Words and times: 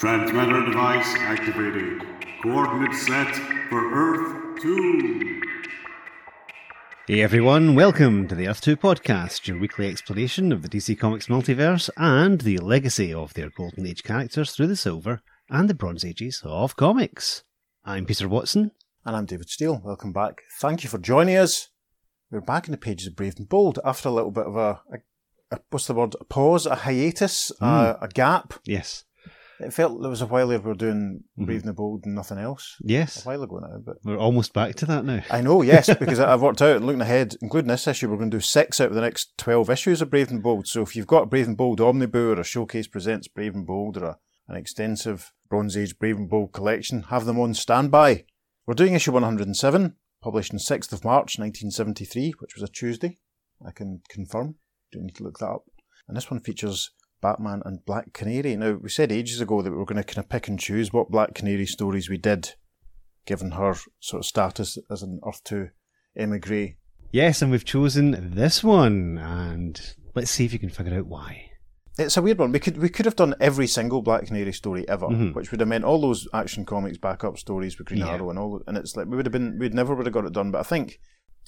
Transmitter 0.00 0.64
device 0.64 1.14
activated. 1.18 2.00
Coordinates 2.42 3.06
set 3.06 3.34
for 3.68 3.92
Earth 3.92 4.62
2. 4.62 5.42
Hey 7.06 7.20
everyone, 7.20 7.74
welcome 7.74 8.26
to 8.26 8.34
the 8.34 8.48
Earth 8.48 8.62
2 8.62 8.78
podcast, 8.78 9.46
your 9.46 9.58
weekly 9.58 9.90
exploration 9.90 10.52
of 10.52 10.62
the 10.62 10.70
DC 10.70 10.98
Comics 10.98 11.26
multiverse 11.26 11.90
and 11.98 12.40
the 12.40 12.56
legacy 12.56 13.12
of 13.12 13.34
their 13.34 13.50
Golden 13.50 13.86
Age 13.86 14.02
characters 14.02 14.52
through 14.52 14.68
the 14.68 14.74
Silver 14.74 15.20
and 15.50 15.68
the 15.68 15.74
Bronze 15.74 16.02
Ages 16.02 16.40
of 16.46 16.76
comics. 16.76 17.42
I'm 17.84 18.06
Peter 18.06 18.26
Watson. 18.26 18.70
And 19.04 19.14
I'm 19.14 19.26
David 19.26 19.50
Steele. 19.50 19.82
Welcome 19.84 20.14
back. 20.14 20.40
Thank 20.60 20.82
you 20.82 20.88
for 20.88 20.96
joining 20.96 21.36
us. 21.36 21.68
We're 22.30 22.40
back 22.40 22.66
in 22.66 22.72
the 22.72 22.78
pages 22.78 23.08
of 23.08 23.16
Brave 23.16 23.34
and 23.36 23.50
Bold 23.50 23.78
after 23.84 24.08
a 24.08 24.12
little 24.12 24.30
bit 24.30 24.46
of 24.46 24.56
a, 24.56 24.80
a, 24.90 25.56
a 25.56 25.60
what's 25.68 25.88
the 25.88 25.92
word? 25.92 26.16
A 26.18 26.24
pause, 26.24 26.64
a 26.64 26.74
hiatus, 26.74 27.52
a, 27.60 27.98
a 28.00 28.08
gap. 28.08 28.54
Yes. 28.64 29.04
It 29.60 29.72
felt 29.74 30.00
there 30.00 30.10
was 30.10 30.22
a 30.22 30.26
while 30.26 30.48
there 30.48 30.58
we 30.58 30.68
were 30.68 30.74
doing 30.74 31.22
mm-hmm. 31.22 31.44
Brave 31.44 31.60
and 31.60 31.68
the 31.68 31.74
Bold 31.74 32.04
and 32.04 32.14
nothing 32.14 32.38
else. 32.38 32.76
Yes, 32.80 33.24
a 33.24 33.28
while 33.28 33.42
ago 33.42 33.58
now, 33.58 33.78
but 33.84 33.96
We're 34.02 34.16
almost 34.16 34.52
back 34.52 34.74
to 34.76 34.86
that 34.86 35.04
now. 35.04 35.22
I 35.30 35.42
know, 35.42 35.62
yes, 35.62 35.94
because 35.98 36.18
I've 36.18 36.42
worked 36.42 36.62
out 36.62 36.76
and 36.76 36.86
looking 36.86 37.02
ahead, 37.02 37.36
including 37.42 37.68
this 37.68 37.86
issue, 37.86 38.08
we're 38.08 38.16
going 38.16 38.30
to 38.30 38.36
do 38.38 38.42
six 38.42 38.80
out 38.80 38.88
of 38.88 38.94
the 38.94 39.00
next 39.00 39.36
12 39.38 39.68
issues 39.70 40.02
of 40.02 40.10
Brave 40.10 40.30
and 40.30 40.42
Bold. 40.42 40.66
So 40.66 40.82
if 40.82 40.96
you've 40.96 41.06
got 41.06 41.24
a 41.24 41.26
Brave 41.26 41.46
and 41.46 41.56
Bold 41.56 41.80
Omnibus 41.80 42.38
or 42.38 42.40
a 42.40 42.44
Showcase 42.44 42.88
Presents 42.88 43.28
Brave 43.28 43.54
and 43.54 43.66
Bold 43.66 43.96
or 43.98 44.04
a, 44.04 44.18
an 44.48 44.56
extensive 44.56 45.32
Bronze 45.48 45.76
Age 45.76 45.98
Brave 45.98 46.16
and 46.16 46.30
Bold 46.30 46.52
collection, 46.52 47.02
have 47.04 47.26
them 47.26 47.38
on 47.38 47.54
standby. 47.54 48.24
We're 48.66 48.74
doing 48.74 48.94
issue 48.94 49.12
107, 49.12 49.96
published 50.22 50.52
on 50.52 50.58
6th 50.58 50.92
of 50.92 51.04
March 51.04 51.38
1973, 51.38 52.34
which 52.38 52.54
was 52.54 52.62
a 52.62 52.72
Tuesday. 52.72 53.18
I 53.66 53.72
can 53.72 54.00
confirm. 54.08 54.56
Don't 54.92 55.04
need 55.04 55.16
to 55.16 55.24
look 55.24 55.38
that 55.38 55.48
up. 55.48 55.64
And 56.08 56.16
this 56.16 56.30
one 56.30 56.40
features 56.40 56.90
Batman 57.20 57.62
and 57.64 57.84
Black 57.84 58.12
Canary. 58.12 58.56
Now, 58.56 58.72
we 58.82 58.88
said 58.88 59.12
ages 59.12 59.40
ago 59.40 59.62
that 59.62 59.70
we 59.70 59.76
were 59.76 59.84
going 59.84 60.02
to 60.02 60.04
kind 60.04 60.18
of 60.24 60.28
pick 60.28 60.48
and 60.48 60.58
choose 60.58 60.92
what 60.92 61.10
Black 61.10 61.34
Canary 61.34 61.66
stories 61.66 62.08
we 62.08 62.18
did 62.18 62.54
given 63.26 63.52
her 63.52 63.74
sort 64.00 64.20
of 64.20 64.26
status 64.26 64.78
as 64.90 65.02
an 65.02 65.20
Earth 65.26 65.42
2 65.44 65.68
emigre. 66.16 66.76
Yes, 67.12 67.42
and 67.42 67.50
we've 67.50 67.64
chosen 67.64 68.32
this 68.34 68.64
one, 68.64 69.18
and 69.18 69.94
let's 70.14 70.30
see 70.30 70.44
if 70.44 70.52
you 70.52 70.58
can 70.58 70.70
figure 70.70 70.94
out 70.98 71.06
why. 71.06 71.46
It's 71.98 72.16
a 72.16 72.22
weird 72.22 72.38
one. 72.38 72.52
We 72.52 72.60
could 72.60 72.78
we 72.78 72.88
could 72.88 73.04
have 73.04 73.16
done 73.16 73.34
every 73.40 73.66
single 73.66 74.00
Black 74.00 74.26
Canary 74.26 74.52
story 74.52 74.88
ever, 74.88 75.08
Mhm. 75.08 75.34
which 75.34 75.50
would 75.50 75.60
have 75.60 75.68
meant 75.68 75.84
all 75.84 76.00
those 76.00 76.26
Action 76.32 76.64
Comics 76.64 76.96
backup 76.98 77.36
stories 77.36 77.76
with 77.76 77.88
Green 77.88 78.00
Yeah. 78.00 78.12
Arrow 78.12 78.30
and 78.30 78.38
all. 78.38 78.62
And 78.66 78.78
it's 78.78 78.96
like 78.96 79.06
we 79.06 79.16
would 79.16 79.26
have 79.26 79.32
been 79.32 79.58
we'd 79.58 79.74
never 79.74 79.94
would 79.94 80.06
have 80.06 80.14
got 80.14 80.24
it 80.24 80.32
done. 80.32 80.50
But 80.50 80.60
I 80.60 80.62
think 80.62 80.98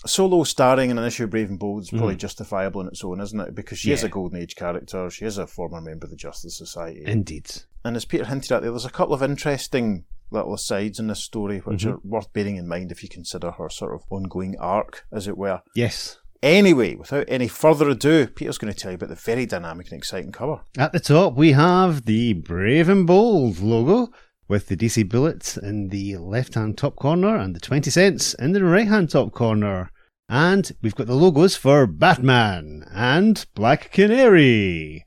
solo 0.07 0.43
starring 0.45 0.91
in 0.91 0.99
an 0.99 1.05
issue 1.05 1.25
of 1.25 1.31
Brave 1.31 1.49
and 1.51 1.59
Bold 1.59 1.83
is 1.83 1.91
probably 1.91 2.17
justifiable 2.17 2.81
in 2.81 2.89
its 2.89 3.05
own, 3.05 3.21
isn't 3.21 3.39
it? 3.41 3.55
Because 3.55 3.79
she 3.79 3.93
is 3.93 4.01
Mm-hmm. 4.01 4.07
A 4.07 4.11
Golden 4.11 4.39
Age 4.41 4.57
character. 4.57 5.09
She 5.11 5.25
is 5.25 5.39
a 5.39 5.47
former 5.47 5.81
member 5.81 6.05
of 6.07 6.11
the 6.11 6.17
Justice 6.17 6.57
Society. 6.57 7.03
Indeed. 7.07 7.51
And 7.85 7.97
as 7.97 8.05
Peter 8.05 8.25
hinted 8.25 8.53
at 8.53 8.63
there, 8.63 8.71
there's 8.71 8.85
a 8.85 8.91
couple 8.91 9.15
of 9.15 9.23
interesting 9.23 10.05
little 10.31 10.55
asides 10.55 10.99
in 10.99 11.09
this 11.09 11.23
story 11.23 11.59
which 11.59 11.85
Mm-hmm. 11.85 11.93
are 11.93 12.01
worth 12.05 12.33
bearing 12.33 12.57
in 12.57 12.67
mind 12.67 12.91
if 12.91 13.03
you 13.03 13.09
consider 13.09 13.51
her 13.53 13.69
sort 13.69 13.95
of 13.95 14.03
ongoing 14.11 14.57
arc, 14.59 15.05
as 15.13 15.29
it 15.29 15.37
were. 15.39 15.63
Yes. 15.75 16.19
Anyway, 16.43 16.97
without 16.97 17.25
any 17.29 17.47
further 17.47 17.89
ado, 17.89 18.27
Peter's 18.27 18.59
going 18.59 18.73
to 18.73 18.79
tell 18.79 18.91
you 18.91 18.97
about 18.97 19.11
the 19.11 19.15
very 19.15 19.47
dynamic 19.47 19.91
and 19.93 19.99
exciting 19.99 20.33
cover. 20.33 20.63
At 20.77 20.93
the 20.93 20.99
top, 20.99 21.35
we 21.37 21.53
have 21.53 22.05
the 22.05 22.33
Brave 22.33 22.89
and 22.89 23.07
Bold 23.07 23.61
logo 23.61 24.11
with 24.49 24.67
the 24.67 24.77
DC 24.77 25.09
Bullets 25.09 25.57
in 25.57 25.89
the 25.91 26.17
left 26.17 26.55
hand 26.55 26.77
top 26.77 26.97
corner 26.97 27.37
and 27.37 27.55
the 27.55 27.61
20 27.61 27.89
cents 27.91 28.35
in 28.35 28.53
the 28.53 28.65
right 28.65 28.89
hand 28.89 29.11
top 29.11 29.31
corner. 29.31 29.92
And 30.33 30.73
we've 30.81 30.95
got 30.95 31.09
the 31.09 31.15
logos 31.15 31.57
for 31.57 31.87
Batman 31.87 32.89
and 32.91 33.45
Black 33.55 33.93
Canary. 33.93 35.05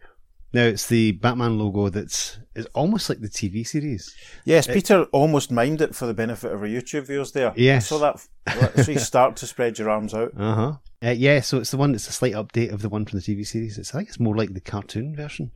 Now, 0.54 0.66
it's 0.66 0.86
the 0.86 1.14
Batman 1.14 1.58
logo 1.58 1.90
that's 1.90 2.38
is 2.54 2.68
almost 2.76 3.10
like 3.10 3.22
the 3.22 3.28
TV 3.28 3.66
series. 3.66 4.16
Yes, 4.46 4.68
Peter 4.68 5.06
almost 5.06 5.52
mimed 5.52 5.82
it 5.82 5.96
for 5.96 6.06
the 6.06 6.14
benefit 6.14 6.52
of 6.52 6.62
our 6.62 6.68
YouTube 6.68 7.08
viewers 7.08 7.32
there. 7.32 7.54
Yes. 7.56 7.88
so 7.88 7.98
that. 7.98 8.24
Let's 8.46 8.86
see, 8.86 9.00
start 9.00 9.36
to 9.38 9.48
spread 9.48 9.80
your 9.80 9.90
arms 9.90 10.14
out. 10.14 10.32
Uh-huh. 10.38 10.74
Uh, 11.04 11.10
yeah, 11.10 11.42
so 11.42 11.58
it's 11.58 11.72
the 11.72 11.78
one 11.78 11.94
that's 11.94 12.08
a 12.08 12.14
slight 12.14 12.34
update 12.34 12.72
of 12.72 12.84
the 12.84 12.90
one 12.90 13.06
from 13.06 13.18
the 13.18 13.26
TV 13.26 13.48
series. 13.48 13.80
It's 13.80 13.96
I 13.96 13.98
think 13.98 14.10
it's 14.10 14.20
more 14.20 14.38
like 14.38 14.54
the 14.54 14.62
cartoon 14.62 15.16
version 15.16 15.50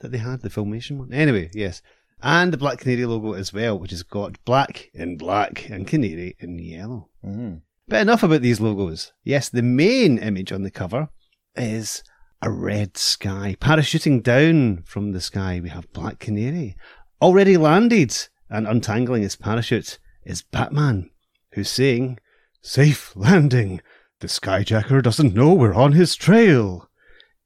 that 0.00 0.10
they 0.10 0.18
had, 0.18 0.40
the 0.40 0.48
filmation 0.48 0.98
one. 0.98 1.12
Anyway, 1.12 1.48
yes. 1.54 1.80
And 2.24 2.52
the 2.52 2.58
Black 2.58 2.80
Canary 2.80 3.06
logo 3.06 3.34
as 3.34 3.52
well, 3.52 3.78
which 3.78 3.92
has 3.92 4.02
got 4.02 4.44
black 4.44 4.90
in 4.92 5.16
black 5.16 5.70
and 5.70 5.86
canary 5.86 6.34
in 6.40 6.58
yellow. 6.58 7.08
Mm. 7.24 7.60
But 7.88 8.00
enough 8.00 8.22
about 8.22 8.42
these 8.42 8.60
logos. 8.60 9.12
Yes, 9.24 9.48
the 9.48 9.62
main 9.62 10.18
image 10.18 10.52
on 10.52 10.62
the 10.62 10.70
cover 10.70 11.08
is 11.56 12.02
a 12.40 12.50
red 12.50 12.96
sky. 12.96 13.56
Parachuting 13.60 14.22
down 14.22 14.82
from 14.84 15.12
the 15.12 15.20
sky, 15.20 15.60
we 15.62 15.68
have 15.68 15.92
Black 15.92 16.18
Canary. 16.18 16.76
Already 17.20 17.56
landed 17.56 18.16
and 18.48 18.66
untangling 18.66 19.22
his 19.22 19.36
parachute 19.36 19.98
is 20.24 20.42
Batman, 20.42 21.10
who's 21.52 21.70
saying, 21.70 22.18
Safe 22.60 23.14
landing. 23.16 23.80
The 24.20 24.28
skyjacker 24.28 25.02
doesn't 25.02 25.34
know 25.34 25.52
we're 25.52 25.74
on 25.74 25.92
his 25.92 26.14
trail. 26.14 26.88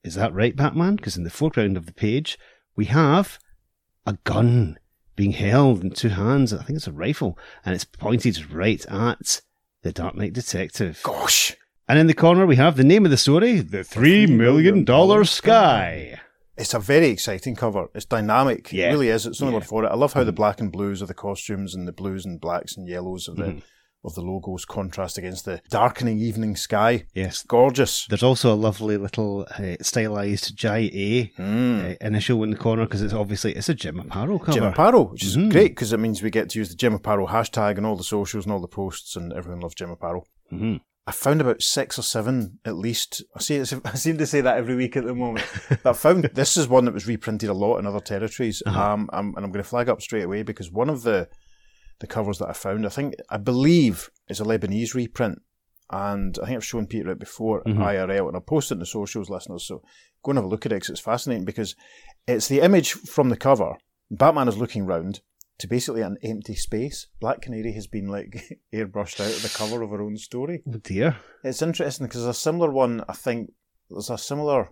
Is 0.05 0.15
that 0.15 0.35
right, 0.35 0.55
Batman? 0.55 0.97
Because 0.97 1.17
in 1.17 1.25
the 1.25 1.31
foreground 1.31 1.77
of 1.77 1.87
the 1.87 1.93
page, 1.93 2.39
we 2.77 2.85
have 2.87 3.39
a 4.07 4.19
gun 4.25 4.79
being 5.17 5.33
held 5.33 5.83
in 5.83 5.91
two 5.91 6.11
hands. 6.11 6.53
I 6.53 6.63
think 6.63 6.77
it's 6.77 6.87
a 6.87 6.93
rifle, 6.93 7.39
and 7.65 7.75
it's 7.75 7.85
pointed 7.85 8.53
right 8.53 8.85
at 8.87 9.41
the 9.87 9.93
Dark 9.93 10.17
Knight 10.17 10.33
Detective. 10.33 11.01
Gosh, 11.05 11.55
And 11.89 11.99
in 11.99 12.09
the 12.09 12.15
corner, 12.15 12.45
we 12.47 12.57
have 12.57 12.77
the 12.77 12.83
name 12.85 13.05
of 13.05 13.11
the 13.13 13.17
story 13.17 13.61
The 13.61 13.85
Three 13.85 14.27
Million 14.27 14.85
Dollar 14.85 15.25
Sky. 15.25 16.19
it's 16.57 16.75
a 16.75 16.81
very 16.81 17.07
exciting 17.09 17.55
cover. 17.55 17.87
It's 17.95 18.05
dynamic. 18.05 18.73
Yeah. 18.73 18.89
It 18.89 18.93
really 18.93 19.09
is. 19.11 19.27
It's 19.27 19.39
the 19.39 19.45
only 19.45 19.55
Yeah. 19.55 19.59
word 19.61 19.67
for 19.69 19.85
it. 19.85 19.89
I 19.89 19.95
love 19.95 20.15
how 20.15 20.25
the 20.25 20.33
black 20.33 20.61
and 20.61 20.73
blues 20.73 21.01
of 21.03 21.09
the 21.09 21.15
costumes 21.15 21.75
and 21.75 21.87
the 21.87 21.93
blues 21.93 22.27
and 22.27 22.41
blacks 22.41 22.77
and 22.77 22.89
yellows 22.89 23.29
of 23.29 23.37
the 23.37 23.45
Mm-hmm. 23.45 23.59
Of 24.07 24.15
the 24.15 24.23
logos 24.23 24.65
contrast 24.65 25.19
against 25.19 25.45
the 25.47 25.61
darkening 25.69 26.21
evening 26.21 26.55
sky. 26.55 27.07
Yes. 27.13 27.43
Gorgeous. 27.43 28.07
There's 28.07 28.23
also 28.23 28.55
a 28.55 28.55
lovely 28.55 28.97
little 28.97 29.47
uh, 29.59 29.75
stylized 29.83 30.55
Jai 30.57 30.91
A 30.95 31.33
Mm. 31.37 31.93
uh, 31.93 31.97
initial 32.01 32.43
in 32.45 32.51
the 32.51 32.57
corner 32.57 32.85
because 32.85 33.03
it's 33.03 33.13
obviously 33.13 33.53
it's 33.55 33.69
a 33.69 33.75
Jim 33.75 33.97
Aparo 34.01 34.39
cover. 34.39 34.53
Jim 34.53 34.73
Aparo, 34.73 35.11
which 35.11 35.25
is 35.25 35.37
Mhm. 35.37 35.51
great 35.51 35.73
because 35.73 35.93
it 35.93 35.99
means 35.99 36.23
we 36.23 36.31
get 36.31 36.51
to 36.51 36.59
use 36.61 36.69
the 36.69 36.77
Jim 36.77 36.97
Aparo 36.97 37.29
hashtag 37.29 37.77
and 37.79 37.85
all 37.85 37.97
the 37.97 38.05
socials 38.05 38.45
and 38.45 38.53
all 38.53 38.61
the 38.61 38.69
posts, 38.69 39.17
and 39.17 39.33
everyone 39.33 39.61
loves 39.61 39.75
Jim 39.75 39.91
Aparo. 39.95 40.23
Mhm. 40.53 40.81
I 41.09 41.13
found 41.13 41.41
about 41.41 41.63
six 41.63 41.99
or 41.99 42.03
seven 42.03 42.59
at 42.65 42.77
least. 42.77 43.23
I 43.37 43.41
see. 43.41 43.61
I 43.85 43.95
seem 43.95 44.19
to 44.19 44.27
say 44.27 44.41
that 44.41 44.57
every 44.57 44.77
week 44.77 44.97
at 44.97 45.05
the 45.05 45.15
moment. 45.15 45.45
but 45.69 45.87
I 45.87 45.93
found 45.95 46.25
this 46.35 46.57
is 46.57 46.69
one 46.69 46.85
that 46.85 46.95
was 46.95 47.07
reprinted 47.09 47.49
a 47.49 47.55
lot 47.55 47.79
in 47.79 47.87
other 47.87 48.01
territories, 48.01 48.63
Uh-huh. 48.67 48.93
um, 48.93 49.11
um, 49.13 49.35
and 49.37 49.45
I'm 49.45 49.51
going 49.53 49.65
to 49.65 49.69
flag 49.69 49.89
up 49.89 50.01
straight 50.01 50.25
away 50.25 50.43
because 50.45 50.71
one 50.71 50.89
of 50.91 51.03
the 51.03 51.29
the 51.99 52.07
covers 52.07 52.39
that 52.39 52.49
I 52.49 52.53
found, 52.53 52.85
I 52.87 52.91
think, 52.91 53.15
I 53.31 53.37
believe, 53.39 54.11
is 54.29 54.41
a 54.41 54.45
Lebanese 54.45 54.95
reprint, 54.95 55.41
and 55.91 56.39
I 56.43 56.47
think 56.47 56.57
I've 56.57 56.65
shown 56.65 56.87
Peter 56.87 57.11
it 57.11 57.19
before 57.19 57.63
Mhm. 57.65 57.79
IRL, 57.79 58.27
and 58.29 58.37
I'll 58.37 58.43
post 58.43 58.71
it 58.71 58.75
in 58.75 58.81
the 58.81 58.87
socials, 58.87 59.31
listeners. 59.31 59.65
So 59.67 59.83
go 60.23 60.31
and 60.31 60.39
have 60.39 60.45
a 60.45 60.49
look 60.49 60.67
at 60.67 60.73
it 60.73 60.81
'cause 60.81 60.91
it's 60.91 61.01
fascinating 61.01 61.45
because 61.45 61.75
it's 62.27 62.49
the 62.49 62.61
image 62.61 62.93
from 62.93 63.29
the 63.29 63.37
cover. 63.37 63.77
Batman 64.11 64.49
is 64.49 64.57
looking 64.59 64.85
round 64.85 65.21
to 65.59 65.67
basically 65.69 66.03
an 66.03 66.19
empty 66.23 66.55
space. 66.55 67.07
Black 67.21 67.41
Canary 67.41 67.73
has 67.73 67.87
been 67.87 68.09
like 68.09 68.59
airbrushed 68.75 69.21
out 69.21 69.33
of 69.35 69.43
the 69.43 69.53
cover 69.57 69.83
of 69.83 69.91
her 69.91 70.03
own 70.03 70.17
story. 70.19 70.63
Oh 70.69 70.79
dear. 70.79 71.17
It's 71.43 71.63
interesting 71.63 72.07
because 72.07 72.25
there's 72.25 72.37
a 72.37 72.41
similar 72.41 72.71
one, 72.71 73.05
I 73.09 73.15
think, 73.15 73.53
there's 73.89 74.11
a 74.11 74.19
similar 74.19 74.71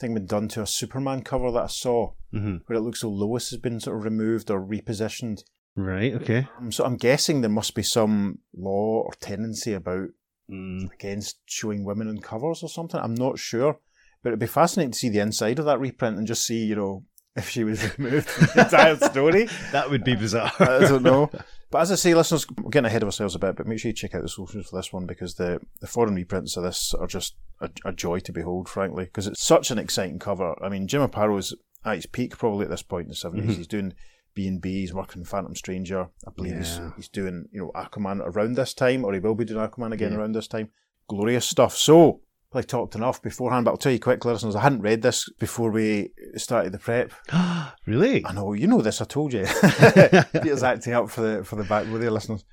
thing 0.00 0.14
been 0.14 0.26
done 0.26 0.48
to 0.48 0.62
a 0.62 0.66
Superman 0.66 1.22
cover 1.22 1.52
that 1.52 1.62
I 1.64 1.66
saw 1.68 2.12
hmm 2.32 2.56
where 2.66 2.78
it 2.78 2.82
looks 2.82 3.04
like 3.04 3.12
Lois 3.12 3.50
has 3.50 3.60
been 3.60 3.78
sort 3.80 3.98
of 3.98 4.04
removed 4.04 4.50
or 4.50 4.60
repositioned. 4.60 5.44
Right, 5.76 6.14
okay. 6.14 6.48
Um, 6.58 6.72
so 6.72 6.84
I'm 6.84 6.96
guessing 6.96 7.40
there 7.40 7.50
must 7.50 7.74
be 7.74 7.82
some 7.82 8.38
law 8.56 9.02
or 9.02 9.12
tendency 9.20 9.72
about 9.72 10.08
Mm. 10.50 10.92
against 10.92 11.38
showing 11.46 11.84
women 11.84 12.08
in 12.08 12.20
covers 12.20 12.60
or 12.64 12.68
something. 12.68 12.98
I'm 13.00 13.14
not 13.14 13.38
sure. 13.38 13.78
But 14.20 14.30
it'd 14.30 14.40
be 14.40 14.46
fascinating 14.48 14.90
to 14.90 14.98
see 14.98 15.08
the 15.08 15.20
inside 15.20 15.60
of 15.60 15.64
that 15.66 15.78
reprint 15.78 16.18
and 16.18 16.26
just 16.26 16.44
see, 16.44 16.64
you 16.64 16.74
know, 16.74 17.04
if 17.36 17.48
she 17.48 17.62
was 17.62 17.96
removed 17.96 18.28
from 18.28 18.48
the 18.56 18.64
entire 18.64 18.96
story. 18.96 19.48
That 19.70 19.88
would 19.90 20.02
be 20.02 20.16
bizarre. 20.16 20.50
I 20.58 20.80
don't 20.80 21.04
know. 21.04 21.30
But 21.70 21.82
as 21.82 21.92
I 21.92 21.94
say, 21.94 22.14
listeners, 22.14 22.46
we're 22.60 22.70
getting 22.70 22.86
ahead 22.86 23.02
of 23.04 23.06
ourselves 23.06 23.36
a 23.36 23.38
bit, 23.38 23.54
but 23.54 23.68
make 23.68 23.78
sure 23.78 23.90
you 23.90 23.94
check 23.94 24.12
out 24.16 24.22
the 24.22 24.28
socials 24.28 24.66
for 24.68 24.74
this 24.76 24.92
one 24.92 25.06
because 25.06 25.36
the, 25.36 25.60
the 25.80 25.86
foreign 25.86 26.16
reprints 26.16 26.56
of 26.56 26.64
this 26.64 26.92
are 26.94 27.06
just 27.06 27.36
a, 27.60 27.70
a 27.84 27.92
joy 27.92 28.18
to 28.18 28.32
behold, 28.32 28.68
frankly, 28.68 29.04
because 29.04 29.28
it's 29.28 29.40
such 29.46 29.70
an 29.70 29.78
exciting 29.78 30.18
cover. 30.18 30.56
I 30.60 30.68
mean, 30.68 30.88
Jim 30.88 31.06
Aparo 31.08 31.38
is 31.38 31.54
at 31.84 31.94
his 31.94 32.06
peak 32.06 32.36
probably 32.36 32.64
at 32.64 32.70
this 32.70 32.82
point 32.82 33.04
in 33.04 33.10
the 33.10 33.14
70s. 33.14 33.44
Mhm. 33.52 33.56
He's 33.56 33.68
doing 33.68 33.94
B&B, 34.34 34.80
he's 34.80 34.94
working 34.94 35.24
Phantom 35.24 35.54
Stranger. 35.54 36.08
I 36.26 36.30
believe 36.34 36.56
he's, 36.56 36.78
Yeah. 36.78 36.90
he's 36.96 37.08
doing, 37.08 37.46
you 37.52 37.60
know, 37.60 37.72
Aquaman 37.74 38.20
around 38.24 38.54
this 38.54 38.74
time, 38.74 39.04
or 39.04 39.12
he 39.12 39.20
will 39.20 39.34
be 39.34 39.44
doing 39.44 39.66
Aquaman 39.66 39.92
again 39.92 40.12
Yeah. 40.12 40.18
around 40.18 40.32
this 40.34 40.48
time. 40.48 40.70
Glorious 41.08 41.44
stuff. 41.48 41.76
So, 41.76 42.20
probably 42.50 42.66
talked 42.66 42.94
enough 42.94 43.20
beforehand, 43.22 43.64
but 43.64 43.72
I'll 43.72 43.76
tell 43.76 43.92
you 43.92 43.98
quickly, 44.00 44.32
listeners, 44.32 44.56
I 44.56 44.62
hadn't 44.62 44.82
read 44.82 45.02
this 45.02 45.28
before 45.38 45.70
we 45.70 46.12
started 46.36 46.72
the 46.72 46.78
prep. 46.78 47.12
really? 47.86 48.24
I 48.24 48.32
know 48.32 48.52
you 48.52 48.66
know 48.66 48.80
this. 48.82 49.00
I 49.00 49.04
told 49.04 49.32
you. 49.32 49.44
Peter's 50.32 50.62
acting 50.62 50.92
up 50.94 51.10
for 51.10 51.20
the 51.22 51.44
for 51.44 51.56
the 51.56 51.64
back 51.64 51.86
with 51.90 52.02
the 52.02 52.10
listeners. 52.10 52.44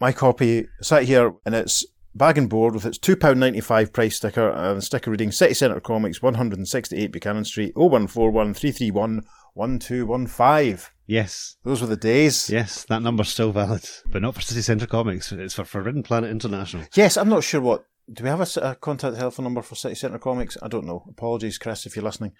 My 0.00 0.12
copy 0.12 0.68
sat 0.82 1.04
here, 1.04 1.32
and 1.44 1.54
it's 1.54 1.84
bag 2.14 2.38
and 2.38 2.48
board 2.48 2.74
with 2.74 2.86
its 2.86 2.98
two 2.98 3.16
pound 3.16 3.40
ninety 3.40 3.60
five 3.60 3.92
price 3.92 4.16
sticker 4.16 4.50
and 4.50 4.78
the 4.78 4.82
sticker 4.82 5.10
reading 5.10 5.32
City 5.32 5.54
Centre 5.54 5.80
Comics, 5.80 6.22
one 6.22 6.34
hundred 6.34 6.58
and 6.58 6.68
sixty 6.68 6.96
eight 6.96 7.12
Buchanan 7.12 7.44
Street, 7.44 7.72
0141 7.76 8.54
331 8.54 9.22
1215. 9.54 10.90
Yes. 11.06 11.56
Those 11.64 11.80
were 11.80 11.86
the 11.86 11.96
days. 11.96 12.50
Yes, 12.50 12.84
that 12.84 13.02
number's 13.02 13.28
still 13.28 13.50
valid, 13.50 13.88
but 14.06 14.22
not 14.22 14.34
for 14.34 14.42
City 14.42 14.62
Centre 14.62 14.86
Comics. 14.86 15.32
It's 15.32 15.54
for 15.54 15.64
Forbidden 15.64 16.02
Planet 16.02 16.30
International. 16.30 16.84
Yes, 16.94 17.16
I'm 17.16 17.28
not 17.28 17.44
sure 17.44 17.60
what. 17.60 17.86
Do 18.10 18.24
we 18.24 18.30
have 18.30 18.40
a 18.40 18.74
contact 18.76 19.16
telephone 19.16 19.44
number 19.44 19.62
for 19.62 19.74
City 19.74 19.94
Centre 19.94 20.18
Comics? 20.18 20.56
I 20.62 20.68
don't 20.68 20.86
know. 20.86 21.04
Apologies, 21.08 21.58
Chris, 21.58 21.86
if 21.86 21.96
you're 21.96 22.04
listening. 22.04 22.32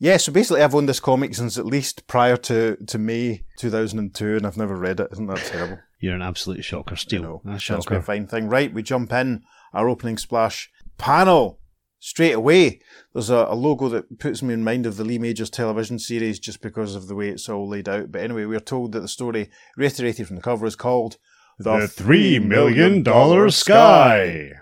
Yeah, 0.00 0.16
so 0.16 0.32
basically, 0.32 0.62
I've 0.62 0.74
owned 0.74 0.88
this 0.88 1.00
comic 1.00 1.34
since 1.34 1.58
at 1.58 1.66
least 1.66 2.06
prior 2.06 2.36
to, 2.36 2.76
to 2.76 2.98
May 2.98 3.44
2002, 3.58 4.36
and 4.36 4.46
I've 4.46 4.56
never 4.56 4.76
read 4.76 5.00
it. 5.00 5.08
Isn't 5.12 5.26
that 5.26 5.38
terrible? 5.38 5.78
You're 6.00 6.14
an 6.14 6.22
absolute 6.22 6.64
shocker, 6.64 6.92
You 6.92 6.96
Steel. 6.96 7.22
know, 7.22 7.42
A 7.44 7.58
that's 7.58 7.86
be 7.86 7.96
a 7.96 8.02
fine 8.02 8.26
thing. 8.26 8.48
Right, 8.48 8.72
we 8.72 8.82
jump 8.82 9.12
in 9.12 9.42
our 9.72 9.88
opening 9.88 10.16
splash 10.18 10.70
panel 10.96 11.58
straight 11.98 12.32
away. 12.34 12.80
There's 13.12 13.30
a, 13.30 13.46
a 13.48 13.54
logo 13.54 13.88
that 13.88 14.18
puts 14.20 14.42
me 14.42 14.54
in 14.54 14.62
mind 14.62 14.86
of 14.86 14.96
the 14.96 15.04
Lee 15.04 15.18
Majors 15.18 15.50
television 15.50 15.98
series 15.98 16.38
just 16.38 16.60
because 16.60 16.94
of 16.94 17.08
the 17.08 17.14
way 17.16 17.28
it's 17.30 17.48
all 17.48 17.68
laid 17.68 17.88
out. 17.88 18.12
But 18.12 18.22
anyway, 18.22 18.44
we're 18.44 18.60
told 18.60 18.92
that 18.92 19.00
the 19.00 19.08
story, 19.08 19.50
reiterated 19.76 20.26
from 20.26 20.36
the 20.36 20.42
cover, 20.42 20.66
is 20.66 20.76
called 20.76 21.16
The 21.58 21.88
Three 21.88 22.38
Million 22.38 23.02
Dollar 23.02 23.50
Sky. 23.50 24.52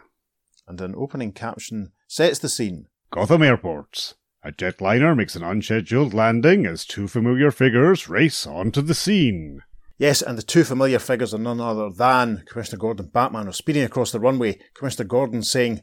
and 0.67 0.81
an 0.81 0.94
opening 0.97 1.33
caption 1.33 1.93
sets 2.09 2.38
the 2.38 2.49
scene. 2.49 2.87
Gotham 3.11 3.43
Airport. 3.43 4.15
A 4.43 4.53
jetliner 4.53 5.17
makes 5.17 5.35
an 5.37 5.43
unscheduled 5.43 6.15
landing 6.15 6.67
as 6.67 6.85
two 6.85 7.09
familiar 7.09 7.50
figures 7.50 8.09
race 8.09 8.47
onto 8.47 8.81
the 8.81 8.94
scene. 8.94 9.61
Yes, 9.99 10.21
and 10.21 10.37
the 10.37 10.43
two 10.43 10.65
familiar 10.65 10.99
figures 10.99 11.33
are 11.33 11.39
none 11.39 11.61
other 11.61 11.89
than 11.91 12.45
Commissioner 12.47 12.79
Gordon 12.79 13.07
Batman 13.07 13.49
are 13.49 13.53
speeding 13.53 13.83
across 13.83 14.13
the 14.13 14.21
runway. 14.21 14.59
Commissioner 14.75 15.09
Gordon 15.09 15.43
saying, 15.43 15.81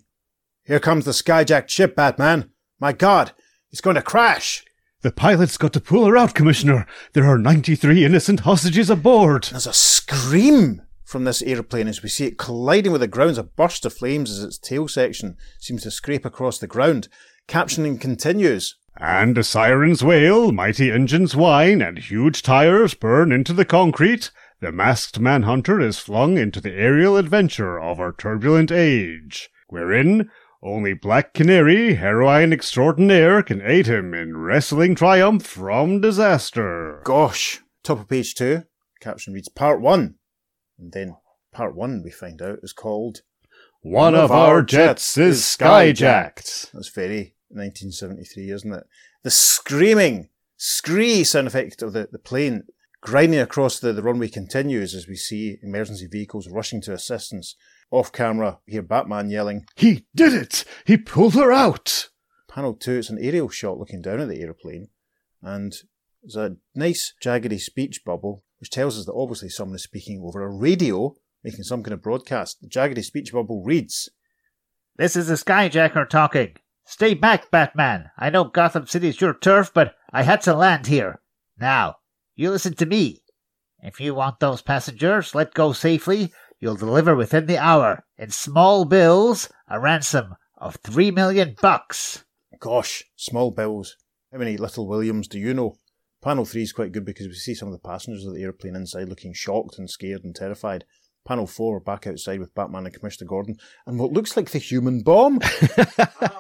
Here 0.65 0.79
comes 0.79 1.05
the 1.05 1.11
skyjacked 1.11 1.69
ship, 1.69 1.95
Batman. 1.95 2.51
My 2.79 2.93
God, 2.93 3.31
it's 3.71 3.81
going 3.81 3.95
to 3.95 4.03
crash. 4.03 4.63
The 5.01 5.11
pilot's 5.11 5.57
got 5.57 5.73
to 5.73 5.81
pull 5.81 6.05
her 6.05 6.15
out, 6.15 6.35
Commissioner. 6.35 6.85
There 7.13 7.25
are 7.25 7.39
93 7.39 8.05
innocent 8.05 8.41
hostages 8.41 8.89
aboard. 8.89 9.45
There's 9.45 9.67
a 9.67 9.73
scream 9.73 10.83
from 11.03 11.23
this 11.23 11.41
aeroplane 11.41 11.87
as 11.87 12.01
we 12.01 12.09
see 12.09 12.27
it 12.27 12.37
colliding 12.37 12.91
with 12.91 13.01
the 13.01 13.07
ground. 13.07 13.37
A 13.37 13.43
burst 13.43 13.85
of 13.85 13.93
flames 13.93 14.31
as 14.31 14.43
its 14.43 14.59
tail 14.59 14.87
section 14.87 15.37
seems 15.59 15.83
to 15.83 15.91
scrape 15.91 16.23
across 16.23 16.59
the 16.59 16.67
ground. 16.67 17.07
Captioning 17.47 17.99
continues. 17.99 18.75
And 19.05 19.37
as 19.37 19.49
sirens 19.49 20.01
wail, 20.01 20.53
mighty 20.53 20.89
engines 20.89 21.35
whine, 21.35 21.81
and 21.81 21.97
huge 21.97 22.41
tires 22.41 22.93
burn 22.93 23.33
into 23.33 23.51
the 23.51 23.65
concrete, 23.65 24.31
the 24.61 24.71
masked 24.71 25.19
manhunter 25.19 25.81
is 25.81 25.99
flung 25.99 26.37
into 26.37 26.61
the 26.61 26.71
aerial 26.71 27.17
adventure 27.17 27.77
of 27.77 27.99
our 27.99 28.13
turbulent 28.13 28.71
age, 28.71 29.49
wherein 29.67 30.31
only 30.61 30.93
Black 30.93 31.33
Canary, 31.33 31.95
heroine 31.95 32.53
extraordinaire, 32.53 33.43
can 33.43 33.61
aid 33.61 33.87
him 33.87 34.13
in 34.13 34.37
wrestling 34.37 34.95
triumph 34.95 35.45
from 35.45 35.99
disaster. 35.99 37.01
Gosh. 37.03 37.59
Top 37.83 37.99
of 37.99 38.07
page 38.07 38.35
two. 38.35 38.63
Caption 39.01 39.33
reads 39.33 39.49
Part 39.49 39.81
one. 39.81 40.15
And 40.79 40.93
then 40.93 41.17
part 41.51 41.75
one, 41.75 42.03
we 42.05 42.09
find 42.09 42.41
out, 42.41 42.59
is 42.63 42.71
called 42.71 43.19
One 43.81 44.15
of 44.15 44.31
our 44.31 44.61
jets 44.61 45.17
is 45.17 45.41
skyjacked. 45.41 46.71
That's 46.71 46.87
very 46.87 47.32
1973, 47.55 48.49
isn't 48.51 48.73
it? 48.73 48.83
The 49.23 49.31
screaming, 49.31 50.29
scree 50.57 51.23
sound 51.23 51.47
effect 51.47 51.81
of 51.81 51.93
the, 51.93 52.09
the 52.11 52.19
plane 52.19 52.63
grinding 53.01 53.39
across 53.39 53.79
the, 53.79 53.91
the 53.93 54.01
runway 54.01 54.29
continues 54.29 54.95
as 54.95 55.07
we 55.07 55.15
see 55.15 55.57
emergency 55.61 56.07
vehicles 56.07 56.47
rushing 56.47 56.81
to 56.81 56.93
assistance. 56.93 57.55
Off 57.91 58.11
camera, 58.11 58.59
we 58.65 58.73
hear 58.73 58.81
Batman 58.81 59.29
yelling. 59.29 59.65
He 59.75 60.05
did 60.15 60.33
it! 60.33 60.65
He 60.85 60.97
pulled 60.97 61.35
her 61.35 61.51
out! 61.51 62.09
Panel 62.47 62.73
two, 62.73 62.93
it's 62.93 63.09
an 63.09 63.19
aerial 63.19 63.49
shot 63.49 63.77
looking 63.77 64.01
down 64.01 64.19
at 64.19 64.29
the 64.29 64.41
aeroplane, 64.41 64.89
and 65.41 65.73
there's 66.21 66.35
a 66.35 66.55
nice 66.73 67.13
jaggedy 67.21 67.59
speech 67.59 68.05
bubble 68.05 68.43
which 68.63 68.69
tells 68.69 68.97
us 68.97 69.05
that 69.05 69.13
obviously 69.13 69.49
someone 69.49 69.75
is 69.75 69.83
speaking 69.83 70.21
over 70.23 70.41
a 70.41 70.49
radio, 70.49 71.13
making 71.43 71.63
some 71.63 71.83
kind 71.83 71.93
of 71.93 72.01
broadcast. 72.01 72.61
The 72.61 72.69
jaggedy 72.69 73.03
speech 73.03 73.33
bubble 73.33 73.61
reads, 73.61 74.09
This 74.95 75.17
is 75.17 75.27
the 75.27 75.33
Skyjacker 75.33 76.07
talking. 76.07 76.55
Stay 76.85 77.13
back, 77.13 77.49
Batman. 77.49 78.11
I 78.17 78.29
know 78.29 78.43
Gotham 78.43 78.87
City's 78.87 79.21
your 79.21 79.33
turf, 79.33 79.71
but 79.73 79.95
I 80.11 80.23
had 80.23 80.41
to 80.41 80.53
land 80.53 80.87
here. 80.87 81.21
Now, 81.57 81.97
you 82.35 82.51
listen 82.51 82.75
to 82.75 82.85
me. 82.85 83.23
If 83.81 83.99
you 83.99 84.15
want 84.15 84.39
those 84.39 84.61
passengers 84.61 85.35
let 85.35 85.53
go 85.53 85.73
safely, 85.73 86.31
you'll 86.59 86.75
deliver 86.75 87.15
within 87.15 87.45
the 87.45 87.57
hour, 87.57 88.05
in 88.17 88.29
small 88.31 88.85
bills, 88.85 89.49
a 89.67 89.79
ransom 89.79 90.35
of 90.57 90.77
three 90.77 91.11
million 91.11 91.55
bucks. 91.61 92.23
Gosh, 92.59 93.03
small 93.15 93.51
bills. 93.51 93.97
How 94.31 94.39
many 94.39 94.57
little 94.57 94.87
Williams 94.87 95.27
do 95.27 95.37
you 95.37 95.53
know? 95.53 95.75
Panel 96.21 96.45
3 96.45 96.63
is 96.63 96.71
quite 96.71 96.93
good 96.93 97.03
because 97.03 97.27
we 97.27 97.33
see 97.33 97.53
some 97.53 97.67
of 97.67 97.73
the 97.73 97.87
passengers 97.87 98.25
of 98.25 98.33
the 98.33 98.43
airplane 98.43 98.75
inside 98.75 99.09
looking 99.09 99.33
shocked 99.33 99.77
and 99.77 99.89
scared 99.89 100.23
and 100.23 100.33
terrified. 100.33 100.85
Panel 101.25 101.47
4, 101.47 101.73
we're 101.73 101.79
back 101.79 102.05
outside 102.05 102.41
with 102.41 102.53
Batman 102.53 102.85
and 102.85 102.93
Commissioner 102.93 103.29
Gordon 103.29 103.55
and 103.87 103.97
what 103.97 104.11
looks 104.11 104.35
like 104.35 104.51
the 104.51 104.57
human 104.57 105.03
bomb. 105.03 105.39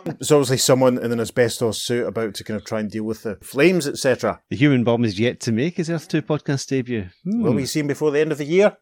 There's 0.03 0.29
obviously 0.29 0.57
someone 0.57 0.97
in 0.97 1.13
an 1.13 1.21
asbestos 1.21 1.81
suit 1.81 2.05
about 2.05 2.33
to 2.35 2.43
kind 2.43 2.59
of 2.59 2.65
try 2.65 2.81
and 2.81 2.91
deal 2.91 3.05
with 3.05 3.23
the 3.23 3.37
flames, 3.41 3.87
etc. 3.87 4.41
The 4.49 4.57
human 4.57 4.83
bomb 4.83 5.05
is 5.05 5.17
yet 5.17 5.39
to 5.41 5.53
make 5.53 5.77
his 5.77 5.89
Earth 5.89 6.09
2 6.09 6.21
podcast 6.23 6.67
debut. 6.67 7.07
Hmm. 7.23 7.43
Will 7.43 7.53
we 7.53 7.65
see 7.65 7.79
him 7.79 7.87
before 7.87 8.11
the 8.11 8.19
end 8.19 8.33
of 8.33 8.37
the 8.37 8.45
year? 8.45 8.75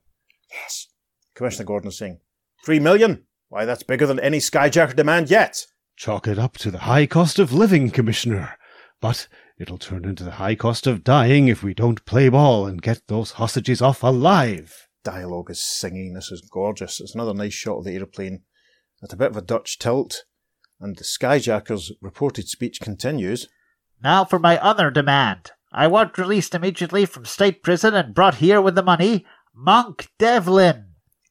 Yes. 0.51 0.87
Commissioner 1.35 1.65
Gordon 1.65 1.89
is 1.89 1.99
saying, 1.99 2.19
Three 2.65 2.79
million? 2.79 3.25
Why, 3.49 3.65
that's 3.65 3.83
bigger 3.83 4.07
than 4.07 4.19
any 4.19 4.39
skyjacker 4.39 4.95
demand 4.95 5.29
yet. 5.29 5.67
Chalk 5.97 6.27
it 6.27 6.39
up 6.39 6.57
to 6.59 6.71
the 6.71 6.79
high 6.79 7.05
cost 7.05 7.37
of 7.37 7.53
living, 7.53 7.91
Commissioner. 7.91 8.57
But 9.01 9.27
it'll 9.59 9.77
turn 9.77 10.05
into 10.05 10.23
the 10.23 10.31
high 10.31 10.55
cost 10.55 10.87
of 10.87 11.03
dying 11.03 11.47
if 11.47 11.61
we 11.61 11.75
don't 11.75 12.03
play 12.05 12.27
ball 12.29 12.65
and 12.65 12.81
get 12.81 13.03
those 13.07 13.33
hostages 13.33 13.83
off 13.83 14.01
alive. 14.01 14.87
Dialogue 15.03 15.49
is 15.49 15.61
singing. 15.61 16.13
This 16.13 16.31
is 16.31 16.41
gorgeous. 16.41 16.99
It's 16.99 17.15
another 17.15 17.33
nice 17.33 17.53
shot 17.53 17.79
of 17.79 17.85
the 17.85 17.95
aeroplane 17.95 18.41
at 19.03 19.13
a 19.13 19.17
bit 19.17 19.31
of 19.31 19.37
a 19.37 19.41
Dutch 19.41 19.79
tilt. 19.79 20.25
And 20.79 20.95
the 20.95 21.03
skyjacker's 21.03 21.91
reported 22.01 22.47
speech 22.47 22.79
continues. 22.81 23.47
Now 24.03 24.25
for 24.25 24.39
my 24.39 24.57
other 24.57 24.89
demand. 24.89 25.51
I 25.71 25.87
want 25.87 26.17
released 26.17 26.53
immediately 26.53 27.05
from 27.05 27.25
state 27.25 27.63
prison 27.63 27.93
and 27.93 28.13
brought 28.13 28.35
here 28.35 28.59
with 28.59 28.75
the 28.75 28.83
money, 28.83 29.25
Monk 29.55 30.09
Devlin. 30.19 30.87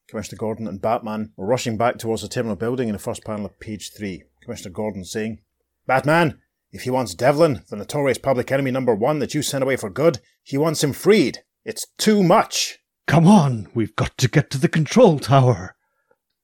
Commissioner 0.09 0.39
Gordon 0.39 0.67
and 0.67 0.81
Batman 0.81 1.33
were 1.37 1.47
rushing 1.47 1.77
back 1.77 1.99
towards 1.99 2.23
the 2.23 2.29
terminal 2.29 2.57
building 2.57 2.89
in 2.89 2.95
the 2.95 2.99
first 2.99 3.25
panel 3.25 3.47
of 3.47 3.61
page 3.61 3.93
three. 3.97 4.25
Commissioner 4.43 4.73
Gordon 4.73 5.05
saying, 5.05 5.41
Batman, 5.87 6.41
if 6.73 6.83
he 6.83 6.91
wants 6.91 7.15
Devlin, 7.15 7.65
the 7.69 7.77
notorious 7.77 8.19
public 8.19 8.51
enemy 8.51 8.71
number 8.71 8.95
one 8.95 9.19
that 9.21 9.35
you 9.35 9.43
sent 9.43 9.63
away 9.63 9.77
for 9.77 9.91
good, 9.91 10.21
he 10.43 10.59
wants 10.59 10.83
him 10.83 10.93
freed. 10.93 11.41
It's 11.65 11.87
too 11.99 12.23
much. 12.23 12.80
Come 13.11 13.27
on, 13.27 13.67
we've 13.75 13.97
got 13.97 14.17
to 14.19 14.29
get 14.29 14.51
to 14.51 14.59
the 14.59 14.69
control 14.69 15.19
tower. 15.19 15.75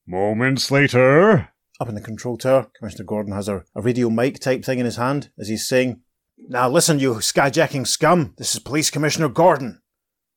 Moments 0.04 0.68
later, 0.72 1.50
Up 1.78 1.88
in 1.88 1.94
the 1.94 2.00
control 2.00 2.36
tower, 2.36 2.72
Commissioner 2.76 3.04
Gordon 3.04 3.32
has 3.34 3.48
a, 3.48 3.62
a 3.76 3.80
radio 3.80 4.10
mic 4.10 4.40
type 4.40 4.64
thing 4.64 4.80
in 4.80 4.84
his 4.84 4.96
hand 4.96 5.30
as 5.38 5.46
he's 5.46 5.68
saying, 5.68 6.00
Now 6.36 6.68
listen, 6.68 6.98
you 6.98 7.14
skyjacking 7.14 7.86
scum. 7.86 8.34
This 8.36 8.52
is 8.52 8.58
Police 8.58 8.90
Commissioner 8.90 9.28
Gordon. 9.28 9.80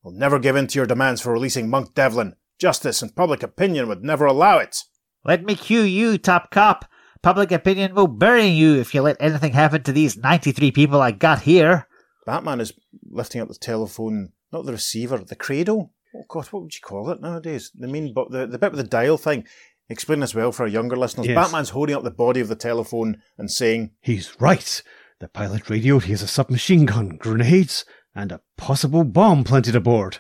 We'll 0.04 0.14
never 0.14 0.38
give 0.38 0.56
in 0.56 0.68
to 0.68 0.78
your 0.78 0.86
demands 0.86 1.20
for 1.20 1.34
releasing 1.34 1.68
Monk 1.68 1.96
Devlin. 1.96 2.36
Justice 2.60 3.02
and 3.02 3.16
public 3.16 3.42
opinion 3.42 3.88
would 3.88 4.04
never 4.04 4.28
allow 4.28 4.60
it. 4.60 4.84
Let 5.26 5.44
me 5.44 5.56
cue 5.56 5.82
you, 5.82 6.20
top 6.20 6.52
cop. 6.52 6.86
Public 7.24 7.52
opinion 7.52 7.96
will 7.96 8.06
bury 8.06 8.46
you 8.46 8.76
if 8.76 8.94
you 8.94 9.02
let 9.02 9.18
anything 9.20 9.54
happen 9.54 9.82
to 9.82 9.92
these 9.92 10.16
93 10.16 10.70
people 10.74 11.02
I 11.02 11.10
got 11.10 11.42
here. 11.42 11.88
Batman 12.28 12.62
is 12.62 12.74
lifting 13.10 13.42
up 13.42 13.48
the 13.48 13.56
telephone, 13.56 14.34
not 14.54 14.68
the 14.68 14.74
receiver, 14.74 15.18
the 15.18 15.36
cradle. 15.36 15.92
Oh 16.16 16.24
God, 16.28 16.48
what 16.48 16.64
would 16.64 16.74
you 16.74 16.82
call 16.82 17.10
it 17.10 17.22
nowadays? 17.22 17.72
The 17.76 17.88
mean, 17.88 18.14
but 18.14 18.32
the, 18.32 18.48
the 18.48 18.58
bit 18.58 18.72
with 18.72 18.82
the 18.82 18.88
dial 18.88 19.18
thing. 19.18 19.46
Explain 19.90 20.20
this 20.20 20.36
well 20.36 20.52
for 20.52 20.64
our 20.64 20.70
younger 20.70 20.96
listeners. 20.96 21.28
Yes. 21.28 21.36
Batman's 21.36 21.70
holding 21.72 21.96
up 21.96 22.04
the 22.04 22.12
body 22.12 22.40
of 22.40 22.48
the 22.48 22.56
telephone 22.56 23.22
and 23.38 23.50
saying, 23.50 23.92
He's 24.02 24.40
right. 24.40 24.82
The 25.20 25.28
pilot 25.28 25.70
radioed 25.70 26.04
he 26.04 26.12
has 26.12 26.22
a 26.22 26.28
submachine 26.28 26.86
gun, 26.86 27.18
grenades, 27.18 27.86
and 28.16 28.32
a 28.32 28.42
possible 28.56 29.04
bomb 29.04 29.44
planted 29.44 29.76
aboard. 29.76 30.20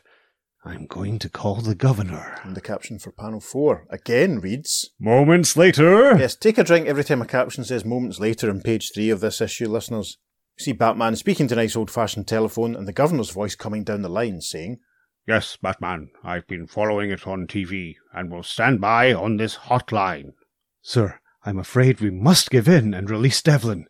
I'm 0.66 0.88
going 0.88 1.20
to 1.20 1.30
call 1.30 1.56
the 1.62 1.76
governor. 1.76 2.38
and 2.44 2.56
the 2.56 2.62
caption 2.62 3.00
for 3.00 3.12
panel 3.12 3.40
four 3.40 3.86
again 3.90 4.40
reads, 4.40 4.90
moments 5.00 5.56
later, 5.56 6.18
Yes, 6.18 6.36
take 6.36 6.58
a 6.58 6.64
drink 6.64 6.86
every 6.88 7.04
time 7.04 7.22
a 7.22 7.26
caption 7.26 7.64
says 7.64 7.86
moments 7.86 8.20
later 8.20 8.50
on 8.50 8.62
page 8.62 8.92
three 8.94 9.10
of 9.10 9.22
this 9.22 9.40
issue, 9.40 9.70
listeners. 9.70 10.18
You 10.58 10.64
see 10.66 10.72
Batman 10.74 11.16
speaking 11.16 11.48
to 11.48 11.54
a 11.54 11.58
nice 11.58 11.76
old 11.78 11.90
fashioned 11.90 12.28
telephone 12.28 12.76
and 12.76 12.88
the 12.88 12.92
governor's 12.94 13.30
voice 13.32 13.56
coming 13.56 13.84
down 13.86 14.02
the 14.02 14.10
line 14.10 14.42
saying, 14.42 14.80
Yes, 15.30 15.58
Batman, 15.62 16.10
I've 16.24 16.48
been 16.48 16.66
following 16.66 17.12
it 17.12 17.28
on 17.28 17.46
TV 17.46 17.98
and 18.12 18.32
will 18.32 18.42
stand 18.42 18.82
by 18.82 19.14
on 19.14 19.38
this 19.38 19.58
hotline. 19.58 20.34
Sir, 20.82 21.20
I'm 21.46 21.60
afraid 21.60 22.02
we 22.02 22.10
must 22.10 22.50
give 22.50 22.68
in 22.68 22.96
and 22.96 23.12
release 23.12 23.40
Devlin. 23.40 23.86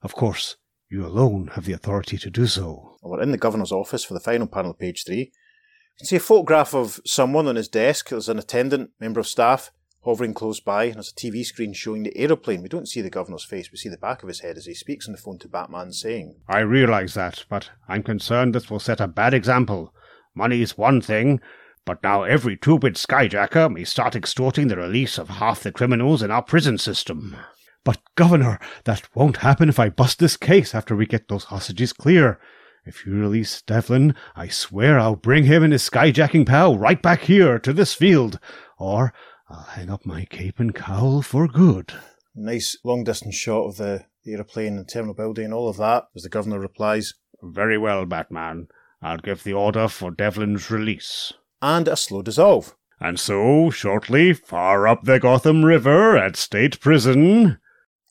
Of 0.00 0.14
course, 0.14 0.56
you 0.88 1.04
alone 1.04 1.50
have 1.56 1.66
the 1.66 1.74
authority 1.74 2.16
to 2.16 2.30
do 2.30 2.46
so. 2.46 2.96
Well, 3.02 3.18
we're 3.18 3.22
in 3.22 3.32
the 3.32 3.36
governor's 3.36 3.70
office 3.70 4.02
for 4.02 4.14
the 4.14 4.20
final 4.20 4.46
panel 4.46 4.70
of 4.70 4.78
page 4.78 5.04
three. 5.04 5.18
You 5.18 5.98
can 5.98 6.06
see 6.06 6.16
a 6.16 6.20
photograph 6.20 6.74
of 6.74 7.00
someone 7.04 7.48
on 7.48 7.56
his 7.56 7.68
desk. 7.68 8.08
There's 8.08 8.30
an 8.30 8.38
attendant, 8.38 8.92
member 8.98 9.20
of 9.20 9.28
staff, 9.28 9.70
hovering 10.04 10.32
close 10.32 10.58
by, 10.58 10.84
and 10.84 10.94
there's 10.94 11.12
a 11.12 11.20
TV 11.20 11.44
screen 11.44 11.74
showing 11.74 12.04
the 12.04 12.16
aeroplane. 12.16 12.62
We 12.62 12.70
don't 12.70 12.88
see 12.88 13.02
the 13.02 13.10
governor's 13.10 13.44
face, 13.44 13.70
we 13.70 13.76
see 13.76 13.90
the 13.90 13.98
back 13.98 14.22
of 14.22 14.28
his 14.28 14.40
head 14.40 14.56
as 14.56 14.64
he 14.64 14.72
speaks 14.72 15.06
on 15.06 15.12
the 15.12 15.20
phone 15.20 15.38
to 15.40 15.48
Batman, 15.48 15.92
saying, 15.92 16.36
I 16.48 16.60
realize 16.60 17.12
that, 17.12 17.44
but 17.50 17.68
I'm 17.88 18.02
concerned 18.02 18.54
this 18.54 18.70
will 18.70 18.80
set 18.80 19.02
a 19.02 19.06
bad 19.06 19.34
example. 19.34 19.92
Money's 20.38 20.78
one 20.78 21.00
thing, 21.00 21.40
but 21.84 22.00
now 22.02 22.22
every 22.22 22.56
two-bit 22.56 22.94
skyjacker 22.94 23.70
may 23.70 23.82
start 23.82 24.14
extorting 24.14 24.68
the 24.68 24.76
release 24.76 25.18
of 25.18 25.28
half 25.28 25.64
the 25.64 25.72
criminals 25.72 26.22
in 26.22 26.30
our 26.30 26.42
prison 26.42 26.78
system. 26.78 27.36
But, 27.84 27.98
Governor, 28.14 28.60
that 28.84 29.08
won't 29.16 29.38
happen 29.38 29.68
if 29.68 29.80
I 29.80 29.88
bust 29.88 30.20
this 30.20 30.36
case 30.36 30.74
after 30.76 30.94
we 30.94 31.06
get 31.06 31.26
those 31.26 31.44
hostages 31.44 31.92
clear. 31.92 32.38
If 32.84 33.04
you 33.04 33.14
release 33.14 33.62
Devlin, 33.62 34.14
I 34.36 34.46
swear 34.46 34.98
I'll 34.98 35.16
bring 35.16 35.44
him 35.44 35.64
and 35.64 35.72
his 35.72 35.88
skyjacking 35.90 36.46
pal 36.46 36.78
right 36.78 37.02
back 37.02 37.22
here 37.22 37.58
to 37.58 37.72
this 37.72 37.94
field, 37.94 38.38
or 38.78 39.12
I'll 39.48 39.62
hang 39.62 39.90
up 39.90 40.06
my 40.06 40.24
cape 40.24 40.60
and 40.60 40.74
cowl 40.74 41.22
for 41.22 41.48
good. 41.48 41.92
Nice 42.34 42.76
long 42.84 43.02
distance 43.02 43.34
shot 43.34 43.66
of 43.66 43.76
the, 43.76 44.04
the 44.24 44.34
aeroplane 44.34 44.76
and 44.76 44.88
terminal 44.88 45.14
building 45.14 45.46
and 45.46 45.54
all 45.54 45.68
of 45.68 45.78
that, 45.78 46.04
as 46.14 46.22
the 46.22 46.28
governor 46.28 46.60
replies, 46.60 47.14
Very 47.42 47.76
well, 47.76 48.06
Batman. 48.06 48.68
I'll 49.02 49.18
give 49.18 49.44
the 49.44 49.52
order 49.52 49.88
for 49.88 50.10
Devlin's 50.10 50.70
release. 50.70 51.32
and 51.62 51.88
a 51.88 51.96
slow 51.96 52.22
dissolve. 52.22 52.74
And 53.00 53.18
so, 53.18 53.70
shortly, 53.70 54.32
far 54.32 54.88
up 54.88 55.04
the 55.04 55.20
Gotham 55.20 55.64
River 55.64 56.16
at 56.16 56.36
State 56.36 56.80
Prison, 56.80 57.58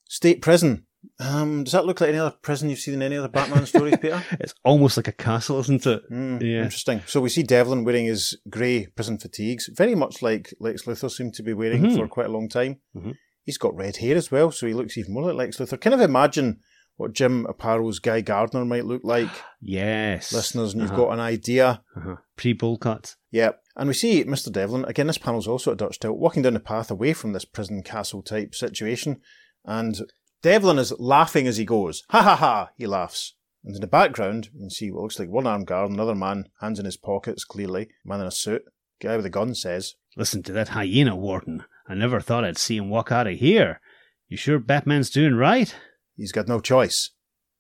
State 0.10 0.42
prison. 0.42 0.86
Um, 1.20 1.64
does 1.66 1.74
that 1.74 1.86
look 1.86 2.00
like 2.00 2.10
any 2.10 2.20
other 2.20 2.36
prison 2.42 2.70
you've 2.70 2.80
seen 2.80 2.94
in 2.94 3.02
any 3.02 3.18
other 3.18 3.28
Batman 3.28 3.66
stories, 3.66 3.98
Peter? 4.02 4.24
It's 4.40 4.54
almost 4.64 4.96
like 4.98 5.08
a 5.10 5.12
castle, 5.14 5.60
isn't 5.60 5.86
it? 5.86 6.04
Hmm, 6.08 6.38
Yeah. 6.42 6.64
Interesting. 6.64 7.02
So 7.08 7.20
we 7.22 7.30
see 7.30 7.44
Devlin 7.44 7.84
wearing 7.84 8.06
his 8.06 8.38
grey 8.50 8.86
prison 8.88 9.18
fatigues, 9.18 9.70
very 9.74 9.96
much 9.96 10.22
like 10.22 10.54
Lex 10.60 10.84
Luthor 10.84 11.12
seemed 11.12 11.34
to 11.36 11.44
be 11.44 11.54
wearing 11.54 11.82
Mhm. 11.84 11.96
for 11.98 12.08
quite 12.08 12.28
a 12.28 12.32
long 12.32 12.48
time. 12.48 12.80
Mhm. 12.96 13.16
He's 13.44 13.58
got 13.58 13.76
red 13.76 13.98
hair 13.98 14.16
as 14.16 14.32
well, 14.32 14.52
so 14.52 14.68
he 14.68 14.74
looks 14.74 14.98
even 14.98 15.14
more 15.14 15.24
like 15.24 15.36
Lex 15.36 15.58
Luthor. 15.58 15.80
Kind 15.82 15.94
of 15.94 16.02
imagine 16.02 16.60
what 16.98 17.14
Jim 17.14 17.46
Aparo's 17.48 18.00
Guy 18.00 18.22
Gardner 18.22 18.66
might 18.66 18.86
look 18.86 19.02
like, 19.04 19.30
Yes. 19.62 20.34
listeners, 20.34 20.74
and 20.74 20.82
you've 20.82 20.92
Uh-huh. 20.92 21.06
got 21.06 21.14
an 21.14 21.20
idea. 21.20 21.82
Uh-huh. 21.96 22.16
Pre-bowl 22.36 22.78
cut. 22.78 23.16
Yep. 23.32 23.62
And 23.76 23.88
we 23.88 23.94
see 23.94 24.24
Mr. 24.24 24.52
Devlin, 24.52 24.86
again, 24.86 25.08
this 25.08 25.18
panel's 25.18 25.48
also 25.48 25.72
at 25.72 25.78
Dutch 25.78 26.00
Tilt, 26.00 26.18
walking 26.18 26.42
down 26.44 26.54
the 26.56 26.60
path 26.60 26.90
away 26.92 27.14
from 27.14 27.34
this 27.34 27.46
prison 27.46 27.82
castle 27.84 28.22
type 28.22 28.54
situation. 28.56 29.22
And 29.66 30.02
Devlin 30.42 30.80
is 30.80 30.94
laughing 31.00 31.48
as 31.48 31.58
he 31.58 31.66
goes. 31.66 32.04
Ha 32.10 32.22
ha 32.22 32.36
ha, 32.36 32.70
he 32.78 32.88
laughs. 32.88 33.36
And 33.64 33.76
in 33.76 33.82
the 33.82 33.88
background, 33.88 34.50
you 34.54 34.60
can 34.62 34.70
see 34.70 34.90
what 34.92 35.02
looks 35.04 35.20
like 35.20 35.30
one 35.30 35.46
armed 35.46 35.68
guard, 35.68 35.92
another 35.92 36.16
man, 36.16 36.46
hands 36.62 36.80
in 36.80 36.86
his 36.86 36.98
pockets, 36.98 37.44
clearly, 37.44 37.90
man 38.06 38.22
in 38.22 38.28
a 38.28 38.32
suit. 38.32 38.64
Guy 39.02 39.16
with 39.18 39.26
a 39.26 39.30
gun 39.30 39.54
says, 39.54 39.96
Listen 40.16 40.42
to 40.44 40.54
that 40.54 40.70
hyena, 40.70 41.16
Wharton. 41.16 41.64
I 41.88 41.94
never 41.94 42.20
thought 42.20 42.44
I'd 42.44 42.58
see 42.58 42.78
him 42.78 42.90
walk 42.90 43.12
out 43.12 43.28
of 43.28 43.38
here. 43.38 43.80
You 44.28 44.38
sure 44.38 44.58
Batman's 44.58 45.10
doing 45.12 45.36
right? 45.36 45.76
He's 46.18 46.32
got 46.34 46.48
no 46.48 46.60
choice. 46.60 47.12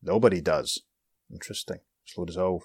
Nobody 0.03 0.41
does. 0.41 0.81
Interesting. 1.31 1.77
Slow 2.05 2.25
dissolve. 2.25 2.63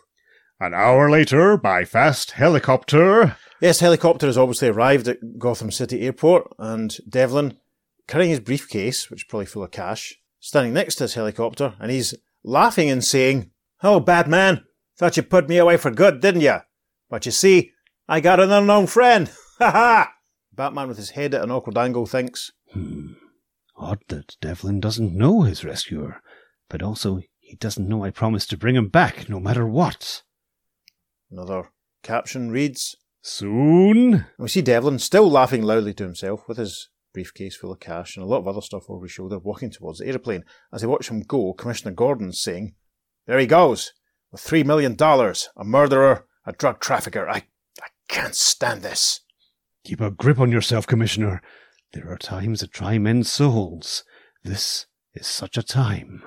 an 0.60 0.74
hour 0.74 1.08
later, 1.10 1.56
by 1.56 1.84
fast 1.84 2.32
helicopter, 2.32 3.36
Yes, 3.60 3.78
helicopter 3.78 4.26
has 4.26 4.36
obviously 4.38 4.68
arrived 4.68 5.06
at 5.06 5.38
Gotham 5.38 5.70
City 5.70 6.00
Airport, 6.00 6.52
and 6.58 6.96
Devlin, 7.08 7.58
carrying 8.08 8.30
his 8.30 8.40
briefcase, 8.40 9.08
which 9.08 9.20
is 9.20 9.26
probably 9.28 9.46
full 9.46 9.62
of 9.62 9.70
cash, 9.70 10.14
standing 10.40 10.72
next 10.74 10.96
to 10.96 11.04
his 11.04 11.14
helicopter, 11.14 11.74
and 11.78 11.90
he's 11.92 12.14
laughing 12.42 12.90
and 12.90 13.04
saying, 13.04 13.50
Oh, 13.82 14.00
Batman, 14.00 14.64
thought 14.98 15.16
you 15.16 15.22
put 15.22 15.48
me 15.48 15.58
away 15.58 15.76
for 15.76 15.90
good, 15.92 16.20
didn't 16.20 16.40
you? 16.40 16.56
But 17.08 17.24
you 17.26 17.30
see, 17.32 17.70
I 18.08 18.20
got 18.20 18.40
an 18.40 18.50
unknown 18.52 18.86
friend. 18.88 19.30
Ha 19.58 19.70
ha! 19.70 20.12
Batman, 20.52 20.88
with 20.88 20.96
his 20.96 21.10
head 21.10 21.34
at 21.34 21.42
an 21.42 21.50
awkward 21.52 21.78
angle, 21.78 22.04
thinks, 22.06 22.50
Hmm. 22.72 23.12
Odd 23.76 24.00
that 24.08 24.36
Devlin 24.40 24.80
doesn't 24.80 25.14
know 25.14 25.42
his 25.42 25.64
rescuer, 25.64 26.20
but 26.68 26.82
also 26.82 27.20
he 27.38 27.56
doesn't 27.56 27.88
know 27.88 28.04
I 28.04 28.10
promised 28.10 28.50
to 28.50 28.56
bring 28.56 28.76
him 28.76 28.88
back 28.88 29.28
no 29.28 29.40
matter 29.40 29.66
what. 29.66 30.22
Another 31.30 31.70
caption 32.02 32.50
reads, 32.50 32.96
soon. 33.22 34.14
And 34.14 34.24
we 34.38 34.48
see 34.48 34.62
Devlin 34.62 34.98
still 34.98 35.30
laughing 35.30 35.62
loudly 35.62 35.94
to 35.94 36.04
himself 36.04 36.46
with 36.46 36.58
his 36.58 36.88
briefcase 37.14 37.56
full 37.56 37.72
of 37.72 37.80
cash 37.80 38.16
and 38.16 38.24
a 38.24 38.28
lot 38.28 38.38
of 38.38 38.48
other 38.48 38.60
stuff 38.60 38.84
over 38.88 39.04
his 39.04 39.12
shoulder, 39.12 39.38
walking 39.38 39.70
towards 39.70 40.00
the 40.00 40.06
aeroplane. 40.06 40.44
As 40.72 40.80
they 40.80 40.86
watch 40.86 41.08
him 41.08 41.22
go, 41.22 41.52
Commissioner 41.52 41.94
Gordon 41.94 42.32
saying, 42.32 42.74
There 43.26 43.38
he 43.38 43.46
goes, 43.46 43.92
with 44.30 44.40
three 44.40 44.64
million 44.64 44.94
dollars, 44.94 45.48
a 45.56 45.64
murderer, 45.64 46.26
a 46.44 46.52
drug 46.52 46.80
trafficker. 46.80 47.28
I, 47.28 47.44
I 47.80 47.88
can't 48.08 48.34
stand 48.34 48.82
this. 48.82 49.20
Keep 49.84 50.00
a 50.00 50.10
grip 50.10 50.38
on 50.38 50.52
yourself, 50.52 50.86
Commissioner. 50.86 51.42
There 51.92 52.10
are 52.10 52.16
times 52.16 52.60
that 52.60 52.72
try 52.72 52.98
men's 52.98 53.30
souls. 53.30 54.04
This 54.42 54.86
is 55.14 55.26
such 55.26 55.56
a 55.58 55.62
time. 55.62 56.22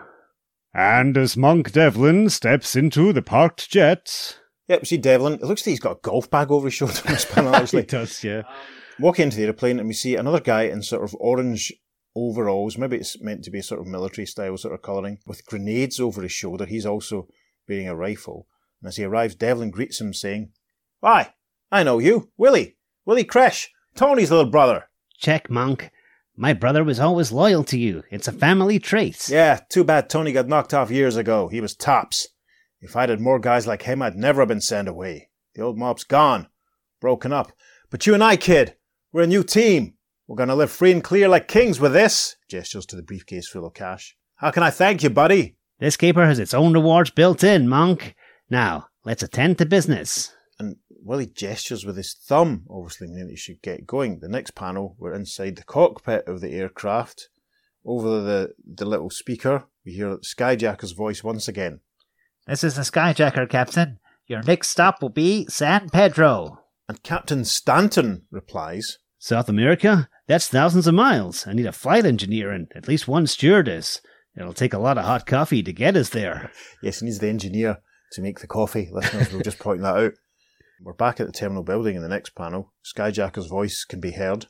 And 0.74 1.18
as 1.18 1.36
Monk 1.36 1.72
Devlin 1.72 2.30
steps 2.30 2.76
into 2.76 3.12
the 3.14 3.22
parked 3.22 3.70
jet, 3.70 4.38
Yep, 4.68 4.82
we 4.82 4.86
see 4.86 4.98
Devlin. 4.98 5.34
It 5.34 5.44
looks 5.44 5.62
like 5.66 5.72
he's 5.72 5.80
got 5.80 5.98
a 5.98 6.00
golf 6.02 6.30
bag 6.30 6.52
over 6.52 6.68
his 6.68 6.74
shoulder 6.74 7.00
in 7.06 7.14
this 7.14 7.26
panel, 7.26 7.56
actually. 7.56 7.84
does, 7.84 8.24
yeah. 8.24 8.40
Um, 8.40 8.46
walk 9.00 9.20
into 9.20 9.38
the 9.38 9.44
aeroplane 9.44 9.80
and 9.80 9.88
we 9.88 9.94
see 9.94 10.16
another 10.16 10.40
guy 10.40 10.64
in 10.64 10.82
sort 10.82 11.04
of 11.04 11.16
orange 11.20 11.74
overalls. 12.16 12.78
Maybe 12.78 12.98
it's 12.98 13.22
meant 13.22 13.44
to 13.44 13.52
be 13.52 13.62
sort 13.62 13.82
of 13.82 13.88
military 13.88 14.26
style 14.26 14.58
sort 14.58 14.74
of 14.74 14.82
colouring 14.82 15.20
with 15.26 15.46
grenades 15.46 16.00
over 16.00 16.22
his 16.22 16.32
shoulder. 16.32 16.66
He's 16.66 16.86
also 16.86 17.28
bearing 17.68 17.88
a 17.88 17.96
rifle. 17.96 18.48
And 18.82 18.88
as 18.88 18.98
he 18.98 19.04
arrives, 19.04 19.36
Devlin 19.36 19.72
greets 19.72 20.02
him 20.02 20.14
saying, 20.14 20.52
Why, 21.00 21.34
I 21.72 21.84
know 21.84 22.00
you. 22.00 22.32
Willie. 22.38 22.78
Willie 23.06 23.24
Cresh. 23.24 23.70
Tony's 23.96 24.32
little 24.32 24.50
brother. 24.50 24.90
Check, 25.18 25.50
Monk. 25.50 25.92
My 26.38 26.54
brother 26.54 26.84
was 26.84 27.00
always 27.00 27.32
loyal 27.32 27.64
to 27.66 27.80
you. 27.80 28.04
It's 28.12 28.28
a 28.28 28.34
family 28.34 28.78
trait. 28.80 29.30
Yeah, 29.30 29.62
too 29.70 29.84
bad 29.84 30.10
Tony 30.10 30.34
got 30.34 30.48
knocked 30.48 30.74
off 30.74 30.92
years 30.92 31.16
ago. 31.16 31.48
He 31.48 31.62
was 31.62 31.76
tops. 31.76 32.28
If 32.82 32.96
I'd 32.96 33.10
had 33.10 33.22
more 33.22 33.40
guys 33.40 33.66
like 33.66 33.84
him, 33.84 34.02
I'd 34.02 34.16
never 34.16 34.42
have 34.42 34.50
been 34.50 34.62
sent 34.62 34.88
away. 34.90 35.30
The 35.56 35.62
old 35.62 35.78
mob's 35.78 36.04
gone. 36.04 36.48
Broken 37.00 37.32
up. 37.32 37.52
But 37.90 38.06
you 38.06 38.14
and 38.14 38.24
I, 38.24 38.36
kid, 38.36 38.76
we're 39.14 39.24
a 39.24 39.28
new 39.28 39.44
team. 39.44 39.94
We're 40.28 40.36
gonna 40.36 40.56
live 40.56 40.72
free 40.72 40.92
and 40.92 41.04
clear 41.04 41.30
like 41.30 41.48
kings 41.48 41.80
with 41.80 41.94
this. 41.94 42.36
Gestures 42.50 42.86
to 42.88 42.96
the 42.96 43.02
briefcase 43.04 43.48
full 43.48 43.66
of 43.66 43.74
cash. 43.74 44.18
How 44.36 44.52
can 44.52 44.64
I 44.64 44.72
thank 44.72 45.04
you, 45.04 45.10
buddy? 45.10 45.56
This 45.80 45.96
caper 45.96 46.26
has 46.26 46.40
its 46.40 46.54
own 46.54 46.74
rewards 46.74 47.12
built 47.12 47.44
in, 47.44 47.70
Monk. 47.70 48.16
Now, 48.50 48.88
let's 49.06 49.24
attend 49.24 49.58
to 49.60 49.66
business. 49.66 50.35
And 51.06 51.12
Willie 51.12 51.28
gestures 51.28 51.86
with 51.86 51.98
his 51.98 52.14
thumb, 52.14 52.66
obviously 52.68 53.08
meaning 53.08 53.30
he 53.30 53.36
should 53.36 53.62
get 53.62 53.86
going. 53.86 54.20
The 54.20 54.28
next 54.28 54.56
panel, 54.56 54.96
we're 54.98 55.14
inside 55.14 55.56
the 55.56 55.64
cockpit 55.64 56.28
of 56.28 56.42
the 56.42 56.52
aircraft. 56.52 57.30
Over 57.86 58.22
the, 58.22 58.54
the 58.66 58.86
little 58.86 59.12
speaker, 59.12 59.66
we 59.86 59.94
hear 59.94 60.10
the 60.10 60.18
Skyjacker's 60.18 60.94
voice 60.94 61.24
once 61.24 61.48
again. 61.48 61.82
This 62.48 62.64
is 62.64 62.76
the 62.76 62.82
Skyjacker, 62.82 63.48
Captain. 63.48 64.00
Your 64.26 64.42
next 64.42 64.70
stop 64.70 65.02
will 65.02 65.10
be 65.10 65.46
San 65.48 65.90
Pedro. 65.90 66.62
And 66.90 67.04
Captain 67.04 67.46
Stanton 67.46 68.24
replies, 68.32 68.98
South 69.20 69.48
America? 69.48 70.10
That's 70.28 70.48
thousands 70.48 70.88
of 70.88 70.96
miles. 70.96 71.46
I 71.46 71.54
need 71.54 71.68
a 71.68 71.72
flight 71.72 72.06
engineer 72.06 72.52
and 72.52 72.72
at 72.76 72.88
least 72.88 73.08
one 73.08 73.28
stewardess. 73.28 74.02
It'll 74.36 74.54
take 74.54 74.74
a 74.74 74.80
lot 74.80 74.98
of 74.98 75.06
hot 75.06 75.28
coffee 75.28 75.62
to 75.62 75.72
get 75.72 75.96
us 75.96 76.10
there. 76.10 76.52
Yes, 76.82 77.00
he 77.00 77.06
needs 77.06 77.20
the 77.20 77.30
engineer 77.30 77.78
to 78.14 78.22
make 78.22 78.40
the 78.40 78.48
coffee. 78.48 78.90
Listeners, 78.92 79.32
we'll 79.32 79.42
just 79.42 79.60
point 79.60 79.82
that 79.82 79.96
out. 79.96 80.14
We're 80.82 80.94
back 80.94 81.20
at 81.20 81.28
the 81.28 81.34
terminal 81.34 81.64
building 81.64 81.96
in 81.96 82.02
the 82.02 82.10
next 82.10 82.36
panel. 82.36 82.74
Skyjacker's 82.84 83.48
voice 83.48 83.86
can 83.86 84.00
be 84.00 84.12
heard. 84.12 84.48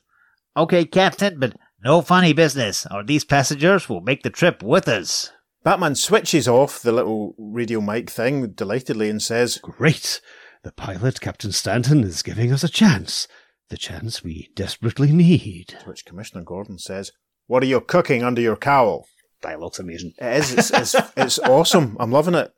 Okay, 0.56 0.84
Captain, 0.84 1.38
but 1.38 1.54
no 1.84 2.02
funny 2.02 2.32
business, 2.32 2.86
or 2.90 3.04
these 3.04 3.24
passengers 3.24 3.88
will 3.88 4.00
make 4.00 4.22
the 4.22 4.30
trip 4.30 4.62
with 4.62 4.88
us. 4.88 5.30
Batman 5.62 5.94
switches 5.94 6.48
off 6.48 6.80
the 6.80 6.92
little 6.92 7.34
radio 7.38 7.80
mic 7.80 8.10
thing 8.10 8.52
delightedly 8.52 9.08
and 9.10 9.22
says, 9.22 9.58
Great! 9.58 10.20
The 10.62 10.72
pilot, 10.72 11.20
Captain 11.20 11.52
Stanton, 11.52 12.02
is 12.04 12.22
giving 12.22 12.52
us 12.52 12.64
a 12.64 12.68
chance. 12.68 13.28
The 13.68 13.76
chance 13.76 14.24
we 14.24 14.50
desperately 14.54 15.12
need. 15.12 15.68
to 15.68 15.88
which 15.88 16.04
Commissioner 16.04 16.44
Gordon 16.44 16.78
says, 16.78 17.12
What 17.46 17.62
are 17.62 17.66
you 17.66 17.80
cooking 17.80 18.22
under 18.22 18.40
your 18.40 18.56
cowl? 18.56 19.06
Dialogue's 19.42 19.78
amazing. 19.78 20.14
It 20.18 20.36
is, 20.38 20.52
it's, 20.52 20.70
it's, 20.70 20.96
it's 21.16 21.38
awesome. 21.40 21.96
I'm 22.00 22.10
loving 22.10 22.34
it. 22.34 22.52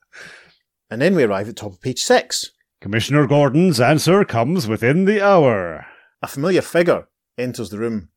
And 0.90 1.02
then 1.02 1.14
we 1.14 1.24
arrive 1.24 1.48
at 1.48 1.56
top 1.56 1.72
of 1.72 1.80
page 1.80 2.00
six. 2.00 2.50
Commissioner 2.80 3.26
Gordon's 3.26 3.80
answer 3.80 4.24
comes 4.24 4.68
within 4.68 5.04
the 5.04 5.20
hour. 5.20 5.84
A 6.22 6.28
familiar 6.28 6.62
figure 6.62 7.08
enters 7.36 7.70
the 7.70 7.78
room. 7.78 8.10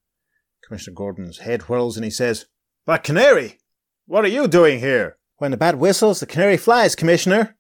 Commissioner 0.64 0.94
Gordon's 0.94 1.40
head 1.40 1.64
whirls 1.64 1.98
and 1.98 2.06
he 2.06 2.12
says, 2.12 2.46
That 2.86 3.04
canary! 3.04 3.58
What 4.06 4.24
are 4.24 4.30
you 4.30 4.48
doing 4.48 4.80
here? 4.80 5.18
When 5.38 5.50
the 5.50 5.58
bat 5.58 5.80
whistles, 5.80 6.20
the 6.20 6.28
canary 6.28 6.58
flies, 6.58 6.96
Commissioner. 6.96 7.58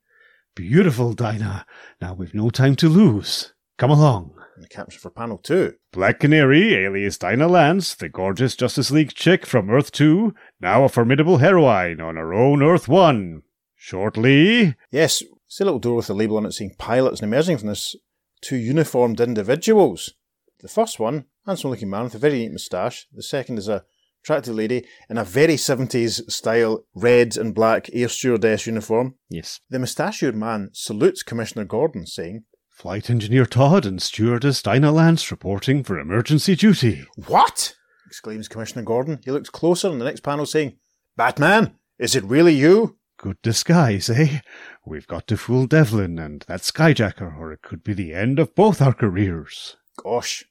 Beautiful, 0.55 1.13
Dinah. 1.13 1.65
Now 2.00 2.13
we've 2.13 2.36
no 2.36 2.51
time 2.51 2.75
to 2.77 2.88
lose. 2.89 3.53
Come 3.79 3.89
along. 3.89 4.36
And 4.55 4.63
the 4.63 4.70
caption 4.70 5.00
for 5.00 5.10
panel 5.10 5.39
two. 5.39 5.74
Black 5.91 6.20
Canary, 6.20 6.75
alias 6.75 7.17
Dinah 7.17 7.48
Lance, 7.48 7.96
the 7.96 8.10
gorgeous 8.10 8.55
Justice 8.55 8.91
League 8.91 9.15
chick 9.15 9.48
from 9.48 9.72
Earth 9.72 9.91
2, 9.91 10.36
now 10.60 10.84
a 10.84 10.89
formidable 10.89 11.38
heroine 11.39 12.00
on 12.00 12.15
her 12.15 12.31
own 12.34 12.62
Earth 12.62 12.88
1. 12.88 13.41
Shortly, 13.75 14.75
Yes, 14.91 15.24
it's 15.51 15.60
a 15.60 15.65
little 15.65 15.79
door 15.79 15.98
with 15.98 16.10
a 16.10 16.13
label 16.13 16.38
on 16.38 16.46
it 16.46 16.53
saying 16.53 16.75
pilots 16.77 17.20
and 17.20 17.27
emerging 17.27 17.58
from 17.58 17.67
this 17.67 17.93
two 18.39 18.55
uniformed 18.55 19.20
individuals. 19.20 20.13
The 20.62 20.70
first 20.70 20.98
one, 20.98 21.25
handsome 21.46 21.72
looking 21.72 21.89
man 21.89 22.05
with 22.05 22.15
a 22.15 22.20
very 22.20 22.39
neat 22.39 22.53
moustache. 22.53 23.05
The 23.12 23.22
second 23.22 23.58
is 23.58 23.67
a 23.67 23.84
attractive 24.24 24.55
lady 24.55 24.86
in 25.10 25.17
a 25.17 25.25
very 25.25 25.55
70s 25.55 26.31
style 26.31 26.86
red 26.96 27.36
and 27.36 27.53
black 27.53 27.89
air 27.91 28.08
stewardess 28.08 28.65
uniform. 28.65 29.15
Yes. 29.29 29.60
The 29.70 29.79
moustachioed 29.79 30.36
man 30.36 30.70
salutes 30.72 31.22
Commissioner 31.22 31.65
Gordon, 31.65 32.05
saying, 32.05 32.46
Flight 32.70 33.10
Engineer 33.10 33.46
Todd 33.46 33.86
and 33.86 34.01
Stewardess 34.01 34.62
Dinah 34.62 34.93
Lance 34.93 35.31
reporting 35.31 35.84
for 35.84 36.00
emergency 36.00 36.55
duty. 36.55 37.05
What? 37.27 37.75
exclaims 38.08 38.48
Commissioner 38.48 38.84
Gordon. 38.84 39.20
He 39.25 39.31
looks 39.31 39.50
closer 39.50 39.89
on 39.89 40.00
the 40.00 40.05
next 40.05 40.22
panel, 40.22 40.46
saying, 40.46 40.77
Batman, 41.17 41.75
is 42.00 42.15
it 42.15 42.24
really 42.24 42.53
you? 42.53 42.96
Good 43.22 43.40
disguise, 43.44 44.10
eh? 44.10 44.40
We've 44.84 45.06
got 45.06 45.28
to 45.28 45.38
fool 45.38 45.68
Devlin 45.68 46.18
and 46.18 46.44
that 46.48 46.62
skyjacker, 46.62 47.38
or 47.38 47.54
it 47.54 47.62
could 47.62 47.84
be 47.84 47.94
the 47.94 48.16
end 48.16 48.40
of 48.40 48.56
both 48.56 48.82
our 48.82 48.94
careers. 48.94 49.78
Gosh. 49.96 50.44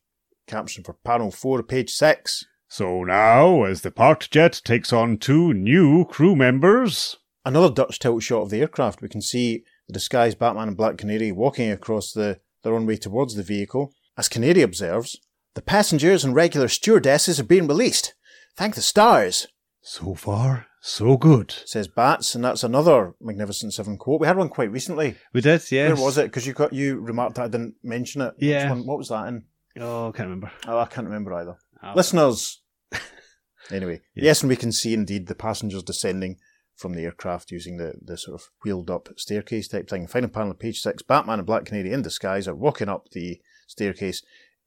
Caption 0.47 0.85
for 0.85 0.95
panel 1.05 1.33
4, 1.33 1.65
page 1.65 1.91
6. 1.91 2.45
So 2.69 3.03
now, 3.03 3.65
as 3.65 3.83
the 3.83 3.91
parked 3.91 4.31
jet 4.31 4.61
takes 4.65 4.93
on 4.93 5.19
two 5.19 5.53
new 5.53 6.05
crew 6.05 6.37
members, 6.37 7.17
Another 7.45 7.75
Dutch 7.75 7.99
tilt 7.99 8.23
shot 8.23 8.43
of 8.43 8.50
the 8.50 8.61
aircraft. 8.61 9.03
We 9.03 9.09
can 9.09 9.21
see 9.21 9.65
the 9.89 9.95
disguised 9.95 10.39
Batman 10.39 10.69
and 10.69 10.77
Black 10.77 10.97
Canary 10.97 11.33
walking 11.33 11.73
across 11.73 12.12
the, 12.12 12.39
the 12.62 12.73
runway 12.73 12.97
towards 12.97 13.35
the 13.35 13.43
vehicle. 13.43 13.93
As 14.17 14.29
Canary 14.29 14.62
observes, 14.62 15.19
the 15.55 15.62
passengers 15.62 16.25
and 16.25 16.37
regular 16.37 16.69
stewardesses 16.69 17.41
are 17.41 17.45
being 17.45 17.67
released. 17.67 18.15
Thank 18.57 18.77
the 18.77 18.83
stars, 18.83 19.49
so 19.83 20.15
far, 20.15 20.67
so 20.81 21.17
good. 21.17 21.53
says 21.65 21.89
Bats, 21.89 22.35
and 22.35 22.45
that's 22.45 22.63
another 22.65 23.15
Magnificent 23.21 23.73
Seven 23.75 23.97
quote. 23.97 24.21
We 24.21 24.27
had 24.27 24.37
one 24.37 24.49
quite 24.49 24.71
recently. 24.71 25.17
We 25.33 25.41
did, 25.41 25.63
yes. 25.71 25.97
Where 25.97 26.05
was 26.05 26.19
it? 26.19 26.25
Because 26.25 26.47
you 26.47 26.53
got 26.53 26.73
you 26.73 26.99
remarked 27.01 27.37
that 27.37 27.45
I 27.45 27.49
didn't 27.49 27.75
mention 27.83 28.21
it. 28.23 28.35
Which 28.37 28.45
Yeah. 28.49 28.69
one- 28.71 28.87
what 28.87 28.99
was 28.99 29.09
that 29.09 29.29
in? 29.29 29.45
Oh, 29.79 30.09
I 30.09 30.13
can't 30.13 30.27
remember. 30.29 30.53
Oh, 30.67 30.79
I 30.79 30.87
can't 30.87 31.07
remember 31.07 31.33
either. 31.35 31.57
Oh. 31.83 31.93
Listeners. 31.95 32.61
anyway, 33.71 34.01
Yeah. 34.15 34.25
yes, 34.25 34.43
and 34.43 34.49
we 34.51 34.57
can 34.57 34.73
see 34.73 34.95
indeed 34.95 35.27
the 35.27 35.35
passengers 35.35 35.83
descending 35.83 36.37
from 36.77 36.95
the 36.95 37.05
aircraft 37.05 37.51
using 37.51 37.77
the, 37.77 37.95
the 38.03 38.17
sort 38.17 38.41
of 38.41 38.49
wheeled 38.65 38.91
up 38.91 39.09
staircase 39.17 39.69
type 39.69 39.89
thing. 39.89 40.07
Final 40.07 40.31
panel 40.31 40.51
of 40.51 40.59
page 40.59 40.81
six 40.81 41.03
Batman 41.03 41.39
and 41.39 41.47
Black 41.47 41.67
Canary 41.67 41.93
in 41.93 42.03
disguise 42.03 42.49
are 42.49 42.55
walking 42.55 42.89
up 42.89 43.09
the 43.13 43.41
staircase 43.67 44.23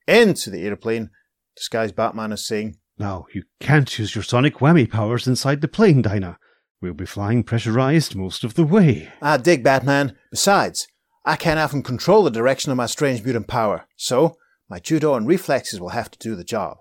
into 0.08 0.50
the 0.50 0.64
aeroplane. 0.66 1.10
Disguised 1.56 1.96
Batman 1.96 2.32
is 2.32 2.46
saying, 2.48 2.78
Now, 3.04 3.26
you 3.34 3.44
can't 3.60 4.00
use 4.00 4.16
your 4.16 4.24
sonic 4.24 4.60
whammy 4.60 4.90
powers 4.90 5.28
inside 5.28 5.60
the 5.60 5.68
plane, 5.68 6.02
Dinah. 6.02 6.38
We'll 6.82 6.94
be 6.94 7.06
flying 7.06 7.44
pressurized 7.44 8.16
most 8.16 8.46
of 8.46 8.54
the 8.54 8.64
way. 8.64 9.12
I 9.22 9.36
dig 9.36 9.62
Batman. 9.62 10.16
Besides, 10.32 10.88
I 11.26 11.36
can't 11.36 11.60
often 11.60 11.84
control 11.84 12.24
the 12.24 12.32
direction 12.32 12.72
of 12.72 12.78
my 12.78 12.86
strange 12.86 13.22
mutant 13.22 13.50
power, 13.50 13.90
so 13.98 14.38
my 14.70 14.80
judo 14.80 15.16
and 15.16 15.28
reflexes 15.28 15.82
will 15.82 15.90
have 15.90 16.12
to 16.12 16.18
do 16.18 16.34
the 16.34 16.46
job. 16.46 16.78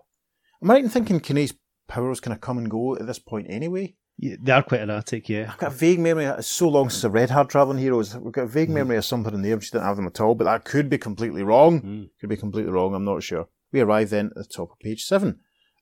Am 0.63 0.71
I 0.71 0.75
right 0.75 0.85
in 0.85 0.91
thinking 0.91 1.19
Canary's 1.19 1.55
powers 1.89 2.21
kind 2.21 2.33
of 2.33 2.41
come 2.41 2.57
and 2.57 2.71
go 2.71 2.95
at 2.95 3.05
this 3.05 3.19
point 3.19 3.49
anyway? 3.51 3.97
Yeah, 4.17 4.37
they 4.41 4.53
are 4.53 4.63
quite 4.63 4.83
erratic, 4.83 5.29
yeah. 5.29 5.51
I've 5.51 5.59
got 5.59 5.73
a 5.73 5.75
vague 5.75 5.99
memory. 5.99 6.27
It's 6.27 6.47
so 6.47 6.69
long 6.69 6.89
since 6.89 7.05
I've 7.05 7.15
read 7.15 7.31
Hard 7.31 7.51
Traveling 7.51 7.79
Heroes. 7.79 8.17
We've 8.17 8.33
got 8.33 8.45
a 8.45 8.47
vague 8.47 8.71
memory 8.71 8.97
of 8.97 9.05
something 9.05 9.35
in 9.35 9.43
there, 9.43 9.57
but 9.57 9.65
she 9.65 9.73
didn't 9.73 9.87
have 9.87 9.97
them 9.97 10.07
at 10.07 10.21
all. 10.21 10.37
But 10.37 10.45
that 10.45 10.65
could 10.65 10.89
be 10.89 10.99
completely 10.99 11.43
wrong. 11.43 11.81
Mm. 11.83 12.11
Could 12.21 12.31
be 12.31 12.37
completely 12.37 12.71
wrong. 12.71 12.95
I'm 12.95 13.05
not 13.05 13.25
sure. 13.25 13.49
We 13.73 13.81
arrive 13.81 14.11
then 14.11 14.27
at 14.27 14.35
the 14.37 14.45
top 14.45 14.71
of 14.71 14.79
page 14.79 15.03
seven 15.03 15.41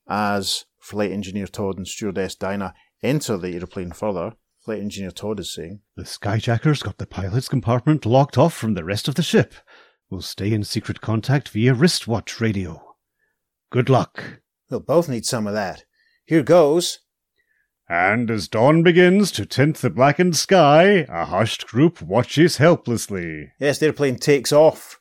as 0.09 0.65
Flight 0.79 1.13
Engineer 1.13 1.47
Todd 1.47 1.77
and 1.77 1.87
Stewardess 1.87 2.35
Dinah 2.35 2.75
enter 3.03 3.37
the 3.37 3.55
aeroplane 3.55 3.93
further. 3.93 4.33
Flight 4.65 4.81
Engineer 4.81 5.11
Todd 5.11 5.41
is 5.41 5.53
saying, 5.53 5.81
The 5.97 6.03
skyjacker's 6.03 6.83
got 6.83 6.99
the 6.99 7.07
pilot's 7.07 7.49
compartment 7.49 8.05
locked 8.05 8.37
off 8.37 8.55
from 8.55 8.75
the 8.75 8.85
rest 8.85 9.09
of 9.09 9.15
the 9.15 9.23
ship. 9.23 9.55
We'll 10.11 10.23
stay 10.23 10.53
in 10.53 10.65
secret 10.65 11.01
contact 11.01 11.49
via 11.49 11.73
wristwatch 11.73 12.41
radio. 12.41 12.97
Good 13.71 13.89
luck. 13.89 14.41
"We'll 14.69 14.81
both 14.81 15.09
need 15.09 15.25
some 15.25 15.47
of 15.47 15.55
that. 15.55 15.85
Here 16.25 16.43
goes." 16.43 17.01
And 17.89 18.31
as 18.31 18.47
dawn 18.47 18.83
begins 18.83 19.33
to 19.33 19.47
tint 19.47 19.79
the 19.79 19.91
blackened 19.91 20.37
sky, 20.37 21.07
a 21.09 21.25
hushed 21.25 21.67
group 21.67 22.01
watches 22.03 22.59
helplessly. 22.59 23.53
Yes, 23.59 23.79
the 23.79 23.87
airplane 23.87 24.17
takes 24.17 24.53
off. 24.53 25.00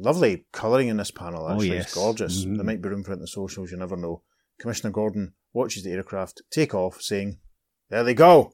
Lovely 0.00 0.46
colouring 0.52 0.88
in 0.88 0.96
this 0.96 1.10
panel, 1.10 1.44
Oh, 1.44 1.52
actually. 1.52 1.70
yes. 1.72 1.86
It's 1.86 1.94
gorgeous. 1.94 2.44
Mhm. 2.44 2.56
There 2.56 2.64
might 2.64 2.80
be 2.82 2.88
room 2.88 3.02
for 3.02 3.10
it 3.12 3.14
in 3.16 3.20
the 3.20 3.26
socials, 3.26 3.70
you 3.70 3.76
never 3.76 3.96
know. 3.96 4.22
Commissioner 4.60 4.92
Gordon 4.92 5.34
watches 5.52 5.82
the 5.82 5.90
aircraft 5.92 6.42
take 6.50 6.74
off, 6.74 7.00
saying, 7.02 7.38
There 7.90 8.04
they 8.04 8.14
go. 8.14 8.52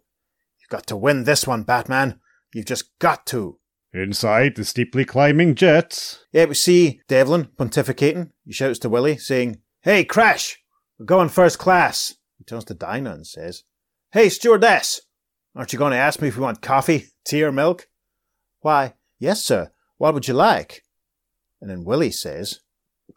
You've 0.61 0.69
got 0.71 0.87
to 0.87 0.97
win 0.97 1.25
this 1.25 1.47
one, 1.47 1.63
Batman. 1.65 2.21
You've 2.55 2.67
just 2.67 2.99
got 2.99 3.27
to. 3.27 3.59
Inside 3.93 4.57
the 4.57 4.65
steeply 4.65 5.05
climbing 5.05 5.55
jet, 5.55 6.19
Yeah, 6.33 6.47
we 6.47 6.55
see 6.55 7.01
Devlin 7.09 7.47
pontificating. 7.57 8.31
He 8.45 8.53
shouts 8.53 8.79
to 8.81 8.89
Willie, 8.89 9.19
saying, 9.19 9.61
Hey, 9.83 10.05
Crash! 10.05 10.59
We're 10.99 11.07
going 11.07 11.29
first 11.29 11.59
class. 11.59 12.15
He 12.39 12.45
turns 12.45 12.65
to 12.67 12.75
Dinah 12.75 13.13
and 13.13 13.27
says, 13.27 13.65
Hey, 14.13 14.29
stewardess! 14.29 15.01
Aren't 15.55 15.73
you 15.73 15.79
going 15.79 15.93
to 15.93 15.99
ask 15.99 16.21
me 16.23 16.29
if 16.29 16.37
we 16.37 16.43
want 16.43 16.63
coffee, 16.63 17.07
tea, 17.25 17.43
or 17.45 17.53
milk? 17.53 17.89
Why, 18.61 18.95
yes, 19.19 19.45
sir. 19.45 19.71
What 19.99 20.15
would 20.15 20.27
you 20.27 20.35
like? 20.35 20.83
And 21.65 21.71
then 21.71 21.85
Willie 21.85 22.11
says, 22.11 22.61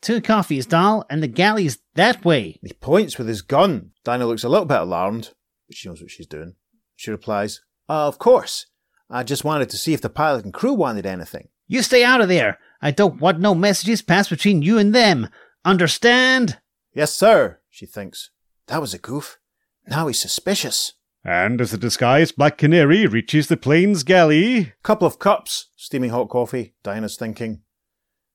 Two 0.02 0.22
coffees, 0.22 0.66
doll, 0.66 1.06
and 1.10 1.22
the 1.22 1.28
galley's 1.28 1.80
that 1.96 2.24
way. 2.24 2.58
He 2.64 2.72
points 2.72 3.18
with 3.18 3.28
his 3.28 3.42
gun. 3.42 3.92
Dinah 4.06 4.26
looks 4.26 4.46
a 4.46 4.48
little 4.48 4.64
bit 4.66 4.80
alarmed, 4.80 5.32
but 5.68 5.76
she 5.76 5.90
knows 5.90 6.02
what 6.02 6.10
she's 6.12 6.28
doing. 6.28 6.56
She 6.96 7.12
replies, 7.12 7.60
uh, 7.90 8.08
Of 8.08 8.20
course. 8.20 8.68
I 9.10 9.24
just 9.24 9.44
wanted 9.44 9.70
to 9.72 9.78
see 9.78 9.94
if 9.94 10.00
the 10.00 10.10
pilot 10.10 10.46
and 10.46 10.54
crew 10.54 10.72
wanted 10.72 11.06
anything. 11.06 11.50
You 11.68 11.82
stay 11.82 12.06
out 12.06 12.22
of 12.22 12.30
there. 12.30 12.58
I 12.82 12.92
don't 12.92 13.20
want 13.20 13.42
no 13.42 13.54
messages 13.54 14.02
passed 14.02 14.30
between 14.30 14.62
you 14.62 14.78
and 14.78 14.96
them. 14.96 15.28
Understand? 15.66 16.60
Yes, 16.94 17.14
sir, 17.14 17.60
she 17.70 17.86
thinks. 17.86 18.30
That 18.68 18.80
was 18.80 18.94
a 18.94 18.98
goof. 18.98 19.40
Now 19.88 20.08
he's 20.08 20.22
suspicious. 20.22 20.94
and 21.26 21.60
as 21.60 21.72
the 21.72 21.78
disguised 21.78 22.38
Black 22.38 22.58
Canary 22.58 23.08
reaches 23.08 23.48
the 23.48 23.58
plane's 23.58 24.04
galley, 24.04 24.72
Couple 24.84 25.06
of 25.06 25.20
cups, 25.20 25.70
steaming 25.76 26.12
hot 26.12 26.30
coffee, 26.30 26.76
Dinah's 26.84 27.18
thinking. 27.18 27.64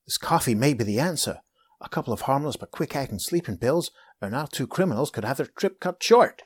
This 0.06 0.18
coffee 0.18 0.54
may 0.54 0.74
be 0.74 0.84
the 0.84 0.98
answer. 1.00 1.40
A 1.80 1.88
couple 1.88 2.12
of 2.12 2.22
harmless 2.22 2.56
but 2.56 2.70
quick 2.70 2.94
acting 2.94 3.18
sleeping 3.18 3.58
pills, 3.58 3.90
and 4.20 4.34
our 4.34 4.46
two 4.46 4.66
criminals 4.66 5.10
could 5.10 5.24
have 5.24 5.36
their 5.38 5.46
trip 5.46 5.80
cut 5.80 6.02
short. 6.02 6.42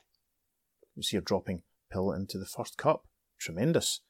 We 0.97 1.03
see 1.03 1.17
her 1.17 1.23
dropping 1.23 1.63
pill 1.93 2.11
into 2.13 2.39
the 2.39 2.47
first 2.47 2.79
cup. 2.79 3.05
Tremendous. 3.39 4.01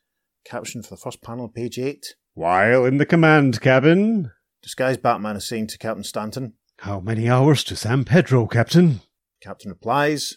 Caption 0.45 0.83
for 0.83 0.91
the 0.91 1.01
first 1.01 1.23
panel, 1.23 1.49
page 1.49 1.79
8. 1.79 2.15
while 2.35 2.85
in 2.85 2.99
the 2.99 3.07
command 3.07 3.61
cabin, 3.61 4.31
Disguised 4.63 5.03
Batman 5.03 5.37
is 5.37 5.47
saying 5.49 5.69
to 5.69 5.79
Captain 5.79 6.05
Stanton. 6.05 6.55
How 6.81 7.01
many 7.01 7.29
hours 7.29 7.65
to 7.65 7.77
San 7.77 8.05
Pedro, 8.05 8.47
Captain? 8.47 9.01
Captain 9.41 9.71
replies, 9.71 10.37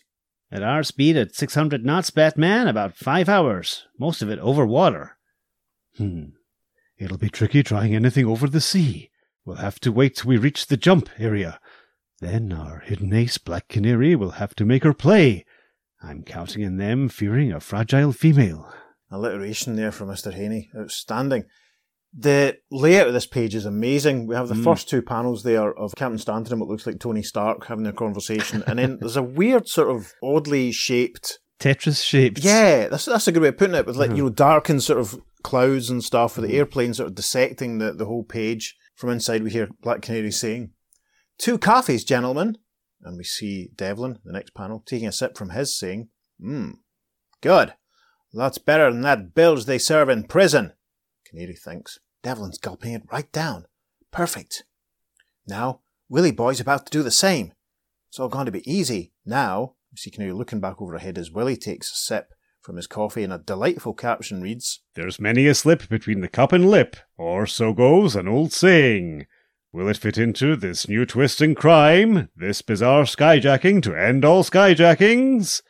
At 0.51 0.63
our 0.63 0.83
speed 0.83 1.17
at 1.17 1.35
600 1.35 1.85
knots, 1.85 2.09
Batman, 2.09 2.67
about 2.67 2.95
five 2.95 3.27
hours. 3.29 3.85
Most 3.99 4.21
of 4.21 4.29
it 4.29 4.39
over 4.39 4.65
water. 4.65 5.17
Hmm. 5.97 6.25
It'll 6.99 7.17
be 7.17 7.29
tricky 7.29 7.63
trying 7.63 7.95
anything 7.95 8.25
over 8.25 8.47
the 8.47 8.61
sea. 8.61 9.09
We'll 9.45 9.57
have 9.57 9.79
to 9.81 9.91
wait 9.91 10.17
till 10.17 10.29
we 10.29 10.37
reach 10.37 10.67
the 10.67 10.77
jump 10.77 11.09
area. 11.17 11.59
Then 12.19 12.51
our 12.51 12.79
hidden 12.79 13.13
ace, 13.13 13.37
Black 13.37 13.69
Canary, 13.69 14.15
will 14.15 14.31
have 14.31 14.53
to 14.55 14.65
make 14.65 14.83
her 14.83 14.93
play. 14.93 15.45
I'm 16.03 16.23
counting 16.23 16.65
on 16.65 16.77
them 16.77 17.09
fearing 17.09 17.51
a 17.51 17.59
fragile 17.59 18.11
female. 18.11 18.71
alliteration 19.11 19.75
there 19.75 19.91
from 19.91 20.07
Mr. 20.09 20.31
Haney. 20.31 20.69
Outstanding. 20.77 21.45
The 22.15 22.57
layout 22.69 23.07
of 23.07 23.13
this 23.13 23.25
page 23.25 23.55
is 23.55 23.65
amazing. 23.65 24.27
We 24.27 24.35
have 24.35 24.49
the 24.49 24.53
Mm. 24.55 24.63
first 24.63 24.87
two 24.87 25.01
panels 25.01 25.41
there 25.43 25.73
of 25.73 25.95
Captain 25.95 26.19
Stanton 26.19 26.53
and 26.53 26.59
what 26.61 26.69
looks 26.69 26.85
like 26.85 26.99
Tony 26.99 27.23
Stark 27.23 27.65
having 27.65 27.83
their 27.85 27.93
conversation, 27.93 28.63
and 28.67 28.77
then 28.77 28.97
there's 28.99 29.15
a 29.17 29.23
weird 29.23 29.67
sort 29.67 29.89
of 29.89 30.13
oddly 30.21 30.71
shaped. 30.71 31.39
Tetris 31.59 32.03
shaped. 32.03 32.43
Yeah, 32.43 32.87
that's 32.87 33.05
that's 33.05 33.27
a 33.27 33.31
good 33.31 33.41
way 33.41 33.47
of 33.49 33.57
putting 33.57 33.73
it. 33.75 33.85
With 33.87 33.95
like 33.95 34.11
Mhm. 34.11 34.17
you 34.17 34.23
know 34.25 34.29
darkened 34.29 34.83
sort 34.83 34.99
of 34.99 35.19
clouds 35.43 35.89
and 35.89 36.03
stuff, 36.03 36.35
with 36.35 36.43
the 36.43 36.49
mm-hmm. 36.49 36.57
airplane 36.59 36.93
sort 36.93 37.09
of 37.09 37.15
dissecting 37.15 37.77
the 37.77 37.93
the 37.93 38.05
whole 38.05 38.23
page. 38.23 38.75
From 38.95 39.11
inside, 39.11 39.43
we 39.43 39.51
hear 39.51 39.69
Black 39.81 40.01
Canary 40.01 40.31
saying, 40.31 40.71
Two 41.37 41.57
coffees, 41.57 42.03
gentlemen. 42.03 42.57
And 43.01 43.15
we 43.17 43.23
see 43.23 43.69
Devlin, 43.75 44.19
the 44.25 44.33
next 44.33 44.53
panel, 44.53 44.83
taking 44.85 45.07
a 45.07 45.13
sip 45.13 45.37
from 45.37 45.51
his, 45.51 45.77
saying, 45.77 46.09
Mmm, 46.43 46.73
good. 47.41 47.75
Lots 48.33 48.57
better 48.57 48.91
than 48.91 49.01
that 49.01 49.33
bilge 49.33 49.65
they 49.65 49.77
serve 49.77 50.09
in 50.09 50.25
prison. 50.25 50.73
Canary 51.25 51.55
thinks. 51.55 51.99
Devlin's 52.21 52.57
gulping 52.57 52.93
it 52.93 53.03
right 53.11 53.31
down. 53.31 53.65
Perfect. 54.11 54.65
Now, 55.47 55.79
Willie 56.09 56.31
Boy's 56.31 56.59
about 56.59 56.85
to 56.85 56.91
do 56.91 57.01
the 57.01 57.11
same. 57.11 57.53
It's 58.09 58.19
all 58.19 58.27
going 58.27 58.45
to 58.45 58.51
be 58.51 58.69
easy. 58.69 59.13
Now, 59.25 59.75
we 59.91 59.97
see 59.97 60.11
Canary 60.11 60.33
looking 60.33 60.59
back 60.59 60.81
over 60.81 60.93
her 60.93 60.99
head 60.99 61.17
as 61.17 61.31
Willie 61.31 61.55
takes 61.55 61.91
a 61.91 61.95
sip 61.95 62.33
from 62.69 62.75
his 62.75 62.85
coffee, 62.85 63.23
and 63.23 63.33
a 63.33 63.39
delightful 63.39 63.95
caption 63.95 64.43
reads, 64.43 64.81
There's 64.93 65.19
many 65.19 65.47
a 65.47 65.55
slip 65.55 65.89
between 65.89 66.21
the 66.21 66.27
cup 66.27 66.51
and 66.51 66.69
lip, 66.69 66.97
or 67.17 67.47
so 67.47 67.73
goes 67.73 68.15
an 68.15 68.27
old 68.27 68.53
saying. 68.53 69.25
Will 69.73 69.87
it 69.87 69.97
fit 69.97 70.19
into 70.19 70.55
this 70.55 70.87
new 70.87 71.03
twist 71.03 71.41
in 71.41 71.55
crime, 71.55 72.29
this 72.35 72.61
bizarre 72.61 73.05
skyjacking 73.05 73.81
to 73.81 73.95
end 73.95 74.23
all 74.23 74.43
skyjackings? 74.43 75.63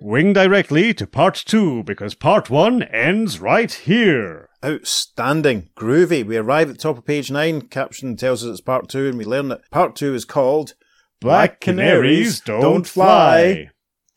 Wing 0.00 0.32
directly 0.32 0.94
to 0.94 1.06
part 1.06 1.34
two 1.34 1.82
because 1.82 2.14
part 2.14 2.48
one 2.48 2.82
ends 2.84 3.40
right 3.40 3.70
here. 3.70 4.48
Outstanding. 4.64 5.68
Groovy. 5.76 6.24
We 6.24 6.38
arrive 6.38 6.70
at 6.70 6.76
the 6.76 6.82
top 6.82 6.96
of 6.96 7.04
page 7.04 7.30
nine. 7.30 7.60
Caption 7.60 8.16
tells 8.16 8.42
us 8.42 8.52
it's 8.52 8.60
part 8.62 8.88
two, 8.88 9.06
and 9.06 9.18
we 9.18 9.26
learn 9.26 9.48
that 9.48 9.70
part 9.70 9.94
two 9.94 10.14
is 10.14 10.24
called 10.24 10.72
Black 11.20 11.60
canaries 11.60 12.40
don't 12.40 12.86
fly. 12.86 13.68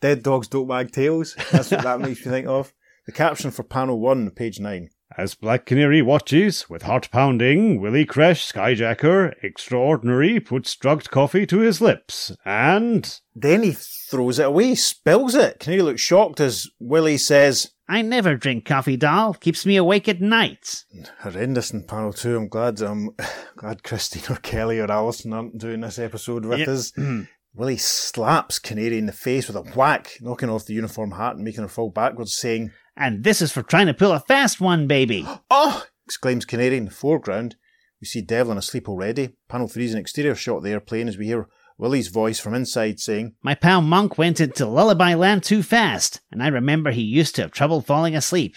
Dead 0.02 0.22
Dogs 0.22 0.48
Don't 0.48 0.66
Wag 0.66 0.90
Tails. 0.90 1.34
That's 1.50 1.70
what 1.70 1.82
that 1.84 2.00
makes 2.00 2.26
me 2.26 2.30
think 2.30 2.46
of. 2.46 2.74
The 3.06 3.12
caption 3.12 3.50
for 3.50 3.62
panel 3.62 3.98
one, 4.00 4.30
page 4.30 4.60
nine. 4.60 4.90
As 5.16 5.34
Black 5.34 5.66
Canary 5.66 6.00
watches, 6.02 6.68
with 6.70 6.82
heart 6.82 7.10
pounding, 7.10 7.80
Willie 7.80 8.06
Cresh, 8.06 8.50
Skyjacker, 8.50 9.34
extraordinary, 9.42 10.40
puts 10.40 10.74
drugged 10.74 11.10
coffee 11.10 11.46
to 11.46 11.58
his 11.58 11.80
lips, 11.80 12.34
and. 12.44 13.20
Then 13.34 13.62
he 13.62 13.72
throws 13.72 14.38
it 14.38 14.46
away, 14.46 14.74
spills 14.74 15.34
it. 15.34 15.60
Canary 15.60 15.82
looks 15.82 16.00
shocked 16.00 16.40
as 16.40 16.66
Willie 16.80 17.18
says, 17.18 17.70
I 17.88 18.00
never 18.00 18.36
drink 18.36 18.64
coffee, 18.64 18.96
doll. 18.96 19.34
Keeps 19.34 19.66
me 19.66 19.76
awake 19.76 20.08
at 20.08 20.20
night. 20.22 20.84
horrendous 21.20 21.72
in 21.72 21.84
panel 21.84 22.12
two. 22.14 22.36
I'm 22.36 22.48
glad 22.48 22.80
I'm 22.80 23.08
um, 23.10 23.16
glad 23.56 23.82
Christine 23.82 24.34
or 24.34 24.38
Kelly 24.40 24.80
or 24.80 24.90
Alison 24.90 25.32
aren't 25.34 25.58
doing 25.58 25.80
this 25.82 25.98
episode 25.98 26.46
with 26.46 26.60
Yep. 26.60 26.68
us. 26.68 26.92
Mm-hmm. 26.92 27.22
Willie 27.54 27.76
slaps 27.76 28.58
Canary 28.58 28.96
in 28.96 29.06
the 29.06 29.12
face 29.12 29.46
with 29.46 29.56
a 29.56 29.62
whack, 29.76 30.16
knocking 30.22 30.48
off 30.48 30.64
the 30.64 30.72
uniform 30.72 31.12
hat 31.12 31.34
and 31.34 31.44
making 31.44 31.62
her 31.62 31.68
fall 31.68 31.90
backwards, 31.90 32.34
saying, 32.34 32.72
And 32.96 33.24
this 33.24 33.42
is 33.42 33.52
for 33.52 33.62
trying 33.62 33.88
to 33.88 33.94
pull 33.94 34.12
a 34.12 34.20
fast 34.20 34.60
one, 34.60 34.86
baby. 34.86 35.26
Oh! 35.50 35.84
exclaims 36.06 36.44
Canary 36.44 36.76
in 36.76 36.86
the 36.86 36.90
foreground. 36.90 37.56
We 38.00 38.06
see 38.06 38.22
Devlin 38.22 38.58
asleep 38.58 38.88
already. 38.88 39.36
Panel 39.48 39.68
three 39.68 39.84
is 39.84 39.92
an 39.92 40.00
exterior 40.00 40.34
shot 40.34 40.58
of 40.58 40.62
the 40.64 40.70
airplane 40.70 41.08
as 41.08 41.16
we 41.16 41.26
hear 41.26 41.46
Willie's 41.78 42.08
voice 42.08 42.40
from 42.40 42.54
inside 42.54 43.00
saying, 43.00 43.34
My 43.42 43.54
pal 43.54 43.82
Monk 43.82 44.16
went 44.16 44.40
into 44.40 44.66
Lullaby 44.66 45.14
Land 45.14 45.42
too 45.42 45.62
fast, 45.62 46.20
and 46.30 46.42
I 46.42 46.48
remember 46.48 46.90
he 46.90 47.02
used 47.02 47.34
to 47.36 47.42
have 47.42 47.52
trouble 47.52 47.80
falling 47.80 48.16
asleep. 48.16 48.56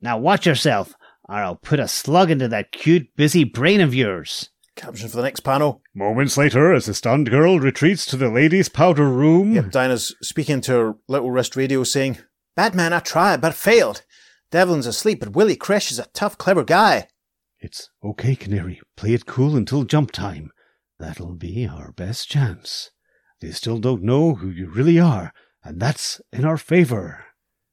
Now 0.00 0.18
watch 0.18 0.46
yourself, 0.46 0.94
or 1.28 1.36
I'll 1.36 1.56
put 1.56 1.80
a 1.80 1.88
slug 1.88 2.30
into 2.30 2.48
that 2.48 2.70
cute, 2.70 3.14
busy 3.16 3.44
brain 3.44 3.80
of 3.80 3.94
yours. 3.94 4.50
Caption 4.76 5.08
for 5.08 5.16
the 5.16 5.22
next 5.22 5.40
panel. 5.40 5.82
Moments 5.94 6.36
later, 6.36 6.72
as 6.74 6.84
the 6.86 6.94
stunned 6.94 7.30
girl 7.30 7.58
retreats 7.58 8.04
to 8.06 8.16
the 8.16 8.28
ladies' 8.28 8.68
powder 8.68 9.08
room, 9.08 9.54
Yep, 9.54 9.70
Dinah's 9.70 10.14
speaking 10.22 10.60
to 10.62 10.72
her 10.72 10.94
little 11.08 11.30
wrist 11.30 11.56
radio 11.56 11.82
saying, 11.82 12.18
Batman, 12.54 12.92
I 12.92 13.00
tried, 13.00 13.40
but 13.40 13.54
failed. 13.54 14.04
Devlin's 14.50 14.86
asleep, 14.86 15.20
but 15.20 15.32
Willie 15.32 15.56
Cresh 15.56 15.90
is 15.90 15.98
a 15.98 16.06
tough, 16.14 16.36
clever 16.38 16.62
guy. 16.62 17.08
It's 17.58 17.88
okay, 18.04 18.36
Canary. 18.36 18.80
Play 18.96 19.14
it 19.14 19.26
cool 19.26 19.56
until 19.56 19.84
jump 19.84 20.12
time. 20.12 20.50
That'll 20.98 21.34
be 21.34 21.66
our 21.66 21.92
best 21.92 22.28
chance. 22.28 22.90
They 23.40 23.50
still 23.50 23.78
don't 23.78 24.02
know 24.02 24.34
who 24.34 24.48
you 24.48 24.68
really 24.68 25.00
are, 25.00 25.32
and 25.64 25.80
that's 25.80 26.20
in 26.32 26.44
our 26.44 26.56
favor. 26.58 27.24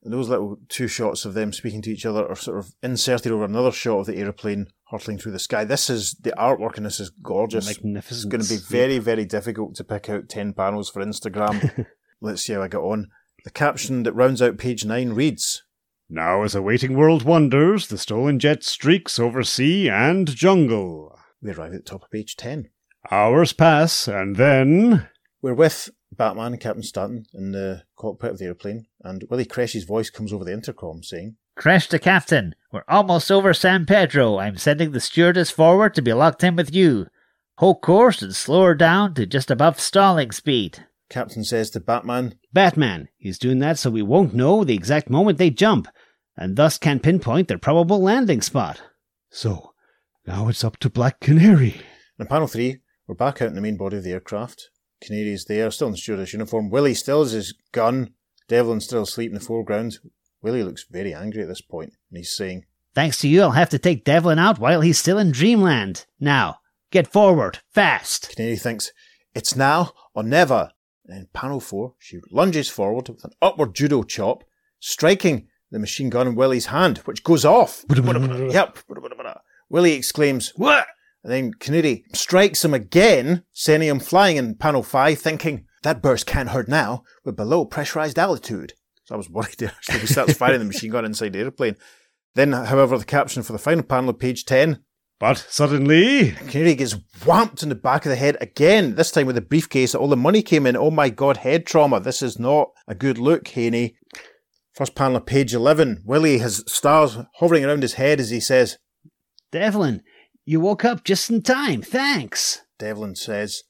And 0.03 0.13
those 0.13 0.27
little 0.29 0.57
two 0.67 0.87
shots 0.87 1.23
of 1.25 1.33
them 1.33 1.53
speaking 1.53 1.81
to 1.83 1.91
each 1.91 2.05
other 2.05 2.27
are 2.27 2.35
sort 2.35 2.59
of 2.59 2.73
inserted 2.81 3.31
over 3.31 3.45
another 3.45 3.71
shot 3.71 3.99
of 3.99 4.05
the 4.07 4.17
aeroplane 4.17 4.67
hurtling 4.93 5.17
through 5.17 5.32
the 5.32 5.39
sky. 5.39 5.65
This 5.65 5.89
is 5.89 6.13
the 6.21 6.34
artwork 6.38 6.77
and 6.77 6.86
this 6.86 6.99
is 6.99 7.10
gorgeous. 7.10 7.67
It's 7.67 7.84
Magnificent. 7.84 8.32
going 8.32 8.43
to 8.43 8.49
be 8.49 8.60
very, 8.60 8.99
very 8.99 9.25
difficult 9.25 9.75
to 9.75 9.84
pick 9.84 10.08
out 10.08 10.29
10 10.29 10.53
panels 10.53 10.89
for 10.89 11.03
Instagram. 11.03 11.88
Let's 12.21 12.43
see 12.43 12.53
how 12.53 12.62
I 12.62 12.67
get 12.67 12.77
on. 12.77 13.10
The 13.43 13.49
caption 13.49 14.03
that 14.03 14.13
rounds 14.13 14.41
out 14.41 14.58
page 14.58 14.86
9 14.86 15.13
reads 15.13 15.63
now 16.10 16.43
as 16.43 16.53
a 16.53 16.62
waiting 16.62 16.95
world 16.95 17.23
wonders, 17.23 17.88
the 17.88 17.97
stolen 17.97 18.38
jet 18.38 18.63
streaks 18.63 19.17
over 19.17 19.41
sea 19.41 19.89
and 19.89 20.27
jungle. 20.34 21.17
We 21.41 21.51
arrive 21.51 21.73
at 21.73 21.84
the 21.86 21.89
top 21.89 22.03
of 22.03 22.12
page 22.12 22.36
10. 22.36 22.69
Hours 23.10 23.51
pass, 23.51 24.08
and 24.08 24.36
then. 24.36 25.10
We're 25.41 25.56
with 25.56 25.89
Batman 26.15 26.53
and 26.53 26.62
Captain 26.62 26.84
Stanton 26.84 27.25
in 27.34 27.51
the 27.51 27.84
cockpit 27.97 28.32
of 28.32 28.38
the 28.38 28.45
airplane, 28.45 28.86
and 29.01 29.25
Willie 29.29 29.45
Cresh's 29.45 29.84
voice 29.86 30.10
comes 30.10 30.32
over 30.32 30.45
the 30.45 30.53
intercom 30.53 31.03
saying, 31.03 31.36
Crash 31.55 31.87
the 31.87 31.99
Captain. 31.99 32.55
We're 32.71 32.83
almost 32.87 33.31
over 33.31 33.53
San 33.53 33.85
Pedro. 33.85 34.39
I'm 34.39 34.57
sending 34.57 34.91
the 34.91 34.99
stewardess 34.99 35.51
forward 35.51 35.93
to 35.93 36.01
be 36.01 36.11
locked 36.11 36.43
in 36.43 36.55
with 36.55 36.73
you. 36.73 37.07
Hold 37.57 37.81
course 37.81 38.23
and 38.23 38.35
slow 38.35 38.63
her 38.63 38.75
down 38.75 39.13
to 39.13 39.27
just 39.27 39.51
above 39.51 39.79
stalling 39.79 40.31
speed. 40.31 40.85
Captain 41.09 41.43
says 41.43 41.69
to 41.71 41.79
Batman, 41.79 42.35
Batman. 42.51 43.07
He's 43.17 43.37
doing 43.37 43.59
that 43.59 43.77
so 43.77 43.91
we 43.91 44.01
won't 44.01 44.33
know 44.33 44.63
the 44.63 44.73
exact 44.73 45.11
moment 45.11 45.37
they 45.37 45.51
jump, 45.51 45.87
and 46.35 46.55
thus 46.55 46.79
can 46.79 46.99
pinpoint 46.99 47.47
their 47.47 47.59
probable 47.59 48.01
landing 48.01 48.41
spot. 48.41 48.81
So, 49.29 49.73
now 50.25 50.47
it's 50.47 50.63
up 50.63 50.77
to 50.77 50.89
Black 50.89 51.19
Canary. 51.19 51.81
In 52.17 52.25
panel 52.25 52.47
three, 52.47 52.79
we're 53.05 53.13
back 53.13 53.43
out 53.43 53.49
in 53.49 53.55
the 53.55 53.61
main 53.61 53.77
body 53.77 53.97
of 53.97 54.03
the 54.03 54.13
aircraft. 54.13 54.69
Canary's 55.03 55.45
there, 55.45 55.69
still 55.69 55.87
in 55.87 55.91
the 55.91 55.97
stewardess 55.97 56.33
uniform. 56.33 56.71
Willie 56.71 56.95
still 56.95 57.21
has 57.21 57.33
his 57.33 57.53
gun. 57.71 58.13
Devlin's 58.47 58.85
still 58.85 59.03
asleep 59.03 59.29
in 59.29 59.35
the 59.35 59.39
foreground. 59.39 59.99
Willie 60.43 60.63
looks 60.63 60.86
very 60.89 61.13
angry 61.13 61.41
at 61.41 61.47
this 61.47 61.62
point, 61.62 61.93
and 62.10 62.17
he's 62.17 62.36
saying, 62.36 62.65
Thanks 62.93 63.17
to 63.19 63.27
you, 63.27 63.41
I'll 63.41 63.51
have 63.51 63.69
to 63.69 63.79
take 63.79 64.03
Devlin 64.03 64.38
out 64.38 64.60
while 64.60 64.82
he's 64.82 64.99
still 64.99 65.17
in 65.17 65.32
Dreamland. 65.32 66.06
Now, 66.19 66.58
get 66.91 67.08
forward, 67.08 67.60
fast. 67.73 68.36
Canary 68.36 68.58
thinks, 68.58 68.91
it's 69.34 69.56
now 69.56 69.93
or 70.13 70.21
never. 70.21 70.71
And 71.06 71.17
in 71.17 71.27
panel 71.34 71.60
four, 71.60 71.95
she 71.97 72.19
lunges 72.32 72.69
forward 72.69 73.10
with 73.10 73.23
an 73.23 73.32
upward 73.41 73.73
judo 73.73 74.03
chop, 74.03 74.43
striking 74.79 75.47
the 75.71 75.79
machine 75.79 76.10
gun 76.10 76.27
in 76.27 76.36
Willie's 76.36 76.67
hand, 76.67 76.99
which 76.99 77.23
goes 77.23 77.43
off. 77.45 77.84
yep. 77.89 78.77
Willie 79.69 79.93
exclaims, 79.93 80.53
What? 80.56 80.86
And 81.23 81.32
then 81.32 81.53
Canary 81.53 82.03
strikes 82.13 82.63
him 82.63 82.73
again, 82.73 83.43
sending 83.53 83.89
him 83.89 83.99
flying 83.99 84.36
in 84.36 84.56
panel 84.56 84.84
five, 84.84 85.19
thinking, 85.19 85.65
that 85.84 86.01
burst 86.01 86.25
can't 86.25 86.49
hurt 86.49 86.67
now. 86.67 87.03
We're 87.23 87.32
below 87.32 87.65
pressurized 87.65 88.19
altitude. 88.19 88.73
So 89.05 89.15
I 89.15 89.17
was 89.17 89.29
worried 89.29 89.55
there. 89.57 89.73
So 89.81 89.93
he 89.93 90.07
starts 90.07 90.33
firing 90.33 90.59
the 90.59 90.65
machine 90.65 90.91
gun 90.91 91.05
inside 91.05 91.33
the 91.33 91.39
airplane. 91.39 91.75
Then, 92.35 92.51
however, 92.51 92.97
the 92.97 93.05
caption 93.05 93.43
for 93.43 93.53
the 93.53 93.59
final 93.59 93.83
panel 93.83 94.09
of 94.09 94.19
page 94.19 94.45
10 94.45 94.83
But 95.19 95.45
suddenly. 95.49 96.31
Canary 96.31 96.75
gets 96.75 96.95
whamped 97.25 97.61
in 97.61 97.69
the 97.69 97.75
back 97.75 98.05
of 98.05 98.09
the 98.09 98.15
head 98.15 98.37
again, 98.41 98.95
this 98.95 99.11
time 99.11 99.27
with 99.27 99.37
a 99.37 99.41
briefcase 99.41 99.91
that 99.91 99.99
all 99.99 100.07
the 100.07 100.17
money 100.17 100.41
came 100.41 100.65
in. 100.65 100.75
Oh 100.75 100.89
my 100.91 101.09
god, 101.09 101.37
head 101.37 101.65
trauma. 101.65 101.99
This 101.99 102.21
is 102.21 102.39
not 102.39 102.71
a 102.87 102.95
good 102.95 103.17
look, 103.17 103.47
Haney. 103.49 103.95
First 104.73 104.95
panel 104.95 105.17
of 105.17 105.27
page 105.27 105.53
11. 105.53 106.01
Willie 106.05 106.39
has 106.39 106.63
stars 106.65 107.19
hovering 107.35 107.63
around 107.63 107.83
his 107.83 107.93
head 107.93 108.19
as 108.19 108.31
he 108.31 108.39
says, 108.39 108.79
Devlin, 109.51 110.01
you 110.45 110.59
woke 110.59 110.83
up 110.83 111.03
just 111.03 111.29
in 111.29 111.43
time. 111.43 111.83
Thanks. 111.83 112.61
Devlin 112.79 113.15
says, 113.15 113.63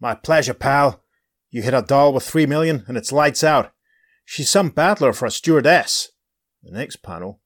My 0.00 0.14
pleasure, 0.16 0.54
pal. 0.54 1.04
You 1.50 1.62
hit 1.62 1.74
a 1.74 1.82
doll 1.82 2.12
with 2.12 2.24
three 2.24 2.46
million 2.46 2.84
and 2.88 2.96
it's 2.96 3.12
lights 3.12 3.44
out. 3.44 3.72
She's 4.30 4.48
some 4.48 4.68
battler 4.68 5.12
for 5.12 5.26
a 5.26 5.30
stewardess. 5.32 6.12
The 6.62 6.70
next 6.70 7.02
panel, 7.02 7.40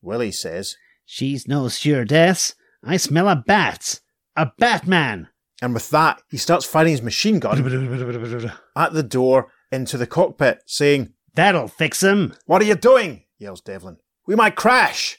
Willie 0.00 0.32
says, 0.32 0.78
She's 1.04 1.46
no 1.46 1.68
stewardess. 1.68 2.54
I 2.82 2.96
smell 2.96 3.28
a 3.28 3.36
bat. 3.36 4.00
A 4.36 4.50
Batman. 4.56 5.28
and 5.60 5.74
with 5.74 5.90
that, 5.90 6.22
he 6.30 6.38
starts 6.38 6.64
firing 6.64 6.92
his 6.92 7.02
machine 7.02 7.40
gun 7.40 7.58
at 8.74 8.94
the 8.94 9.02
door 9.02 9.52
into 9.70 9.98
the 9.98 10.06
cockpit, 10.06 10.62
saying, 10.64 11.12
That'll 11.34 11.68
fix 11.68 12.02
him. 12.02 12.32
What 12.46 12.62
are 12.62 12.64
you 12.64 12.74
doing? 12.74 13.24
yells 13.38 13.60
Devlin. 13.60 13.98
We 14.26 14.34
might 14.34 14.56
crash. 14.56 15.18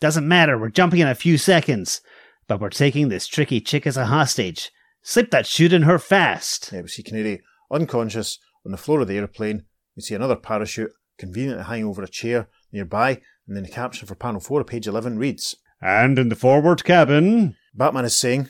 Doesn't 0.00 0.28
matter, 0.28 0.58
we're 0.58 0.68
jumping 0.68 1.00
in 1.00 1.08
a 1.08 1.14
few 1.14 1.38
seconds. 1.38 2.02
But 2.46 2.60
we're 2.60 2.68
taking 2.68 3.08
this 3.08 3.26
tricky 3.26 3.62
chick 3.62 3.86
as 3.86 3.96
a 3.96 4.04
hostage. 4.04 4.70
Slip 5.00 5.30
that 5.30 5.46
shoot 5.46 5.72
in 5.72 5.84
her 5.84 5.98
fast. 5.98 6.72
Yeah, 6.74 6.82
we 6.82 6.88
see 6.88 7.02
Canary 7.02 7.40
unconscious 7.70 8.38
on 8.66 8.72
the 8.72 8.76
floor 8.76 9.00
of 9.00 9.08
the 9.08 9.16
airplane. 9.16 9.64
We 9.98 10.02
see 10.02 10.14
another 10.14 10.36
parachute 10.36 10.92
conveniently 11.18 11.64
hanging 11.64 11.86
over 11.86 12.04
a 12.04 12.08
chair 12.08 12.46
nearby, 12.70 13.20
and 13.48 13.56
then 13.56 13.64
the 13.64 13.68
caption 13.68 14.06
for 14.06 14.14
panel 14.14 14.40
4 14.40 14.60
of 14.60 14.68
page 14.68 14.86
11 14.86 15.18
reads 15.18 15.56
And 15.82 16.20
in 16.20 16.28
the 16.28 16.36
forward 16.36 16.84
cabin. 16.84 17.56
Batman 17.74 18.04
is 18.04 18.14
saying, 18.14 18.48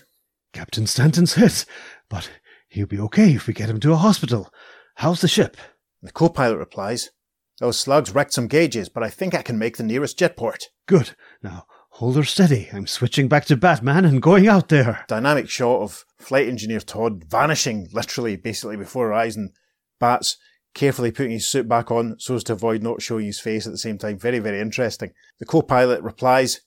Captain 0.53 0.87
Stanton's 0.87 1.37
hit, 1.37 1.65
but 2.11 2.31
he'll 2.69 2.87
be 2.87 3.01
okay 3.01 3.33
if 3.33 3.47
we 3.47 3.55
get 3.55 3.71
him 3.71 3.81
to 3.81 3.95
a 3.95 3.97
hospital. 3.97 4.53
How's 4.97 5.23
the 5.23 5.27
ship? 5.27 5.57
The 6.03 6.13
co 6.13 6.29
pilot 6.29 6.59
replies, 6.59 7.13
Those 7.61 7.79
slugs 7.79 8.15
wrecked 8.15 8.35
some 8.35 8.47
gauges, 8.47 8.91
but 8.91 9.03
I 9.03 9.09
think 9.09 9.35
I 9.35 9.41
can 9.41 9.59
make 9.59 9.79
the 9.79 9.85
nearest 9.85 10.19
jetport. 10.19 10.65
Good. 10.85 11.13
Now, 11.43 11.65
hold 11.93 12.17
her 12.17 12.25
steady. 12.25 12.69
I'm 12.75 12.87
switching 12.87 13.27
back 13.27 13.47
to 13.47 13.57
Batman 13.57 14.05
and 14.05 14.21
going 14.21 14.49
out 14.49 14.69
there. 14.69 15.07
Dynamic 15.09 15.49
shot 15.49 15.81
of 15.81 16.05
flight 16.19 16.47
engineer 16.47 16.81
Todd 16.81 17.25
vanishing 17.25 17.89
literally, 17.95 18.37
basically, 18.37 18.77
before 18.77 19.07
her 19.07 19.15
eyes, 19.15 19.35
and 19.35 19.53
Bats 19.99 20.37
carefully 20.79 21.11
putting 21.11 21.33
his 21.33 21.49
suit 21.49 21.69
back 21.69 21.91
on 21.91 22.14
so 22.21 22.37
as 22.37 22.45
to 22.45 22.53
avoid 22.53 22.85
not 22.85 23.03
showing 23.03 23.27
his 23.27 23.41
face 23.41 23.67
at 23.67 23.73
the 23.73 23.79
same 23.79 23.99
time. 23.99 24.17
Very, 24.17 24.38
very 24.38 24.61
interesting. 24.61 25.11
The 25.41 25.45
co 25.45 25.61
pilot 25.61 26.01
replies, 26.03 26.61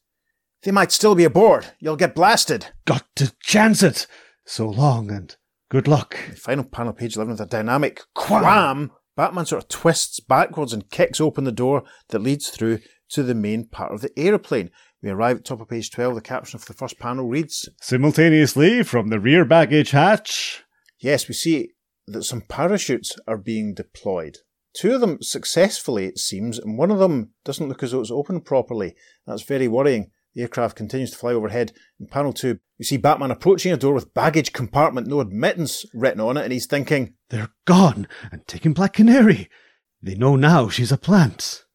They 0.63 0.71
might 0.71 0.91
still 0.91 1.15
be 1.15 1.24
aboard. 1.24 1.67
You'll 1.80 1.95
get 1.95 2.13
blasted. 2.13 2.67
Got 2.86 3.06
to 3.15 3.34
chance 3.41 3.82
it. 3.82 4.08
So 4.45 4.67
long 4.67 5.10
and 5.10 5.34
good 5.69 5.88
luck. 5.88 6.17
The 6.30 6.36
final 6.36 6.65
panel, 6.65 6.91
page 6.91 7.15
11, 7.15 7.32
with 7.32 7.41
a 7.41 7.45
dynamic 7.45 8.02
quam. 8.13 8.91
Batman 9.15 9.45
sort 9.45 9.63
of 9.63 9.69
twists 9.69 10.19
backwards 10.19 10.74
and 10.74 10.89
kicks 10.89 11.21
open 11.21 11.45
the 11.45 11.52
door 11.52 11.84
that 12.10 12.19
leads 12.19 12.50
through 12.50 12.80
to 13.10 13.24
the 13.24 13.36
main 13.36 13.65
part 13.65 13.93
of 13.93 14.02
the 14.02 14.12
aeroplane. 14.17 14.71
We 15.02 15.10
arrive 15.10 15.38
at 15.38 15.45
top 15.45 15.62
of 15.62 15.69
page 15.69 15.89
12. 15.89 16.15
The 16.15 16.21
caption 16.21 16.60
for 16.60 16.65
the 16.65 16.78
first 16.78 17.00
panel 17.00 17.28
reads, 17.28 17.69
Simultaneously, 17.82 18.84
from 18.84 19.08
the 19.08 19.19
rear 19.19 19.45
baggage 19.45 19.91
hatch. 19.91 20.63
Yes, 21.00 21.28
we 21.28 21.34
see 21.34 21.71
that 22.13 22.24
some 22.24 22.41
parachutes 22.41 23.15
are 23.28 23.38
being 23.38 23.74
deployed. 23.74 24.39
Two 24.74 24.95
of 24.95 25.02
them 25.02 25.21
successfully, 25.21 26.06
it 26.06 26.17
seems, 26.17 26.58
and 26.58 26.78
one 26.78 26.91
of 26.91 27.00
them 27.00 27.32
doesn't 27.43 27.67
look 27.67 27.84
as 27.84 27.91
though 27.91 28.00
it's 28.00 28.12
opened 28.12 28.45
properly. 28.45 28.95
That's 29.28 29.43
very 29.43 29.67
worrying. 29.67 30.12
The 30.34 30.43
aircraft 30.43 30.78
continues 30.78 31.12
to 31.12 31.17
fly 31.17 31.34
overhead. 31.34 31.74
In 32.00 32.08
panel 32.08 32.32
two, 32.32 32.60
you 32.78 32.86
see 32.86 32.95
Batman 32.95 33.32
approaching 33.32 33.74
a 33.74 33.78
door 33.78 33.93
with 33.93 34.13
baggage 34.13 34.54
compartment 34.54 35.08
no 35.08 35.19
admittance 35.19 35.86
written 35.93 36.21
on 36.21 36.38
it, 36.38 36.43
and 36.43 36.54
he's 36.54 36.67
thinking, 36.67 37.15
They're 37.30 37.50
gone 37.65 38.08
and 38.32 38.47
taking 38.47 38.74
Black 38.74 38.93
Canary. 38.93 39.50
They 40.02 40.15
know 40.15 40.38
now 40.38 40.69
she's 40.69 40.91
a 40.91 40.97
plant. 40.97 41.65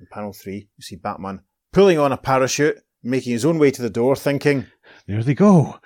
In 0.00 0.06
panel 0.10 0.32
three, 0.32 0.68
you 0.76 0.82
see 0.82 0.96
Batman 0.96 1.42
pulling 1.72 1.98
on 1.98 2.10
a 2.10 2.16
parachute, 2.16 2.78
making 3.04 3.32
his 3.32 3.44
own 3.44 3.58
way 3.58 3.70
to 3.70 3.82
the 3.82 3.88
door, 3.88 4.16
thinking, 4.16 4.66
There 5.06 5.22
they 5.22 5.34
go. 5.34 5.78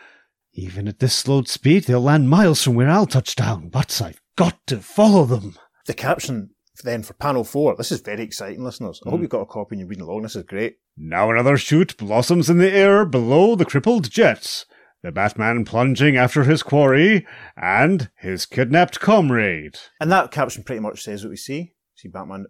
Even 0.59 0.89
at 0.89 1.01
this 1.01 1.15
slowed 1.15 1.49
speed, 1.49 1.85
they'll 1.85 2.01
land 2.01 2.31
miles 2.31 2.63
from 2.63 2.75
where 2.75 2.89
I'll 2.89 3.07
touch 3.07 3.37
down, 3.37 3.69
but 3.69 4.01
I've 4.01 4.23
got 4.37 4.67
to 4.69 4.79
follow 4.79 5.27
them. 5.27 5.57
the 5.85 5.93
caption 5.93 6.51
then 6.83 7.03
for 7.03 7.13
panel 7.15 7.45
four. 7.45 7.77
This 7.77 7.93
is 7.93 8.01
very 8.01 8.23
exciting, 8.23 8.65
listeners. 8.65 9.01
I 9.05 9.11
hope 9.11 9.19
hmm. 9.19 9.23
you've 9.23 9.31
got 9.31 9.43
a 9.43 9.47
copy 9.47 9.75
and 9.75 9.81
you're 9.81 9.89
reading 9.89 10.05
along. 10.05 10.23
This 10.23 10.37
is 10.37 10.45
great. 10.45 10.79
Now 10.97 11.31
another 11.31 11.59
shoot 11.59 11.97
blossoms 11.99 12.49
in 12.49 12.59
the 12.59 12.71
air 12.71 13.05
below 13.05 13.55
the 13.55 13.67
crippled 13.67 14.11
jets. 14.11 14.65
The 15.03 15.13
Batman 15.13 15.67
plunging 15.67 16.17
after 16.17 16.45
his 16.45 16.63
quarry 16.63 17.27
and 17.57 18.11
his 18.17 18.47
kidnapped 18.47 18.99
comrade. 18.99 19.79
And 20.01 20.11
that 20.11 20.31
caption 20.31 20.65
pretty 20.65 20.81
much 20.81 21.03
says 21.03 21.23
what 21.23 21.31
we 21.31 21.37
see. 21.37 21.75
See 21.95 22.09
Batman 22.09 22.47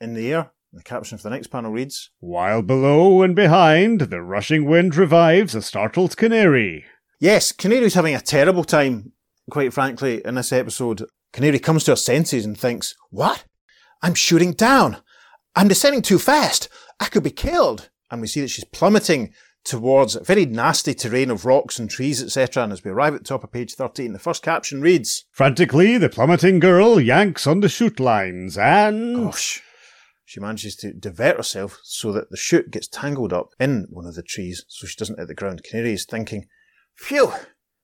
in 0.00 0.14
the 0.14 0.32
air. 0.32 0.50
The 0.72 0.82
caption 0.82 1.18
for 1.18 1.24
the 1.24 1.30
next 1.30 1.48
panel 1.48 1.72
reads, 1.72 2.10
While 2.20 2.62
below 2.62 3.22
and 3.22 3.36
behind, 3.36 4.02
the 4.02 4.22
rushing 4.22 4.64
wind 4.64 4.96
revives 4.96 5.54
a 5.54 5.62
startled 5.62 6.16
canary. 6.16 6.84
Yes, 7.20 7.52
Canary's 7.52 7.92
having 7.92 8.14
a 8.14 8.20
terrible 8.20 8.64
time, 8.64 9.12
quite 9.50 9.74
frankly, 9.74 10.22
in 10.24 10.36
this 10.36 10.54
episode. 10.54 11.04
Canary 11.34 11.58
comes 11.58 11.84
to 11.84 11.92
her 11.92 11.96
senses 11.96 12.46
and 12.46 12.58
thinks, 12.58 12.94
What? 13.10 13.44
I'm 14.02 14.14
shooting 14.14 14.52
down. 14.52 14.96
I'm 15.54 15.68
descending 15.68 16.00
too 16.00 16.18
fast. 16.18 16.70
I 16.98 17.04
could 17.04 17.22
be 17.22 17.30
killed. 17.30 17.90
And 18.10 18.22
we 18.22 18.26
see 18.26 18.40
that 18.40 18.48
she's 18.48 18.64
plummeting 18.64 19.34
towards 19.64 20.16
a 20.16 20.24
very 20.24 20.46
nasty 20.46 20.94
terrain 20.94 21.30
of 21.30 21.44
rocks 21.44 21.78
and 21.78 21.90
trees, 21.90 22.22
etc. 22.22 22.64
And 22.64 22.72
as 22.72 22.82
we 22.82 22.90
arrive 22.90 23.14
at 23.14 23.20
the 23.20 23.28
top 23.28 23.44
of 23.44 23.52
page 23.52 23.74
13, 23.74 24.14
the 24.14 24.18
first 24.18 24.42
caption 24.42 24.80
reads, 24.80 25.26
Frantically, 25.30 25.98
the 25.98 26.08
plummeting 26.08 26.58
girl 26.58 26.98
yanks 26.98 27.46
on 27.46 27.60
the 27.60 27.68
chute 27.68 28.00
lines 28.00 28.56
and. 28.56 29.16
Gosh. 29.16 29.62
She 30.24 30.40
manages 30.40 30.74
to 30.76 30.94
divert 30.94 31.36
herself 31.36 31.80
so 31.82 32.12
that 32.12 32.30
the 32.30 32.38
chute 32.38 32.70
gets 32.70 32.88
tangled 32.88 33.34
up 33.34 33.50
in 33.60 33.88
one 33.90 34.06
of 34.06 34.14
the 34.14 34.22
trees 34.22 34.64
so 34.68 34.86
she 34.86 34.96
doesn't 34.96 35.18
hit 35.18 35.28
the 35.28 35.34
ground. 35.34 35.62
Canary 35.64 35.92
is 35.92 36.06
thinking, 36.06 36.46
Phew, 37.00 37.32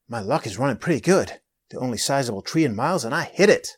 my 0.08 0.20
luck 0.20 0.46
is 0.46 0.58
running 0.58 0.76
pretty 0.76 1.00
good. 1.00 1.40
The 1.70 1.78
only 1.78 1.96
sizable 1.96 2.42
tree 2.42 2.64
in 2.64 2.76
miles 2.76 3.04
and 3.04 3.14
I 3.14 3.24
hit 3.24 3.48
it. 3.48 3.76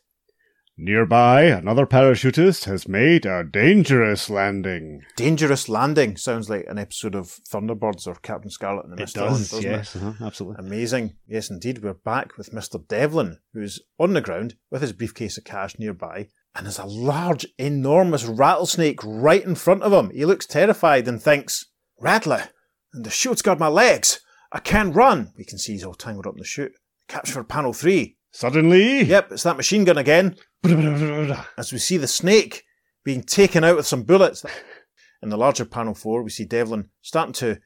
Nearby, 0.77 1.43
another 1.43 1.85
parachutist 1.85 2.65
has 2.65 2.87
made 2.87 3.25
a 3.25 3.43
dangerous 3.43 4.29
landing. 4.29 5.01
Dangerous 5.15 5.67
Landing 5.67 6.17
sounds 6.17 6.49
like 6.49 6.65
an 6.67 6.77
episode 6.77 7.15
of 7.15 7.39
Thunderbirds 7.49 8.05
or 8.05 8.15
Captain 8.15 8.51
Scarlet 8.51 8.85
and 8.85 8.97
the 8.97 9.01
Mysterons, 9.01 9.13
does, 9.13 9.49
doesn't 9.49 9.63
yes, 9.71 9.95
uh-huh, 9.95 10.25
absolutely. 10.25 10.65
Amazing. 10.65 11.15
Yes, 11.27 11.49
indeed. 11.49 11.83
We're 11.83 11.95
back 11.95 12.37
with 12.37 12.51
Mr. 12.51 12.85
Devlin, 12.87 13.39
who's 13.53 13.81
on 13.97 14.13
the 14.13 14.21
ground 14.21 14.55
with 14.69 14.81
his 14.81 14.93
briefcase 14.93 15.37
of 15.37 15.45
cash 15.45 15.79
nearby, 15.79 16.27
and 16.53 16.65
there's 16.65 16.79
a 16.79 16.85
large, 16.85 17.45
enormous 17.57 18.25
rattlesnake 18.25 18.99
right 19.03 19.43
in 19.43 19.55
front 19.55 19.83
of 19.83 19.91
him. 19.91 20.11
He 20.11 20.25
looks 20.25 20.45
terrified 20.45 21.07
and 21.07 21.21
thinks, 21.21 21.65
Rattler, 21.99 22.49
and 22.93 23.03
the 23.05 23.09
chute's 23.09 23.41
got 23.41 23.57
my 23.57 23.67
legs. 23.67 24.19
I 24.51 24.59
can't 24.59 24.95
run. 24.95 25.31
We 25.37 25.45
can 25.45 25.57
see 25.57 25.73
he's 25.73 25.83
all 25.83 25.93
tangled 25.93 26.25
up 26.27 26.33
in 26.33 26.39
the 26.39 26.45
chute. 26.45 26.73
Capture 27.07 27.43
panel 27.43 27.73
three. 27.73 28.17
Suddenly, 28.31 29.03
Yep, 29.03 29.31
it's 29.31 29.43
that 29.43 29.57
machine 29.57 29.83
gun 29.85 29.97
again. 29.97 30.35
as 30.63 31.71
we 31.71 31.77
see 31.79 31.97
the 31.97 32.07
snake 32.07 32.63
being 33.03 33.23
taken 33.23 33.63
out 33.63 33.77
with 33.77 33.87
some 33.87 34.03
bullets. 34.03 34.45
In 35.21 35.29
the 35.29 35.37
larger 35.37 35.65
panel 35.65 35.93
four, 35.93 36.21
we 36.23 36.29
see 36.29 36.45
Devlin 36.45 36.89
starting 37.01 37.33
to 37.33 37.59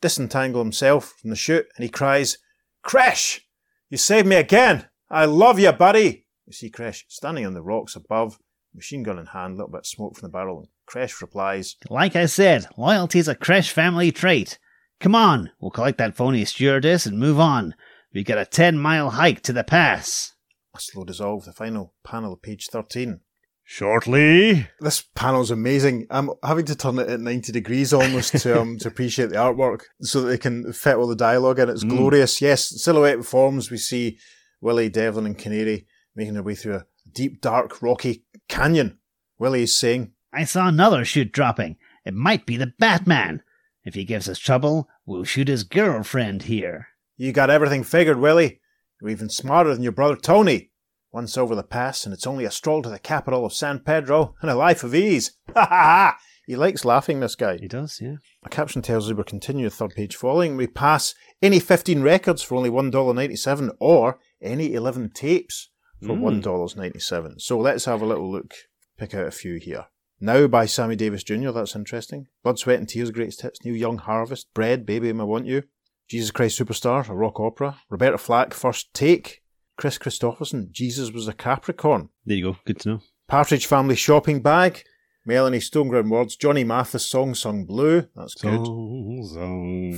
disentangle 0.00 0.62
himself 0.62 1.14
from 1.20 1.30
the 1.30 1.36
chute, 1.36 1.66
and 1.76 1.82
he 1.82 1.88
cries, 1.88 2.38
Crash! 2.82 3.40
You 3.88 3.98
saved 3.98 4.26
me 4.26 4.36
again! 4.36 4.88
I 5.10 5.24
love 5.24 5.58
you, 5.58 5.72
buddy! 5.72 6.26
We 6.46 6.52
see 6.52 6.70
Crash 6.70 7.04
standing 7.08 7.44
on 7.46 7.54
the 7.54 7.62
rocks 7.62 7.96
above, 7.96 8.38
machine 8.74 9.02
gun 9.02 9.18
in 9.18 9.26
hand, 9.26 9.54
a 9.54 9.56
little 9.56 9.72
bit 9.72 9.80
of 9.80 9.86
smoke 9.86 10.16
from 10.16 10.28
the 10.28 10.32
barrel, 10.32 10.60
and 10.60 10.68
Crash 10.86 11.20
replies, 11.20 11.76
Like 11.88 12.14
I 12.16 12.26
said, 12.26 12.66
loyalty's 12.76 13.28
a 13.28 13.34
Crash 13.34 13.70
family 13.70 14.12
trait. 14.12 14.58
Come 15.00 15.14
on, 15.14 15.50
we'll 15.58 15.70
collect 15.70 15.98
that 15.98 16.14
phony 16.14 16.44
stewardess 16.44 17.06
and 17.06 17.18
move 17.18 17.40
on. 17.40 17.74
We've 18.12 18.24
got 18.26 18.38
a 18.38 18.44
10 18.44 18.78
mile 18.78 19.10
hike 19.10 19.40
to 19.42 19.52
the 19.52 19.64
pass. 19.64 20.34
A 20.76 20.80
slow 20.80 21.04
dissolve, 21.04 21.46
the 21.46 21.52
final 21.52 21.94
panel 22.04 22.34
of 22.34 22.42
page 22.42 22.68
13. 22.70 23.20
shortly, 23.64 24.68
This 24.80 25.02
panel's 25.14 25.50
amazing. 25.50 26.06
I'm 26.10 26.30
having 26.44 26.66
to 26.66 26.74
turn 26.74 26.98
it 26.98 27.08
at 27.08 27.20
90 27.20 27.50
degrees 27.52 27.92
almost 27.92 28.36
to, 28.42 28.60
um, 28.60 28.76
to 28.78 28.88
appreciate 28.88 29.30
the 29.30 29.36
artwork 29.36 29.82
so 30.02 30.20
that 30.20 30.28
they 30.28 30.38
can 30.38 30.72
fit 30.72 30.96
all 30.96 31.06
the 31.06 31.16
dialogue 31.16 31.58
in. 31.60 31.68
It's 31.70 31.84
glorious. 31.84 32.42
Yes, 32.42 32.82
silhouette 32.82 33.24
forms. 33.24 33.70
We 33.70 33.78
see 33.78 34.18
Willie, 34.60 34.88
Devlin, 34.90 35.24
and 35.26 35.38
Canary 35.38 35.86
making 36.14 36.34
their 36.34 36.42
way 36.42 36.54
through 36.54 36.74
a 36.74 36.84
deep, 37.10 37.40
dark, 37.40 37.80
rocky 37.80 38.24
canyon. 38.48 38.98
Willie 39.38 39.62
is 39.62 39.76
saying, 39.76 40.12
I 40.32 40.44
saw 40.44 40.68
another 40.68 41.04
chute 41.04 41.32
dropping. 41.32 41.76
It 42.04 42.14
might 42.14 42.44
be 42.44 42.56
the 42.56 42.72
Batman. 42.78 43.42
If 43.84 43.94
he 43.94 44.04
gives 44.04 44.28
us 44.28 44.38
trouble, 44.38 44.88
we'll 45.06 45.24
shoot 45.24 45.48
his 45.48 45.64
girlfriend 45.64 46.44
here. 46.44 46.88
You 47.16 47.32
got 47.32 47.50
everything 47.50 47.82
figured, 47.84 48.18
Willie. 48.18 48.60
You're 49.00 49.10
even 49.10 49.30
smarter 49.30 49.72
than 49.72 49.82
your 49.82 49.92
brother 49.92 50.16
Tony. 50.16 50.70
Once 51.12 51.36
over 51.36 51.54
the 51.54 51.62
pass, 51.62 52.04
and 52.04 52.14
it's 52.14 52.26
only 52.26 52.44
a 52.44 52.50
stroll 52.50 52.82
to 52.82 52.88
the 52.88 52.98
capital 52.98 53.44
of 53.44 53.52
San 53.52 53.80
Pedro 53.80 54.36
and 54.40 54.50
a 54.50 54.54
life 54.54 54.84
of 54.84 54.94
ease. 54.94 55.32
Ha 55.54 55.66
ha 55.66 55.66
ha! 55.66 56.18
He 56.46 56.56
likes 56.56 56.84
laughing, 56.84 57.20
this 57.20 57.36
guy. 57.36 57.58
He 57.58 57.68
does, 57.68 58.00
yeah. 58.00 58.16
A 58.44 58.48
caption 58.48 58.82
tells 58.82 59.08
us 59.08 59.16
we're 59.16 59.24
continuing 59.24 59.68
the 59.68 59.74
third 59.74 59.94
page 59.94 60.16
following. 60.16 60.56
We 60.56 60.66
pass 60.66 61.14
any 61.40 61.60
15 61.60 62.02
records 62.02 62.42
for 62.42 62.56
only 62.56 62.70
$1.97 62.70 63.70
or 63.78 64.18
any 64.42 64.74
11 64.74 65.10
tapes 65.14 65.70
for 66.00 66.16
hmm. 66.16 66.24
$1.97. 66.24 67.40
So 67.40 67.58
let's 67.58 67.84
have 67.84 68.02
a 68.02 68.06
little 68.06 68.30
look, 68.30 68.54
pick 68.98 69.14
out 69.14 69.26
a 69.26 69.30
few 69.30 69.56
here. 69.56 69.86
Now 70.20 70.46
by 70.46 70.66
Sammy 70.66 70.96
Davis 70.96 71.24
Jr., 71.24 71.50
that's 71.50 71.74
interesting. 71.74 72.26
Blood, 72.42 72.58
Sweat 72.58 72.78
and 72.78 72.88
Tears, 72.88 73.10
Greatest 73.10 73.42
Hits, 73.42 73.64
Neil 73.64 73.76
Young 73.76 73.98
Harvest, 73.98 74.52
Bread, 74.52 74.84
Baby, 74.84 75.08
I 75.08 75.12
Want 75.12 75.46
You, 75.46 75.62
Jesus 76.08 76.30
Christ 76.30 76.58
Superstar, 76.58 77.08
a 77.08 77.14
rock 77.14 77.40
opera, 77.40 77.78
Roberta 77.88 78.18
Flack, 78.18 78.52
First 78.52 78.92
Take, 78.92 79.42
Kris 79.78 79.96
Kristofferson, 79.96 80.70
Jesus 80.70 81.10
Was 81.10 81.26
a 81.26 81.32
Capricorn, 81.32 82.10
There 82.26 82.36
you 82.36 82.52
go. 82.52 82.56
Good 82.66 82.80
to 82.80 82.88
know. 82.88 83.00
Partridge 83.28 83.64
Family 83.64 83.94
Shopping 83.96 84.42
Bag, 84.42 84.82
Melanie 85.24 85.58
Stoneground 85.58 86.10
Words, 86.10 86.36
Johnny 86.36 86.64
Mathis 86.64 87.06
Song 87.06 87.34
Sung 87.34 87.64
Blue, 87.64 88.06
that's 88.14 88.34
good. 88.34 88.66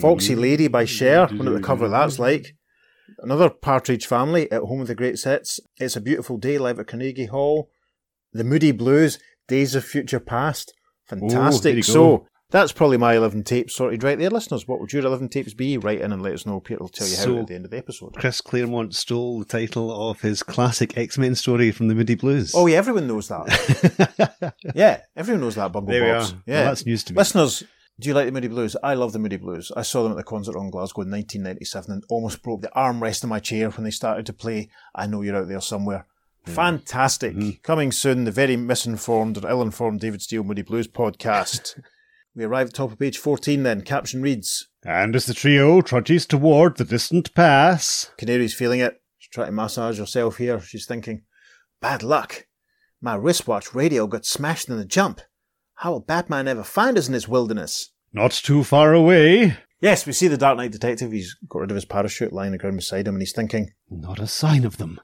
Foxy 0.00 0.36
Lady 0.36 0.68
by 0.68 0.84
Cher. 0.84 1.26
Wonder 1.26 1.52
what 1.52 1.62
the 1.62 1.66
cover 1.66 1.88
that's 1.88 2.18
like. 2.18 2.54
Another 3.18 3.50
Partridge 3.50 4.06
Family 4.06 4.50
at 4.52 4.62
Home 4.62 4.80
with 4.80 4.88
the 4.88 4.94
Great 4.94 5.20
Hits. 5.20 5.60
It's 5.78 5.96
a 5.96 6.00
Beautiful 6.00 6.38
Day 6.38 6.58
live 6.58 6.78
at 6.78 6.86
Carnegie 6.86 7.26
Hall. 7.26 7.70
The 8.32 8.44
Moody 8.44 8.72
Blues, 8.72 9.18
Days 9.52 9.74
of 9.74 9.84
Future 9.84 10.18
Past. 10.18 10.72
Fantastic. 11.04 11.76
go. 11.76 11.82
so 11.82 12.26
that's 12.50 12.72
probably 12.72 12.96
my 12.96 13.14
11 13.16 13.44
tapes 13.44 13.74
sorted 13.74 14.02
right 14.02 14.18
there, 14.18 14.30
listeners. 14.30 14.66
What 14.66 14.80
would 14.80 14.94
your 14.94 15.04
11 15.04 15.28
tapes 15.28 15.52
be? 15.52 15.76
Write 15.76 16.00
in 16.00 16.10
and 16.10 16.22
let 16.22 16.32
us 16.32 16.46
know. 16.46 16.58
Peter 16.58 16.80
will 16.80 16.88
tell 16.88 17.06
you 17.06 17.16
how 17.16 17.22
So- 17.22 17.38
at 17.40 17.48
the 17.48 17.54
end 17.56 17.66
of 17.66 17.70
the 17.70 17.76
episode. 17.76 18.14
Chris 18.16 18.40
Claremont 18.40 18.94
stole 18.94 19.40
the 19.40 19.44
title 19.44 20.10
of 20.10 20.22
his 20.22 20.42
classic 20.42 20.96
X 20.96 21.18
Men 21.18 21.34
story 21.34 21.70
from 21.70 21.88
the 21.88 21.94
Moody 21.94 22.14
Blues. 22.14 22.54
Oh, 22.54 22.66
yeah, 22.66 22.78
everyone 22.78 23.06
knows 23.06 23.28
that. 23.28 24.54
yeah, 24.74 25.02
everyone 25.14 25.42
knows 25.42 25.56
that, 25.56 25.70
Bumble 25.70 25.92
There 25.92 26.02
we 26.02 26.10
are. 26.10 26.22
Yeah. 26.46 26.60
Well, 26.60 26.64
that's 26.64 26.86
news 26.86 27.04
to 27.04 27.12
me. 27.12 27.18
Listeners, 27.18 27.62
do 28.00 28.08
you 28.08 28.14
like 28.14 28.24
the 28.24 28.32
Moody 28.32 28.48
Blues? 28.48 28.74
I 28.82 28.94
love 28.94 29.12
the 29.12 29.18
Moody 29.18 29.36
Blues. 29.36 29.70
I 29.76 29.82
saw 29.82 30.02
them 30.02 30.12
at 30.12 30.16
the 30.16 30.24
concert 30.24 30.56
on 30.56 30.70
Glasgow 30.70 31.02
in 31.02 31.10
1997 31.10 31.92
and 31.92 32.04
almost 32.08 32.42
broke 32.42 32.62
the 32.62 32.70
armrest 32.74 33.22
of 33.22 33.28
my 33.28 33.38
chair 33.38 33.68
when 33.68 33.84
they 33.84 33.90
started 33.90 34.24
to 34.24 34.32
play 34.32 34.70
I 34.94 35.06
Know 35.06 35.20
You're 35.20 35.36
Out 35.36 35.48
There 35.48 35.60
Somewhere. 35.60 36.06
Fantastic. 36.44 37.34
Mm-hmm. 37.34 37.50
Coming 37.62 37.92
soon, 37.92 38.24
the 38.24 38.30
very 38.30 38.56
misinformed 38.56 39.42
or 39.42 39.48
ill 39.48 39.62
informed 39.62 40.00
David 40.00 40.22
Steele 40.22 40.44
Moody 40.44 40.62
Blues 40.62 40.88
podcast. 40.88 41.80
we 42.34 42.44
arrive 42.44 42.68
at 42.68 42.72
the 42.72 42.76
top 42.76 42.92
of 42.92 42.98
page 42.98 43.18
14 43.18 43.62
then. 43.62 43.82
Caption 43.82 44.22
reads 44.22 44.68
And 44.84 45.14
as 45.14 45.26
the 45.26 45.34
trio 45.34 45.80
trudges 45.80 46.26
toward 46.26 46.76
the 46.76 46.84
distant 46.84 47.34
pass, 47.34 48.10
Canary's 48.16 48.54
feeling 48.54 48.80
it. 48.80 49.00
She's 49.18 49.30
trying 49.30 49.46
to 49.46 49.52
massage 49.52 49.98
herself 49.98 50.38
here. 50.38 50.60
She's 50.60 50.86
thinking, 50.86 51.22
bad 51.80 52.02
luck. 52.02 52.46
My 53.00 53.14
wristwatch 53.14 53.74
radio 53.74 54.06
got 54.06 54.24
smashed 54.24 54.68
in 54.68 54.78
the 54.78 54.84
jump. 54.84 55.20
How 55.76 55.92
will 55.92 56.00
Batman 56.00 56.48
ever 56.48 56.62
find 56.62 56.98
us 56.98 57.06
in 57.06 57.12
this 57.12 57.28
wilderness? 57.28 57.90
not 58.14 58.30
too 58.30 58.62
far 58.62 58.92
away, 58.92 59.56
Yes, 59.82 60.06
we 60.06 60.12
see 60.12 60.28
the 60.28 60.36
Dark 60.38 60.58
Knight 60.58 60.70
detective. 60.70 61.10
He's 61.10 61.36
got 61.48 61.58
rid 61.58 61.72
of 61.72 61.74
his 61.74 61.84
parachute 61.84 62.32
lying 62.32 62.50
on 62.50 62.52
the 62.52 62.58
ground 62.58 62.76
beside 62.76 63.08
him 63.08 63.16
and 63.16 63.22
he's 63.22 63.32
thinking, 63.32 63.72
Not 63.90 64.20
a 64.20 64.28
sign 64.28 64.64
of 64.64 64.76
them. 64.76 65.00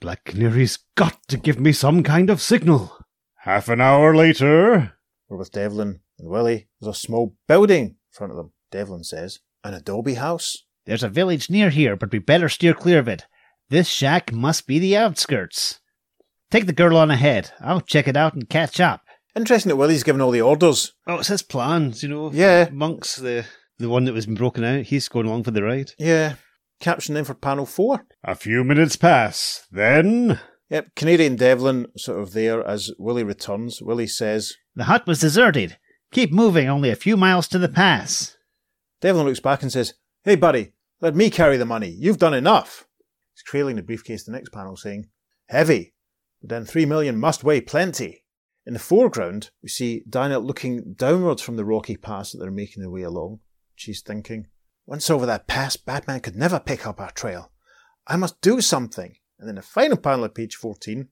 Black 0.00 0.24
Canary's 0.24 0.78
got 0.96 1.18
to 1.28 1.36
give 1.36 1.60
me 1.60 1.72
some 1.72 2.02
kind 2.02 2.30
of 2.30 2.40
signal. 2.40 2.96
half 3.40 3.68
an 3.68 3.80
hour 3.80 4.14
later, 4.16 4.94
we're 5.28 5.36
with 5.36 5.52
Devlin 5.52 6.00
and 6.18 6.28
Willie. 6.28 6.68
There's 6.80 6.96
a 6.96 6.98
small 6.98 7.36
building 7.46 7.84
in 7.84 7.96
front 8.10 8.30
of 8.32 8.36
them. 8.36 8.52
Devlin 8.70 9.04
says, 9.04 9.40
an 9.62 9.74
adobe 9.74 10.14
house? 10.14 10.64
There's 10.86 11.02
a 11.02 11.08
village 11.08 11.50
near 11.50 11.70
here, 11.70 11.96
but 11.96 12.10
we 12.12 12.18
better 12.18 12.48
steer 12.48 12.72
clear 12.74 12.98
of 12.98 13.08
it. 13.08 13.26
This 13.68 13.88
shack 13.88 14.32
must 14.32 14.66
be 14.66 14.78
the 14.78 14.96
outskirts. 14.96 15.80
Take 16.50 16.66
the 16.66 16.72
girl 16.72 16.96
on 16.96 17.10
ahead. 17.10 17.52
I'll 17.60 17.80
check 17.82 18.08
it 18.08 18.16
out 18.16 18.34
and 18.34 18.48
catch 18.48 18.80
up. 18.80 19.02
Interesting 19.36 19.68
that 19.68 19.76
Willie's 19.76 20.02
given 20.02 20.20
all 20.20 20.32
the 20.32 20.40
orders. 20.40 20.92
Oh, 21.06 21.18
it's 21.18 21.28
his 21.28 21.42
plans, 21.42 22.02
you 22.02 22.08
know. 22.08 22.32
Yeah. 22.32 22.68
Monk's 22.72 23.16
the 23.16 23.44
the 23.78 23.88
one 23.88 24.04
that 24.04 24.12
was 24.12 24.26
broken 24.26 24.64
out. 24.64 24.86
He's 24.86 25.08
going 25.08 25.26
along 25.26 25.44
for 25.44 25.52
the 25.52 25.62
ride. 25.62 25.92
Yeah. 25.98 26.34
Caption 26.80 27.14
then 27.14 27.24
for 27.24 27.34
panel 27.34 27.66
four. 27.66 28.06
A 28.24 28.34
few 28.34 28.64
minutes 28.64 28.96
pass. 28.96 29.66
Then. 29.70 30.40
Yep, 30.70 30.94
Canary 30.96 31.26
and 31.26 31.38
Devlin 31.38 31.86
sort 31.96 32.20
of 32.20 32.32
there 32.32 32.66
as 32.66 32.90
Willie 32.98 33.24
returns. 33.24 33.82
Willie 33.82 34.06
says, 34.06 34.56
The 34.74 34.84
hut 34.84 35.06
was 35.06 35.20
deserted. 35.20 35.76
Keep 36.12 36.32
moving, 36.32 36.68
only 36.68 36.90
a 36.90 36.96
few 36.96 37.16
miles 37.16 37.48
to 37.48 37.58
the 37.58 37.68
pass. 37.68 38.36
Devlin 39.00 39.26
looks 39.26 39.40
back 39.40 39.62
and 39.62 39.70
says, 39.70 39.94
Hey 40.24 40.36
buddy, 40.36 40.72
let 41.00 41.14
me 41.14 41.28
carry 41.28 41.56
the 41.56 41.64
money. 41.64 41.88
You've 41.88 42.18
done 42.18 42.34
enough. 42.34 42.86
He's 43.34 43.42
trailing 43.42 43.76
the 43.76 43.82
briefcase 43.82 44.24
the 44.24 44.32
next 44.32 44.50
panel 44.50 44.76
saying, 44.76 45.08
Heavy, 45.48 45.94
but 46.40 46.50
then 46.50 46.64
three 46.64 46.86
million 46.86 47.18
must 47.18 47.44
weigh 47.44 47.60
plenty. 47.60 48.24
In 48.66 48.72
the 48.72 48.78
foreground, 48.78 49.50
we 49.62 49.68
see 49.68 50.04
Dinah 50.08 50.38
looking 50.38 50.94
downwards 50.94 51.42
from 51.42 51.56
the 51.56 51.64
rocky 51.64 51.96
pass 51.96 52.32
that 52.32 52.38
they're 52.38 52.50
making 52.50 52.82
their 52.82 52.90
way 52.90 53.02
along. 53.02 53.40
She's 53.74 54.02
thinking, 54.02 54.46
Once 54.90 55.08
over 55.08 55.24
that 55.24 55.46
pass, 55.46 55.76
Batman 55.76 56.18
could 56.18 56.34
never 56.34 56.58
pick 56.58 56.84
up 56.84 57.00
our 57.00 57.12
trail. 57.12 57.52
I 58.08 58.16
must 58.16 58.40
do 58.40 58.60
something. 58.60 59.14
And 59.38 59.48
then 59.48 59.54
the 59.54 59.62
final 59.62 59.96
panel 59.96 60.24
of 60.24 60.34
page 60.34 60.56
14, 60.56 61.06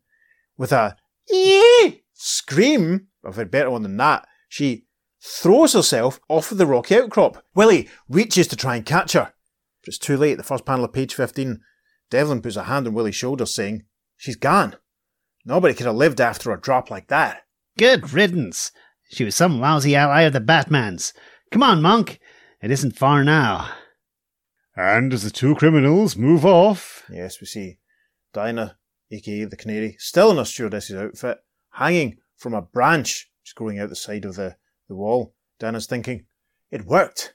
with 0.56 0.72
a 0.72 0.96
ee 1.32 2.02
scream, 2.12 3.06
a 3.22 3.44
better 3.44 3.70
one 3.70 3.84
than 3.84 3.96
that, 3.98 4.26
she 4.48 4.86
throws 5.22 5.74
herself 5.74 6.18
off 6.28 6.50
of 6.50 6.58
the 6.58 6.66
rocky 6.66 6.96
outcrop. 6.96 7.44
Willie 7.54 7.88
reaches 8.08 8.48
to 8.48 8.56
try 8.56 8.74
and 8.74 8.84
catch 8.84 9.12
her. 9.12 9.32
But 9.82 9.88
it's 9.88 9.98
too 9.98 10.16
late. 10.16 10.38
The 10.38 10.42
first 10.42 10.64
panel 10.64 10.84
of 10.84 10.92
page 10.92 11.14
15, 11.14 11.60
Devlin 12.10 12.42
puts 12.42 12.56
a 12.56 12.64
hand 12.64 12.88
on 12.88 12.94
Willie's 12.94 13.14
shoulder 13.14 13.46
saying, 13.46 13.84
She's 14.16 14.34
gone. 14.34 14.74
Nobody 15.44 15.72
could 15.74 15.86
have 15.86 15.94
lived 15.94 16.20
after 16.20 16.50
a 16.50 16.60
drop 16.60 16.90
like 16.90 17.06
that. 17.08 17.42
Good 17.78 18.12
riddance. 18.12 18.72
She 19.08 19.22
was 19.22 19.36
some 19.36 19.60
lousy 19.60 19.94
ally 19.94 20.22
of 20.22 20.32
the 20.32 20.40
Batman's. 20.40 21.12
Come 21.52 21.62
on, 21.62 21.80
Monk. 21.80 22.18
It 22.60 22.70
isn't 22.70 22.98
far 22.98 23.22
now. 23.24 23.70
And 24.76 25.12
as 25.12 25.22
the 25.24 25.30
two 25.30 25.54
criminals 25.54 26.16
move 26.16 26.44
off, 26.44 27.04
Yes, 27.10 27.40
we 27.40 27.46
see 27.46 27.78
Dinah, 28.32 28.76
aka 29.10 29.44
the 29.44 29.56
Canary, 29.56 29.96
still 29.98 30.30
in 30.30 30.36
her 30.36 30.44
stewardess's 30.44 30.96
outfit, 30.96 31.38
hanging 31.72 32.18
from 32.36 32.54
a 32.54 32.62
branch 32.62 33.30
just 33.44 33.56
growing 33.56 33.78
out 33.78 33.88
the 33.88 33.96
side 33.96 34.24
of 34.24 34.36
the, 34.36 34.56
the 34.88 34.94
wall. 34.94 35.34
Dinah's 35.58 35.86
thinking, 35.86 36.26
It 36.70 36.84
worked. 36.84 37.34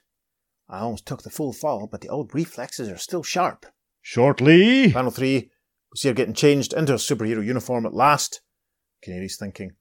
I 0.68 0.80
almost 0.80 1.06
took 1.06 1.22
the 1.22 1.30
full 1.30 1.52
fall, 1.52 1.86
but 1.90 2.00
the 2.00 2.08
old 2.08 2.34
reflexes 2.34 2.88
are 2.88 2.96
still 2.96 3.22
sharp. 3.22 3.66
shortly. 4.00 4.92
Panel 4.92 5.10
3, 5.10 5.40
we 5.40 5.50
see 5.96 6.08
her 6.08 6.14
getting 6.14 6.34
changed 6.34 6.72
into 6.72 6.92
her 6.92 6.98
superhero 6.98 7.44
uniform 7.44 7.84
at 7.84 7.92
last. 7.94 8.40
Canary's 9.02 9.36
thinking, 9.36 9.72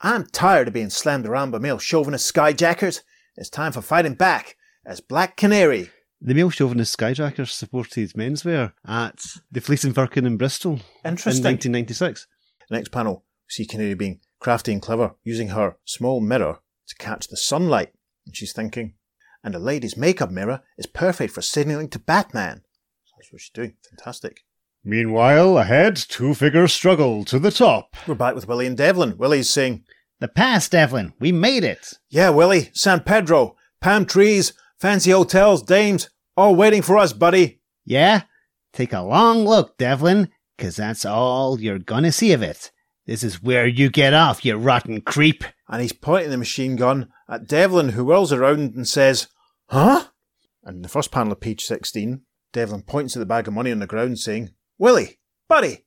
I'm 0.00 0.26
tired 0.26 0.68
of 0.68 0.74
being 0.74 0.88
slammed 0.90 1.26
around 1.26 1.50
by 1.50 1.58
male 1.58 1.78
chauvinist 1.78 2.32
skyjackers. 2.32 3.00
It's 3.36 3.50
time 3.50 3.72
for 3.72 3.82
fighting 3.82 4.14
back 4.14 4.56
as 4.84 5.00
Black 5.00 5.36
Canary. 5.36 5.90
The 6.20 6.34
male 6.34 6.50
chauvinist 6.50 6.96
skyjackers 6.96 7.50
supported 7.50 8.12
menswear 8.12 8.72
at 8.86 9.24
the 9.50 9.60
Fleece 9.60 9.84
and 9.84 9.94
Firkin 9.94 10.24
in 10.26 10.36
Bristol 10.36 10.80
Interesting. 11.04 11.44
in 11.44 11.52
1996. 11.52 12.26
Next 12.70 12.90
panel, 12.90 13.24
we 13.48 13.50
see 13.50 13.66
Canary 13.66 13.94
being 13.94 14.20
crafty 14.40 14.72
and 14.72 14.80
clever, 14.80 15.14
using 15.24 15.48
her 15.48 15.76
small 15.84 16.20
mirror 16.20 16.60
to 16.88 16.94
catch 16.96 17.28
the 17.28 17.36
sunlight. 17.36 17.92
And 18.24 18.36
she's 18.36 18.52
thinking, 18.52 18.94
and 19.42 19.54
a 19.54 19.58
lady's 19.58 19.96
makeup 19.96 20.30
mirror 20.30 20.62
is 20.78 20.86
perfect 20.86 21.34
for 21.34 21.42
signaling 21.42 21.88
to 21.90 21.98
Batman. 21.98 22.62
That's 23.18 23.32
what 23.32 23.40
she's 23.40 23.50
doing. 23.50 23.74
Fantastic. 23.90 24.40
Meanwhile, 24.84 25.58
ahead, 25.58 25.96
two 25.96 26.34
figures 26.34 26.72
struggle 26.72 27.24
to 27.26 27.38
the 27.38 27.50
top. 27.52 27.94
We're 28.06 28.14
back 28.14 28.34
with 28.34 28.48
Willie 28.48 28.66
and 28.66 28.76
Devlin. 28.76 29.16
Willie's 29.16 29.50
saying, 29.50 29.84
The 30.20 30.28
pass, 30.28 30.68
Devlin. 30.68 31.12
We 31.20 31.30
made 31.30 31.62
it. 31.62 31.94
Yeah, 32.08 32.30
Willie, 32.30 32.70
San 32.72 33.00
Pedro, 33.00 33.56
palm 33.80 34.06
trees, 34.06 34.52
fancy 34.82 35.12
hotels, 35.12 35.62
dames, 35.62 36.10
all 36.36 36.56
waiting 36.56 36.82
for 36.82 36.98
us, 36.98 37.12
buddy. 37.12 37.60
Yeah? 37.84 38.22
Take 38.72 38.92
a 38.92 39.00
long 39.00 39.44
look, 39.44 39.78
Devlin, 39.78 40.28
'cause 40.58 40.74
that's 40.74 41.04
all 41.04 41.60
you're 41.60 41.78
gonna 41.78 42.10
see 42.10 42.32
of 42.32 42.42
it. 42.42 42.72
This 43.06 43.22
is 43.22 43.40
where 43.40 43.64
you 43.64 43.90
get 43.90 44.12
off, 44.12 44.44
you 44.44 44.56
rotten 44.56 45.00
creep. 45.00 45.44
And 45.68 45.80
he's 45.80 45.92
pointing 45.92 46.32
the 46.32 46.36
machine 46.36 46.74
gun 46.74 47.12
at 47.28 47.46
Devlin, 47.46 47.90
who 47.90 48.04
whirls 48.04 48.32
around 48.32 48.74
and 48.74 48.88
says, 48.88 49.28
Huh? 49.68 50.08
And 50.64 50.76
in 50.76 50.82
the 50.82 50.88
first 50.88 51.12
panel 51.12 51.32
of 51.32 51.40
page 51.40 51.62
16, 51.62 52.22
Devlin 52.52 52.82
points 52.82 53.14
at 53.14 53.20
the 53.20 53.26
bag 53.26 53.46
of 53.46 53.54
money 53.54 53.70
on 53.70 53.78
the 53.78 53.86
ground, 53.86 54.18
saying, 54.18 54.50
Willie, 54.78 55.20
buddy, 55.48 55.86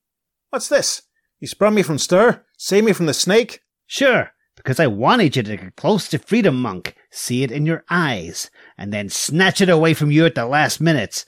what's 0.51 0.69
this? 0.69 1.01
You 1.41 1.49
sprung 1.49 1.75
me 1.75 1.83
from 1.83 1.99
stir, 1.99 2.45
saved 2.57 2.85
me 2.85 2.93
from 2.93 3.07
the 3.07 3.13
snake? 3.13 3.59
Sure, 3.87 4.31
because 4.65 4.79
I 4.79 4.87
wanted 4.87 5.35
you 5.35 5.43
to 5.43 5.57
get 5.57 5.75
close 5.75 6.09
to 6.09 6.17
Freedom 6.17 6.59
Monk, 6.59 6.95
see 7.11 7.43
it 7.43 7.51
in 7.51 7.67
your 7.67 7.83
eyes, 7.87 8.49
and 8.79 8.91
then 8.91 9.09
snatch 9.09 9.61
it 9.61 9.69
away 9.69 9.93
from 9.93 10.09
you 10.09 10.25
at 10.25 10.33
the 10.33 10.47
last 10.47 10.81
minute. 10.81 11.23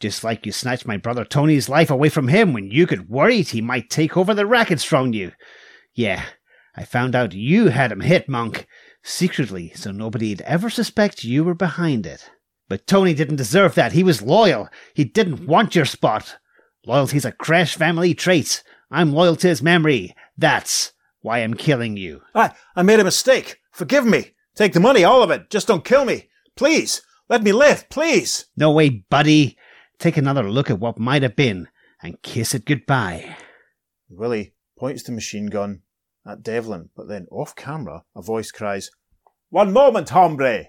Just 0.00 0.22
like 0.22 0.44
you 0.44 0.52
snatched 0.52 0.86
my 0.86 0.98
brother 0.98 1.24
Tony's 1.24 1.70
life 1.70 1.90
away 1.90 2.10
from 2.10 2.28
him 2.28 2.52
when 2.52 2.70
you 2.70 2.84
got 2.84 3.08
worried 3.08 3.48
he 3.48 3.62
might 3.62 3.88
take 3.88 4.18
over 4.18 4.34
the 4.34 4.44
rackets 4.44 4.84
from 4.84 5.14
you. 5.14 5.32
Yeah, 5.94 6.26
I 6.76 6.84
found 6.84 7.14
out 7.14 7.32
you 7.32 7.68
had 7.68 7.90
him 7.90 8.02
hit, 8.02 8.28
Monk, 8.28 8.66
secretly, 9.02 9.72
so 9.74 9.90
nobody'd 9.90 10.42
ever 10.42 10.68
suspect 10.68 11.24
you 11.24 11.42
were 11.42 11.54
behind 11.54 12.04
it. 12.04 12.30
But 12.68 12.86
Tony 12.86 13.14
didn't 13.14 13.36
deserve 13.36 13.76
that. 13.76 13.92
He 13.92 14.02
was 14.02 14.20
loyal. 14.20 14.68
He 14.92 15.04
didn't 15.04 15.46
want 15.46 15.74
your 15.74 15.86
spot. 15.86 16.36
Loyalty's 16.84 17.24
a 17.24 17.32
Crash 17.32 17.76
family 17.76 18.12
trait. 18.12 18.62
I'm 18.90 19.14
loyal 19.14 19.36
to 19.36 19.48
his 19.48 19.62
memory. 19.62 20.14
That's 20.36 20.92
why 21.24 21.38
I'm 21.38 21.54
killing 21.54 21.96
you. 21.96 22.20
I, 22.34 22.52
I 22.76 22.82
made 22.82 23.00
a 23.00 23.04
mistake. 23.04 23.58
Forgive 23.72 24.04
me. 24.04 24.34
Take 24.54 24.74
the 24.74 24.78
money, 24.78 25.04
all 25.04 25.22
of 25.22 25.30
it. 25.30 25.48
Just 25.48 25.66
don't 25.66 25.84
kill 25.84 26.04
me. 26.04 26.28
Please. 26.54 27.00
Let 27.30 27.42
me 27.42 27.50
live, 27.50 27.88
please. 27.88 28.44
No 28.58 28.70
way, 28.70 28.90
buddy. 29.08 29.56
Take 29.98 30.18
another 30.18 30.48
look 30.48 30.68
at 30.70 30.78
what 30.78 30.98
might 30.98 31.22
have 31.22 31.34
been 31.34 31.68
and 32.02 32.20
kiss 32.20 32.54
it 32.54 32.66
goodbye. 32.66 33.36
Willie 34.10 34.52
points 34.78 35.02
the 35.02 35.12
machine 35.12 35.46
gun 35.46 35.80
at 36.26 36.42
Devlin, 36.42 36.90
but 36.94 37.08
then 37.08 37.26
off 37.30 37.56
camera, 37.56 38.04
a 38.14 38.20
voice 38.20 38.50
cries, 38.50 38.90
One 39.48 39.72
moment, 39.72 40.10
hombre! 40.10 40.66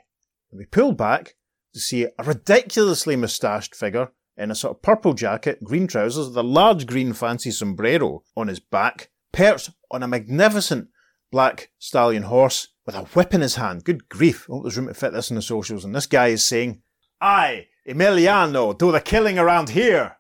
And 0.52 0.58
we 0.58 0.66
pull 0.66 0.94
back 0.94 1.36
to 1.74 1.82
see 1.82 2.06
a 2.06 2.24
ridiculously 2.24 3.18
moustached 3.18 3.76
figure 3.76 4.14
in 4.38 4.52
a 4.52 4.56
sort 4.56 4.78
of 4.78 4.82
purple 4.82 5.14
jacket, 5.14 5.62
green 5.66 5.88
trousers, 5.88 6.30
with 6.30 6.38
a 6.38 6.44
large 6.44 6.88
green 6.88 7.12
fancy 7.12 7.52
sombrero 7.52 8.24
on 8.38 8.48
his 8.48 8.62
back, 8.62 9.10
perched 9.34 9.72
on 9.96 10.04
a 10.04 10.08
magnificent 10.08 10.90
black 11.32 11.70
stallion 11.80 12.24
horse 12.24 12.68
with 12.86 12.96
a 12.96 13.06
whip 13.06 13.34
in 13.34 13.42
his 13.42 13.56
hand. 13.56 13.84
Good 13.84 14.10
grief. 14.10 14.46
I 14.50 14.54
hope 14.54 14.64
there's 14.64 14.78
room 14.78 14.88
to 14.88 14.94
fit 14.94 15.14
this 15.14 15.30
in 15.30 15.38
the 15.38 15.42
socials. 15.42 15.86
And 15.86 15.96
this 15.96 16.06
guy 16.06 16.28
is 16.28 16.46
saying, 16.46 16.82
I, 17.22 17.68
Emiliano, 17.88 18.78
do 18.78 18.92
the 18.92 19.00
killing 19.00 19.40
around 19.40 19.70
here. 19.70 20.18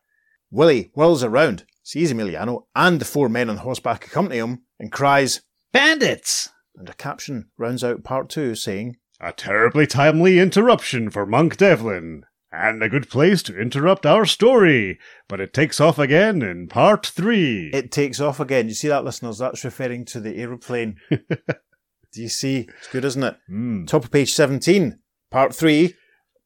Willie 0.50 0.92
whirls 0.94 1.24
around, 1.24 1.66
sees 1.84 2.12
Emiliano 2.12 2.64
and 2.74 3.00
the 3.00 3.06
four 3.06 3.28
men 3.28 3.50
on 3.50 3.58
horseback 3.58 4.08
accompany 4.08 4.38
him, 4.40 4.64
and 4.80 4.92
cries, 4.92 5.42
Bandits! 5.74 6.50
and 6.78 6.90
a 6.90 6.94
caption 6.94 7.50
rounds 7.58 7.84
out 7.84 8.04
part 8.04 8.30
two 8.30 8.56
saying, 8.56 8.96
A 9.20 9.34
terribly 9.34 9.86
timely 9.86 10.40
interruption 10.40 11.10
for 11.10 11.26
Monk 11.26 11.58
Devlin. 11.58 12.24
And 12.58 12.82
a 12.82 12.90
good 12.90 13.10
place 13.10 13.44
to 13.44 13.60
interrupt 13.60 14.06
our 14.06 14.26
story. 14.26 14.98
But 15.28 15.40
it 15.42 15.54
takes 15.54 15.80
off 15.82 16.00
again 16.00 16.42
in 16.42 16.68
part 16.68 17.06
three. 17.06 17.70
It 17.74 17.92
takes 17.92 18.20
off 18.20 18.40
again. 18.40 18.68
You 18.70 18.74
see 18.76 18.88
that, 18.88 19.04
listeners? 19.04 19.40
That's 19.40 19.64
referring 19.66 20.06
to 20.06 20.20
the 20.20 20.38
aeroplane. 20.38 20.98
Do 21.10 22.22
you 22.22 22.30
see? 22.30 22.68
It's 22.78 22.88
good, 22.88 23.04
isn't 23.06 23.24
it? 23.24 23.38
Hmm. 23.48 23.86
Top 23.86 24.06
of 24.06 24.12
page 24.12 24.34
17, 24.34 25.00
part 25.32 25.54
three. 25.54 25.96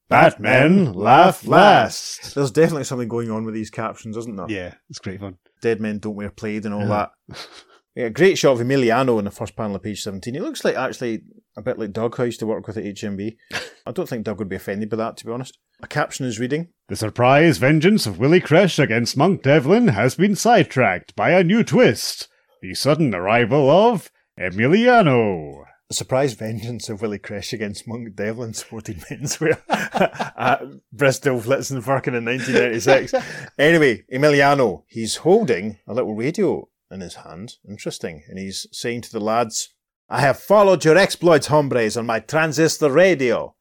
Batman 0.10 0.94
laugh 0.94 1.46
last. 1.46 2.34
There's 2.34 2.50
definitely 2.50 2.86
something 2.86 3.08
going 3.08 3.30
on 3.30 3.46
with 3.46 3.54
these 3.54 3.70
captions, 3.70 4.18
isn't 4.18 4.36
there? 4.36 4.48
Yeah, 4.50 4.74
it's 4.90 4.98
great 4.98 5.20
fun. 5.20 5.38
Dead 5.62 5.80
men 5.80 6.00
don't 6.00 6.16
wear 6.16 6.32
plaid 6.32 6.66
and 6.66 6.74
all 6.74 6.82
Yeah. 6.88 7.10
that. 7.28 7.48
Yeah, 7.96 8.10
great 8.10 8.38
shot 8.38 8.54
of 8.54 8.66
Emiliano 8.66 9.20
in 9.20 9.26
the 9.26 9.32
first 9.32 9.56
panel 9.56 9.76
of 9.76 9.84
page 9.84 10.02
17. 10.02 10.34
He 10.34 10.40
looks 10.40 10.66
like 10.66 10.76
actually 10.76 11.22
a 11.56 11.62
bit 11.62 11.78
like 11.78 11.92
Doug, 11.92 12.16
who 12.16 12.24
I 12.24 12.28
used 12.28 12.40
to 12.40 12.48
work 12.48 12.66
with 12.66 12.78
at 12.78 12.84
HMB. 12.86 13.38
I 13.86 13.92
don't 13.92 14.10
think 14.10 14.24
Doug 14.24 14.40
would 14.40 14.50
be 14.50 14.56
offended 14.56 14.90
by 14.90 14.98
that, 14.98 15.18
to 15.18 15.26
be 15.28 15.32
honest. 15.32 15.60
A 15.82 15.88
caption 15.88 16.26
is 16.26 16.40
reading, 16.40 16.68
The 16.90 16.98
surprise 16.98 17.58
vengeance 17.58 18.06
of 18.06 18.20
Willie 18.20 18.42
Kresh 18.42 18.84
against 18.84 19.16
Monk 19.16 19.44
Devlin 19.44 19.88
has 19.90 20.14
been 20.16 20.36
sidetracked 20.36 21.16
by 21.16 21.32
a 21.32 21.42
new 21.42 21.64
twist. 21.64 22.28
The 22.62 22.74
sudden 22.74 23.16
arrival 23.16 23.70
of 23.70 24.12
Emiliano. 24.38 25.64
The 25.88 25.94
surprise 25.94 26.34
vengeance 26.34 26.90
of 26.90 27.02
Willie 27.02 27.18
Kresh 27.18 27.54
against 27.54 27.88
Monk 27.88 28.14
Devlin 28.14 28.54
sporting 28.54 28.96
menswear 29.10 29.62
uh, 29.70 30.32
at 30.36 30.64
Bristol 30.92 31.40
Fleece 31.40 31.72
and 31.72 31.84
Firkin 31.84 32.14
in 32.14 32.26
1996. 32.26 33.14
anyway, 33.58 34.04
Emiliano, 34.14 34.84
he's 34.88 35.16
holding 35.18 35.78
a 35.88 35.94
little 35.94 36.14
radio 36.14 36.68
in 36.92 37.00
his 37.00 37.16
hand. 37.16 37.54
Interesting. 37.68 38.24
And 38.28 38.38
he's 38.38 38.68
saying 38.74 39.02
to 39.04 39.12
the 39.14 39.22
lads, 39.22 39.70
I 40.10 40.20
have 40.20 40.40
followed 40.40 40.84
your 40.84 40.98
exploits, 40.98 41.48
hombres, 41.48 41.96
on 41.96 42.06
my 42.06 42.20
transistor 42.20 42.92
radio. 42.92 43.56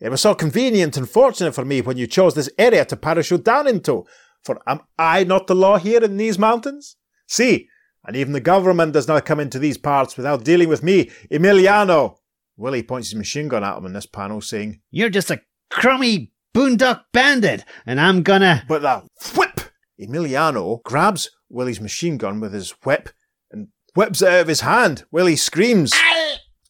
It 0.00 0.10
was 0.10 0.20
so 0.20 0.34
convenient 0.34 0.96
and 0.96 1.08
fortunate 1.08 1.54
for 1.54 1.64
me 1.64 1.80
when 1.80 1.96
you 1.96 2.06
chose 2.06 2.34
this 2.34 2.50
area 2.58 2.84
to 2.84 2.96
parachute 2.96 3.44
down 3.44 3.66
into. 3.66 4.04
For 4.44 4.60
am 4.66 4.80
I 4.98 5.24
not 5.24 5.46
the 5.46 5.54
law 5.54 5.78
here 5.78 6.02
in 6.04 6.16
these 6.16 6.38
mountains? 6.38 6.96
See, 7.26 7.68
and 8.04 8.14
even 8.14 8.32
the 8.32 8.40
government 8.40 8.92
does 8.92 9.08
not 9.08 9.24
come 9.24 9.40
into 9.40 9.58
these 9.58 9.78
parts 9.78 10.16
without 10.16 10.44
dealing 10.44 10.68
with 10.68 10.82
me, 10.82 11.10
Emiliano. 11.30 12.16
Willie 12.56 12.82
points 12.82 13.08
his 13.08 13.16
machine 13.16 13.48
gun 13.48 13.64
at 13.64 13.76
him 13.76 13.86
in 13.86 13.92
this 13.92 14.06
panel, 14.06 14.40
saying, 14.40 14.80
You're 14.90 15.10
just 15.10 15.30
a 15.30 15.40
crummy 15.70 16.32
boondock 16.54 17.02
bandit, 17.12 17.64
and 17.84 18.00
I'm 18.00 18.22
gonna. 18.22 18.64
But 18.68 18.82
the 18.82 19.02
whip! 19.36 19.60
Emiliano 20.00 20.82
grabs 20.82 21.30
Willie's 21.48 21.80
machine 21.80 22.16
gun 22.16 22.40
with 22.40 22.52
his 22.52 22.70
whip 22.84 23.10
and 23.50 23.68
whips 23.94 24.22
it 24.22 24.28
out 24.28 24.40
of 24.40 24.48
his 24.48 24.60
hand. 24.60 25.04
Willie 25.10 25.36
screams. 25.36 25.92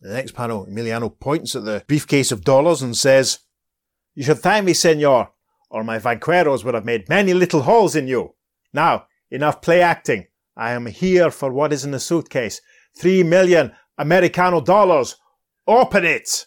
The 0.01 0.13
next 0.13 0.33
panel, 0.33 0.67
Emiliano 0.67 1.19
points 1.19 1.57
at 1.57 1.65
the 1.65 1.85
briefcase 1.87 2.33
of 2.33 2.45
dollars 2.45 2.83
and 2.83 2.97
says, 2.97 3.41
You 4.15 4.25
should 4.25 4.39
thank 4.39 4.65
me, 4.65 4.75
senor, 4.75 5.31
or 5.71 5.85
my 5.85 5.99
vaqueros 5.99 6.65
would 6.65 6.75
have 6.75 6.85
made 6.85 7.09
many 7.09 7.35
little 7.35 7.63
holes 7.63 7.97
in 7.97 8.07
you. 8.07 8.35
Now, 8.73 9.07
enough 9.31 9.63
play 9.63 9.83
acting. 9.83 10.27
I 10.57 10.73
am 10.73 10.87
here 10.87 11.31
for 11.31 11.53
what 11.53 11.73
is 11.73 11.85
in 11.85 11.91
the 11.91 12.01
suitcase. 12.01 12.61
Three 12.99 13.23
million 13.23 13.73
Americano 13.99 14.61
dollars. 14.61 15.17
Open 15.67 16.05
it! 16.05 16.47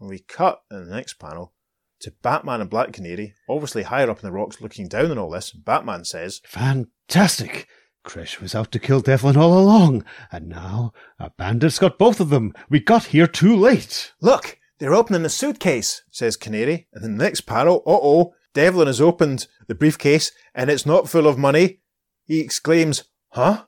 And 0.00 0.08
we 0.08 0.20
cut 0.20 0.62
in 0.70 0.84
the 0.84 0.94
next 0.94 1.14
panel 1.14 1.54
to 2.00 2.12
Batman 2.22 2.60
and 2.60 2.70
Black 2.70 2.92
Canary, 2.92 3.34
obviously 3.48 3.82
higher 3.82 4.10
up 4.10 4.20
in 4.20 4.26
the 4.26 4.32
rocks 4.32 4.60
looking 4.60 4.86
down 4.86 5.10
on 5.10 5.18
all 5.18 5.30
this. 5.30 5.50
Batman 5.50 6.04
says, 6.04 6.40
Fantastic! 6.44 7.68
Krish 8.04 8.40
was 8.40 8.54
out 8.54 8.72
to 8.72 8.78
kill 8.78 9.00
Devlin 9.00 9.36
all 9.36 9.58
along, 9.58 10.04
and 10.32 10.48
now 10.48 10.92
a 11.18 11.30
bandit's 11.30 11.78
got 11.78 11.98
both 11.98 12.20
of 12.20 12.30
them. 12.30 12.54
We 12.70 12.80
got 12.80 13.06
here 13.06 13.26
too 13.26 13.54
late. 13.54 14.12
Look, 14.20 14.58
they're 14.78 14.94
opening 14.94 15.22
the 15.22 15.28
suitcase, 15.28 16.02
says 16.10 16.36
Canary. 16.36 16.86
And 16.92 17.04
in 17.04 17.16
the 17.18 17.24
next 17.24 17.42
panel, 17.42 17.82
uh 17.86 17.98
oh, 18.00 18.34
Devlin 18.54 18.86
has 18.86 19.00
opened 19.00 19.46
the 19.66 19.74
briefcase 19.74 20.32
and 20.54 20.70
it's 20.70 20.86
not 20.86 21.08
full 21.08 21.26
of 21.26 21.36
money. 21.38 21.80
He 22.24 22.40
exclaims, 22.40 23.04
Huh? 23.30 23.64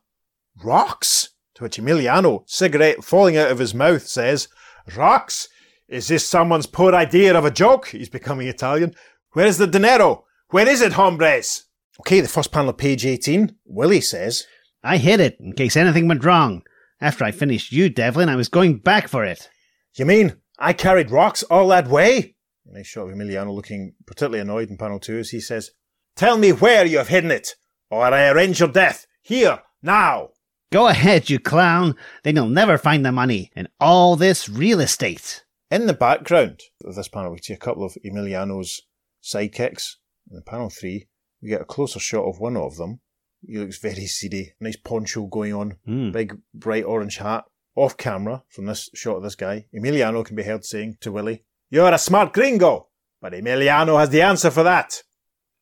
Rocks? 0.62 1.30
To 1.54 1.64
which 1.64 1.78
Emiliano, 1.78 2.44
cigarette 2.46 3.04
falling 3.04 3.36
out 3.36 3.50
of 3.50 3.58
his 3.58 3.74
mouth, 3.74 4.06
says, 4.06 4.48
Rocks? 4.96 5.48
Is 5.88 6.08
this 6.08 6.26
someone's 6.26 6.66
poor 6.66 6.94
idea 6.94 7.36
of 7.36 7.44
a 7.44 7.50
joke? 7.50 7.88
He's 7.88 8.08
becoming 8.08 8.46
Italian. 8.46 8.94
Where 9.32 9.46
is 9.46 9.58
the 9.58 9.66
dinero? 9.66 10.24
Where 10.50 10.68
is 10.68 10.80
it, 10.80 10.92
hombres? 10.92 11.64
Okay, 12.00 12.22
the 12.22 12.28
first 12.28 12.50
panel 12.50 12.70
of 12.70 12.78
page 12.78 13.04
18. 13.04 13.54
Willie 13.66 14.00
says, 14.00 14.46
I 14.82 14.96
hid 14.96 15.20
it 15.20 15.36
in 15.38 15.52
case 15.52 15.76
anything 15.76 16.08
went 16.08 16.24
wrong. 16.24 16.62
After 16.98 17.24
I 17.24 17.30
finished 17.30 17.72
you, 17.72 17.90
Devlin, 17.90 18.30
I 18.30 18.36
was 18.36 18.48
going 18.48 18.78
back 18.78 19.06
for 19.06 19.22
it. 19.22 19.50
You 19.96 20.06
mean 20.06 20.36
I 20.58 20.72
carried 20.72 21.10
rocks 21.10 21.42
all 21.42 21.68
that 21.68 21.88
way? 21.88 22.36
A 22.66 22.72
nice 22.72 22.86
shot 22.86 23.02
of 23.02 23.14
Emiliano 23.14 23.54
looking 23.54 23.96
particularly 24.06 24.40
annoyed 24.40 24.70
in 24.70 24.78
panel 24.78 24.98
two 24.98 25.18
as 25.18 25.28
he 25.28 25.40
says, 25.40 25.72
Tell 26.16 26.38
me 26.38 26.52
where 26.52 26.86
you 26.86 26.96
have 26.96 27.08
hidden 27.08 27.30
it, 27.30 27.56
or 27.90 28.02
I 28.02 28.28
arrange 28.28 28.60
your 28.60 28.70
death. 28.70 29.06
Here, 29.20 29.60
now. 29.82 30.30
Go 30.72 30.88
ahead, 30.88 31.28
you 31.28 31.38
clown. 31.38 31.96
Then 32.24 32.36
you'll 32.36 32.48
never 32.48 32.78
find 32.78 33.04
the 33.04 33.12
money 33.12 33.50
in 33.54 33.68
all 33.78 34.16
this 34.16 34.48
real 34.48 34.80
estate. 34.80 35.44
In 35.70 35.86
the 35.86 35.92
background 35.92 36.60
of 36.82 36.94
this 36.94 37.08
panel, 37.08 37.32
we 37.32 37.38
see 37.42 37.52
a 37.52 37.58
couple 37.58 37.84
of 37.84 37.98
Emiliano's 38.02 38.80
sidekicks. 39.22 39.96
In 40.30 40.40
panel 40.42 40.70
three, 40.70 41.08
we 41.42 41.48
get 41.48 41.60
a 41.60 41.66
closer 41.66 41.98
shot 41.98 42.24
of 42.24 42.38
one 42.38 42.56
of 42.56 42.76
them. 42.76 43.00
He 43.46 43.58
looks 43.58 43.78
very 43.78 44.06
seedy. 44.06 44.52
Nice 44.60 44.76
poncho 44.76 45.26
going 45.26 45.54
on. 45.54 45.78
Hmm. 45.84 46.10
Big, 46.10 46.38
bright 46.52 46.84
orange 46.84 47.16
hat. 47.16 47.44
Off 47.76 47.96
camera, 47.96 48.42
from 48.48 48.66
this 48.66 48.90
shot 48.94 49.16
of 49.16 49.22
this 49.22 49.36
guy, 49.36 49.66
Emiliano 49.74 50.24
can 50.24 50.36
be 50.36 50.42
heard 50.42 50.64
saying 50.64 50.98
to 51.00 51.12
Willie, 51.12 51.44
You're 51.70 51.92
a 51.92 51.98
smart 51.98 52.32
gringo, 52.32 52.88
but 53.22 53.32
Emiliano 53.32 53.98
has 53.98 54.10
the 54.10 54.22
answer 54.22 54.50
for 54.50 54.64
that. 54.64 55.02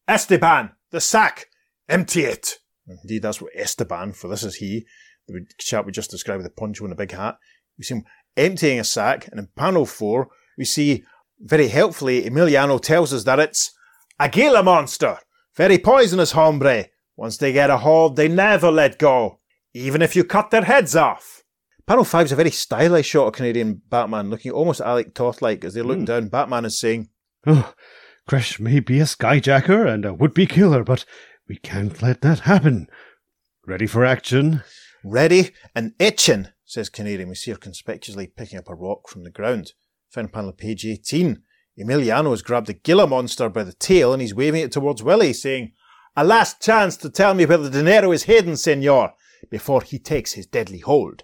Esteban, 0.08 0.72
the 0.90 1.00
sack, 1.00 1.46
empty 1.88 2.22
it. 2.22 2.56
Indeed, 2.88 3.22
that's 3.22 3.42
what 3.42 3.52
Esteban, 3.54 4.14
for 4.14 4.28
this 4.28 4.42
is 4.42 4.56
he, 4.56 4.86
the 5.28 5.44
chap 5.58 5.84
we 5.84 5.92
just 5.92 6.10
described 6.10 6.42
with 6.42 6.46
the 6.46 6.60
poncho 6.60 6.84
and 6.84 6.92
the 6.92 6.96
big 6.96 7.12
hat. 7.12 7.36
We 7.76 7.84
see 7.84 7.96
him 7.96 8.04
emptying 8.36 8.80
a 8.80 8.84
sack, 8.84 9.28
and 9.28 9.38
in 9.38 9.48
panel 9.54 9.84
four, 9.84 10.28
we 10.56 10.64
see 10.64 11.04
very 11.38 11.68
helpfully 11.68 12.22
Emiliano 12.22 12.80
tells 12.80 13.12
us 13.12 13.24
that 13.24 13.38
it's 13.38 13.70
a 14.18 14.28
Gila 14.28 14.62
monster, 14.62 15.18
very 15.58 15.76
poisonous 15.76 16.32
hombre. 16.32 16.86
Once 17.16 17.36
they 17.36 17.52
get 17.52 17.68
a 17.68 17.78
hold, 17.78 18.14
they 18.14 18.28
never 18.28 18.70
let 18.70 18.96
go, 18.96 19.40
even 19.74 20.00
if 20.00 20.14
you 20.14 20.22
cut 20.22 20.50
their 20.50 20.62
heads 20.62 20.94
off. 20.94 21.42
Panel 21.84 22.04
five 22.04 22.26
is 22.26 22.32
a 22.32 22.36
very 22.36 22.52
stylized 22.52 23.08
shot 23.08 23.26
of 23.26 23.32
Canary 23.32 23.60
and 23.60 23.90
Batman, 23.90 24.30
looking 24.30 24.52
almost 24.52 24.80
Alex 24.80 25.10
Toth-like 25.14 25.64
as 25.64 25.74
they're 25.74 25.82
looking 25.82 26.02
hmm. 26.02 26.12
down. 26.12 26.28
Batman 26.28 26.64
is 26.64 26.78
saying, 26.78 27.08
Oh, 27.44 27.74
Krish 28.30 28.60
may 28.60 28.78
be 28.78 29.00
a 29.00 29.04
skyjacker 29.04 29.92
and 29.92 30.04
a 30.04 30.14
would-be 30.14 30.46
killer, 30.46 30.84
but 30.84 31.04
we 31.48 31.56
can't 31.56 32.00
let 32.00 32.20
that 32.20 32.40
happen. 32.40 32.88
Ready 33.66 33.88
for 33.88 34.04
action? 34.04 34.62
Ready 35.02 35.50
and 35.74 35.92
itching, 35.98 36.48
says 36.66 36.88
Canary. 36.88 37.24
We 37.24 37.34
see 37.34 37.50
her 37.50 37.56
conspicuously 37.56 38.28
picking 38.28 38.60
up 38.60 38.68
a 38.68 38.76
rock 38.76 39.08
from 39.08 39.24
the 39.24 39.30
ground. 39.30 39.72
Final 40.10 40.30
panel 40.30 40.50
of 40.50 40.56
page 40.56 40.86
18. 40.86 41.42
Emiliano 41.78 42.30
has 42.30 42.42
grabbed 42.42 42.66
the 42.66 42.74
Gila 42.74 43.06
monster 43.06 43.48
by 43.48 43.62
the 43.62 43.72
tail 43.72 44.12
and 44.12 44.20
he's 44.20 44.34
waving 44.34 44.62
it 44.62 44.72
towards 44.72 45.02
Willie, 45.02 45.32
saying, 45.32 45.72
A 46.16 46.24
last 46.24 46.60
chance 46.60 46.96
to 46.98 47.10
tell 47.10 47.34
me 47.34 47.46
where 47.46 47.58
the 47.58 47.70
dinero 47.70 48.10
is 48.10 48.24
hidden, 48.24 48.56
senor, 48.56 49.12
before 49.48 49.82
he 49.82 49.98
takes 49.98 50.32
his 50.32 50.46
deadly 50.46 50.78
hold. 50.78 51.22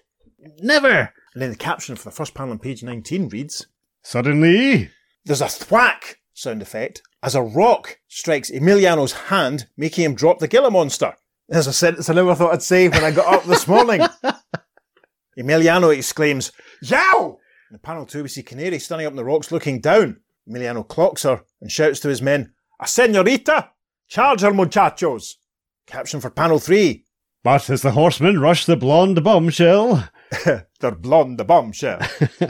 Never! 0.61 1.12
And 1.34 1.42
then 1.42 1.50
the 1.50 1.57
caption 1.57 1.96
for 1.96 2.05
the 2.05 2.14
first 2.14 2.34
panel 2.34 2.52
on 2.52 2.59
page 2.61 2.82
19 2.82 3.28
reads, 3.30 3.66
Suddenly, 4.02 4.90
There's 5.24 5.40
a 5.40 5.48
thwack 5.48 6.20
sound 6.34 6.62
effect 6.62 7.02
as 7.22 7.34
a 7.34 7.42
rock 7.42 7.98
strikes 8.07 8.50
Emiliano's 8.50 9.12
hand, 9.12 9.66
making 9.76 10.05
him 10.05 10.14
drop 10.14 10.38
the 10.38 10.48
Gila 10.48 10.70
monster. 10.70 11.14
There's 11.48 11.66
a 11.66 11.72
sentence 11.72 12.09
I 12.09 12.14
never 12.14 12.34
thought 12.34 12.52
I'd 12.52 12.62
say 12.62 12.88
when 12.88 13.02
I 13.02 13.11
got 13.11 13.32
up 13.32 13.44
this 13.44 13.66
morning. 13.66 14.02
Emiliano 15.38 15.96
exclaims, 15.96 16.52
Yow! 16.82 17.38
In 17.70 17.78
panel 17.78 18.07
two, 18.07 18.22
we 18.22 18.28
see 18.28 18.42
Canary 18.42 18.78
standing 18.78 19.07
up 19.07 19.12
on 19.12 19.16
the 19.16 19.24
rocks 19.24 19.50
looking 19.50 19.80
down. 19.80 20.20
Emiliano 20.49 20.86
clocks 20.86 21.22
her 21.22 21.42
and 21.61 21.70
shouts 21.70 22.01
to 22.01 22.09
his 22.09 22.22
men, 22.22 22.53
A 22.80 22.86
senorita! 22.86 23.70
Charge 24.09 24.42
her, 24.42 24.53
muchachos! 24.53 25.36
Caption 25.86 26.20
for 26.20 26.30
panel 26.30 26.59
three. 26.59 27.05
but 27.42 27.68
as 27.70 27.82
the 27.82 27.92
horsemen 27.92 28.40
rush 28.40 28.64
the 28.66 28.76
blonde 28.76 29.22
bombshell, 29.22 30.09
They're 30.80 30.90
blonde, 30.99 31.38
the 31.38 31.45
bombshell. 31.45 32.01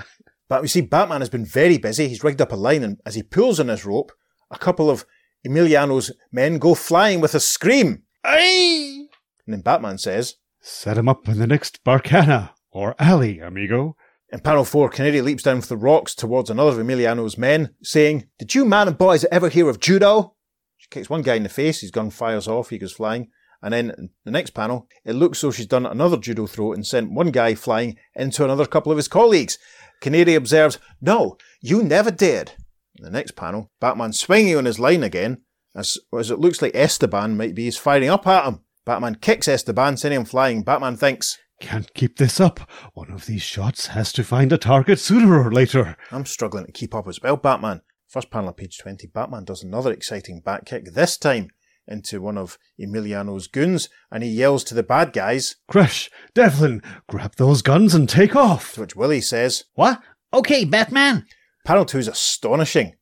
but 0.49 0.63
we 0.63 0.69
see 0.69 0.81
Batman 0.81 1.21
has 1.21 1.29
been 1.31 1.45
very 1.45 1.79
busy. 1.79 2.09
He's 2.09 2.25
rigged 2.25 2.41
up 2.41 2.53
a 2.53 2.57
line, 2.57 2.83
and 2.83 3.01
as 3.05 3.15
he 3.15 3.23
pulls 3.23 3.61
on 3.61 3.69
his 3.69 3.85
rope, 3.85 4.13
a 4.51 4.59
couple 4.59 4.89
of 4.91 5.05
Emiliano's 5.47 6.13
men 6.33 6.59
go 6.59 6.75
flying 6.75 7.21
with 7.21 7.35
a 7.35 7.41
scream. 7.41 8.03
Aye! 8.25 9.07
And 9.47 9.53
then 9.55 9.61
Batman 9.61 9.99
says, 9.99 10.37
set 10.61 10.97
him 10.97 11.09
up 11.09 11.29
in 11.29 11.39
the 11.39 11.47
next 11.47 11.85
Barcana 11.85 12.51
or 12.71 12.95
alley, 12.99 13.39
amigo. 13.41 13.97
In 14.35 14.41
panel 14.41 14.65
four, 14.65 14.89
Canary 14.89 15.21
leaps 15.21 15.45
down 15.45 15.61
from 15.61 15.69
the 15.69 15.81
rocks 15.81 16.13
towards 16.13 16.51
another 16.51 16.81
of 16.81 16.85
Emiliano's 16.85 17.39
men, 17.39 17.73
saying, 17.85 18.27
Did 18.37 18.53
you 18.53 18.65
man 18.65 18.89
and 18.89 18.99
boys 18.99 19.25
ever 19.27 19.49
hear 19.49 19.69
of 19.69 19.79
judo? 19.79 20.35
She 20.77 20.89
kicks 20.91 21.09
one 21.09 21.23
guy 21.23 21.37
in 21.37 21.45
the 21.45 21.49
face, 21.49 21.83
his 21.83 21.93
gun 21.93 22.11
fires 22.11 22.49
off, 22.49 22.71
he 22.71 22.79
goes 22.79 22.91
flying. 22.91 23.29
And 23.63 23.73
then 23.73 23.91
in 23.97 24.11
the 24.25 24.33
next 24.33 24.51
panel, 24.51 24.89
it 25.05 25.13
looks 25.13 25.39
so 25.39 25.53
she's 25.53 25.69
done 25.69 25.87
another 25.87 26.17
judo 26.17 26.49
throw 26.49 26.73
and 26.73 26.85
sent 26.85 27.13
one 27.13 27.31
guy 27.31 27.55
flying 27.55 27.97
into 28.17 28.43
another 28.43 28.67
couple 28.67 28.91
of 28.91 28.99
his 28.99 29.07
colleagues. 29.07 29.57
Canary 30.01 30.35
observes, 30.35 30.81
No, 31.01 31.37
you 31.61 31.85
never 31.85 32.11
did. 32.11 32.55
In 32.97 33.05
the 33.05 33.11
next 33.13 33.37
panel, 33.37 33.71
Batman 33.81 34.13
swinging 34.13 34.57
on 34.57 34.65
his 34.65 34.81
line 34.81 35.05
again, 35.05 35.43
as, 35.77 35.97
as 36.13 36.33
it 36.33 36.41
looks 36.41 36.61
like 36.61 36.75
Esteban 36.75 37.37
might 37.37 37.55
be, 37.55 37.69
is 37.69 37.77
firing 37.77 38.11
up 38.11 38.27
at 38.27 38.47
him. 38.49 38.65
Batman 38.85 39.15
kicks 39.15 39.47
Esteban, 39.47 39.97
sending 39.97 40.19
him 40.19 40.27
flying. 40.27 40.65
Batman 40.65 40.97
thinks, 40.97 41.39
Can't 41.65 41.95
keep 41.95 42.19
this 42.19 42.41
up. 42.41 42.61
One 42.93 43.11
of 43.11 43.25
these 43.25 43.41
shots 43.41 43.87
has 43.87 44.13
to 44.13 44.23
find 44.23 44.53
a 44.53 44.59
target 44.59 44.99
sooner 44.99 45.43
or 45.43 45.51
later. 45.51 45.97
I'm 46.13 46.27
struggling 46.27 46.67
to 46.67 46.73
keep 46.73 46.95
up 46.95 47.09
as 47.09 47.23
well, 47.23 47.39
Batman. 47.39 47.81
First 48.07 48.31
panel 48.31 48.51
of 48.51 48.59
page 48.59 48.77
20, 48.77 49.07
Batman 49.07 49.45
does 49.45 49.63
another 49.63 49.91
exciting 49.91 50.41
back 50.41 50.67
kick, 50.67 50.93
this 50.93 51.17
time 51.17 51.49
into 51.89 52.21
one 52.21 52.37
of 52.37 52.59
Emiliano's 52.79 53.47
goons, 53.47 53.89
and 54.13 54.23
he 54.23 54.29
yells 54.29 54.63
to 54.65 54.75
the 54.75 54.83
bad 54.83 55.15
guys, 55.15 55.57
Krish, 55.71 56.11
Devlin, 56.35 56.83
grab 57.09 57.37
those 57.37 57.63
guns 57.63 57.95
and 57.95 58.11
take 58.11 58.37
off. 58.37 58.75
to 58.75 58.83
which 58.83 58.95
Willie 58.95 59.23
says, 59.23 59.65
What? 59.75 60.03
Okay, 60.35 60.67
Batman. 60.67 61.25
Panel 61.65 61.87
2 61.87 61.99
is 61.99 62.09
astonishing. 62.09 62.93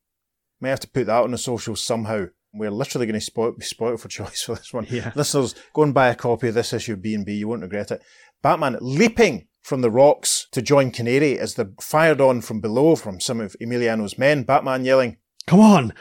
May 0.61 0.69
have 0.69 0.79
to 0.79 0.89
put 0.89 1.07
that 1.07 1.23
on 1.23 1.31
the 1.31 1.37
social 1.37 1.75
somehow. 1.75 2.27
We're 2.53 2.71
literally 2.71 3.07
going 3.07 3.19
to 3.19 3.25
spoil, 3.25 3.51
be 3.53 3.65
spoiled 3.65 3.99
for 4.01 4.07
choice 4.09 4.43
for 4.43 4.55
this 4.55 4.73
one. 4.73 4.85
Yeah. 4.89 5.11
Listeners, 5.15 5.55
go 5.73 5.83
and 5.83 5.93
buy 5.93 6.09
a 6.09 6.15
copy 6.15 6.49
of 6.49 6.53
this 6.53 6.73
issue 6.73 6.93
of 6.93 7.01
B&B, 7.01 7.33
you 7.33 7.47
won't 7.47 7.61
regret 7.63 7.91
it. 7.91 8.01
Batman 8.41 8.77
leaping 8.81 9.47
from 9.61 9.81
the 9.81 9.89
rocks 9.91 10.47
to 10.51 10.61
join 10.61 10.91
Canary 10.91 11.39
as 11.39 11.55
they're 11.55 11.71
fired 11.81 12.19
on 12.19 12.41
from 12.41 12.59
below 12.59 12.95
from 12.95 13.19
some 13.19 13.39
of 13.39 13.55
Emiliano's 13.61 14.17
men. 14.17 14.43
Batman 14.43 14.85
yelling, 14.85 15.17
Come 15.47 15.59
on, 15.61 15.93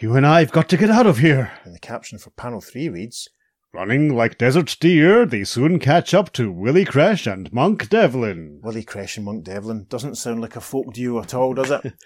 you 0.00 0.16
and 0.16 0.26
I've 0.26 0.52
got 0.52 0.68
to 0.70 0.76
get 0.76 0.90
out 0.90 1.06
of 1.06 1.18
here. 1.18 1.52
and 1.64 1.74
the 1.74 1.78
caption 1.78 2.18
for 2.18 2.30
panel 2.30 2.60
3 2.60 2.88
reads, 2.88 3.28
Running 3.72 4.14
like 4.14 4.38
desert 4.38 4.76
deer, 4.80 5.26
they 5.26 5.42
soon 5.42 5.80
catch 5.80 6.14
up 6.14 6.32
to 6.34 6.50
Willie 6.52 6.84
Crash 6.84 7.26
and 7.26 7.52
Monk 7.52 7.88
Devlin. 7.88 8.60
Willie 8.62 8.84
Crash 8.84 9.16
and 9.16 9.26
Monk 9.26 9.44
Devlin. 9.44 9.86
Doesn't 9.88 10.14
sound 10.14 10.40
like 10.40 10.54
a 10.54 10.60
folk 10.60 10.92
duo 10.94 11.20
at 11.20 11.34
all, 11.34 11.54
does 11.54 11.70
it? 11.72 11.92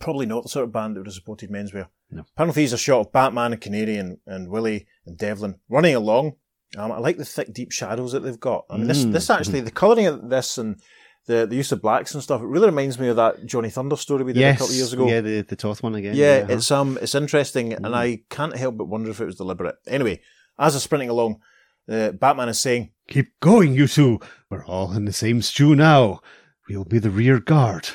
Probably 0.00 0.26
not 0.26 0.42
the 0.42 0.48
sort 0.48 0.64
of 0.64 0.72
band 0.72 0.96
that 0.96 1.00
would 1.00 1.06
have 1.06 1.14
supported 1.14 1.50
menswear. 1.50 1.88
No. 2.10 2.24
Panel 2.36 2.52
3 2.52 2.64
is 2.64 2.72
a 2.72 2.78
shot 2.78 3.00
of 3.00 3.12
Batman 3.12 3.52
and 3.52 3.60
Canary 3.60 3.96
and, 3.96 4.18
and 4.26 4.48
Willie 4.48 4.86
and 5.06 5.16
Devlin 5.16 5.56
running 5.68 5.94
along. 5.94 6.32
Um, 6.76 6.90
I 6.90 6.98
like 6.98 7.18
the 7.18 7.24
thick, 7.24 7.52
deep 7.52 7.70
shadows 7.72 8.12
that 8.12 8.20
they've 8.20 8.40
got. 8.40 8.64
I 8.70 8.78
mean, 8.78 8.86
this, 8.88 9.04
Mm. 9.04 9.12
this 9.12 9.28
actually, 9.28 9.60
the 9.60 9.70
colouring 9.70 10.06
of 10.06 10.30
this 10.30 10.56
and 10.56 10.80
the, 11.26 11.46
the 11.46 11.54
use 11.56 11.70
of 11.72 11.82
blacks 11.82 12.14
and 12.14 12.22
stuff, 12.22 12.40
it 12.40 12.46
really 12.46 12.66
reminds 12.66 12.98
me 12.98 13.08
of 13.08 13.16
that 13.16 13.44
Johnny 13.46 13.68
Thunder 13.70 13.96
story 13.96 14.24
we 14.24 14.32
did 14.32 14.40
yes, 14.40 14.56
a 14.56 14.58
couple 14.58 14.70
of 14.72 14.76
years 14.76 14.92
ago. 14.92 15.06
yeah, 15.06 15.20
the 15.20 15.42
the 15.42 15.54
Toth 15.56 15.82
one 15.82 15.94
again. 15.94 16.16
Yeah, 16.16 16.40
uh-huh. 16.44 16.54
it's 16.54 16.70
um, 16.70 16.98
it's 17.00 17.14
interesting, 17.14 17.74
and 17.74 17.94
I 17.94 18.22
can't 18.30 18.56
help 18.56 18.78
but 18.78 18.86
wonder 18.88 19.10
if 19.10 19.20
it 19.20 19.26
was 19.26 19.36
deliberate. 19.36 19.76
Anyway, 19.86 20.20
as 20.58 20.72
they're 20.72 20.80
sprinting 20.80 21.10
along, 21.10 21.40
uh, 21.88 22.12
Batman 22.12 22.48
is 22.48 22.58
saying, 22.58 22.90
Keep 23.08 23.38
going, 23.40 23.74
you 23.74 23.86
two. 23.86 24.18
We're 24.50 24.64
all 24.64 24.92
in 24.92 25.04
the 25.04 25.12
same 25.12 25.42
stew 25.42 25.76
now. 25.76 26.22
We'll 26.68 26.84
be 26.84 26.98
the 26.98 27.10
rear 27.10 27.38
guard. 27.38 27.88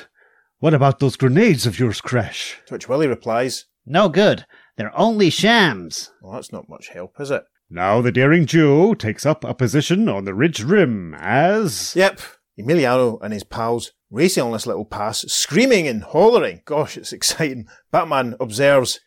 What 0.60 0.74
about 0.74 0.98
those 0.98 1.16
grenades 1.16 1.66
of 1.66 1.78
yours, 1.78 2.00
Crash? 2.00 2.58
to 2.66 2.74
which 2.74 2.88
Willie 2.88 3.06
replies, 3.06 3.66
No 3.86 4.08
good. 4.08 4.44
They're 4.76 4.96
only 4.98 5.30
shams. 5.30 6.10
"Well, 6.20 6.32
that's 6.34 6.52
not 6.52 6.68
much 6.68 6.88
help, 6.88 7.20
is 7.20 7.30
it?" 7.30 7.44
Now 7.70 8.00
the 8.00 8.12
daring 8.12 8.46
Joe 8.46 8.94
takes 8.94 9.24
up 9.26 9.44
a 9.44 9.54
position 9.54 10.08
on 10.08 10.24
the 10.24 10.34
ridge 10.34 10.62
rim 10.62 11.14
as. 11.14 11.94
Yep. 11.94 12.20
Emiliano 12.58 13.18
and 13.22 13.32
his 13.32 13.44
pals 13.44 13.92
racing 14.10 14.42
on 14.42 14.52
this 14.52 14.66
little 14.66 14.84
pass, 14.84 15.20
screaming 15.28 15.86
and 15.86 16.02
hollering. 16.02 16.62
Gosh, 16.64 16.96
it's 16.96 17.12
exciting. 17.12 17.66
Batman 17.92 18.34
observes. 18.40 19.00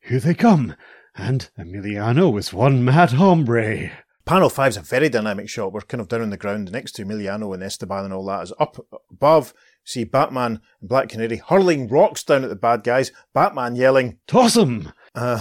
Here 0.00 0.20
they 0.20 0.34
come. 0.34 0.76
And 1.16 1.50
Emiliano 1.58 2.38
is 2.38 2.52
one 2.52 2.84
mad 2.84 3.12
hombre. 3.12 3.90
Panel 4.24 4.48
5's 4.50 4.76
a 4.76 4.82
very 4.82 5.08
dynamic 5.08 5.48
shot. 5.48 5.72
We're 5.72 5.80
kind 5.80 6.00
of 6.00 6.08
down 6.08 6.22
on 6.22 6.30
the 6.30 6.36
ground 6.36 6.70
next 6.70 6.92
to 6.92 7.04
Emiliano 7.04 7.52
and 7.54 7.62
Esteban 7.62 8.04
and 8.04 8.14
all 8.14 8.24
that. 8.26 8.44
Is 8.44 8.52
up 8.60 8.78
above, 9.10 9.52
see 9.84 10.04
Batman 10.04 10.60
and 10.80 10.88
Black 10.88 11.08
Canary 11.08 11.36
hurling 11.36 11.88
rocks 11.88 12.22
down 12.22 12.44
at 12.44 12.50
the 12.50 12.56
bad 12.56 12.84
guys. 12.84 13.12
Batman 13.34 13.76
yelling. 13.76 14.18
Toss 14.26 14.56
'em! 14.56 14.92
Uh, 15.14 15.38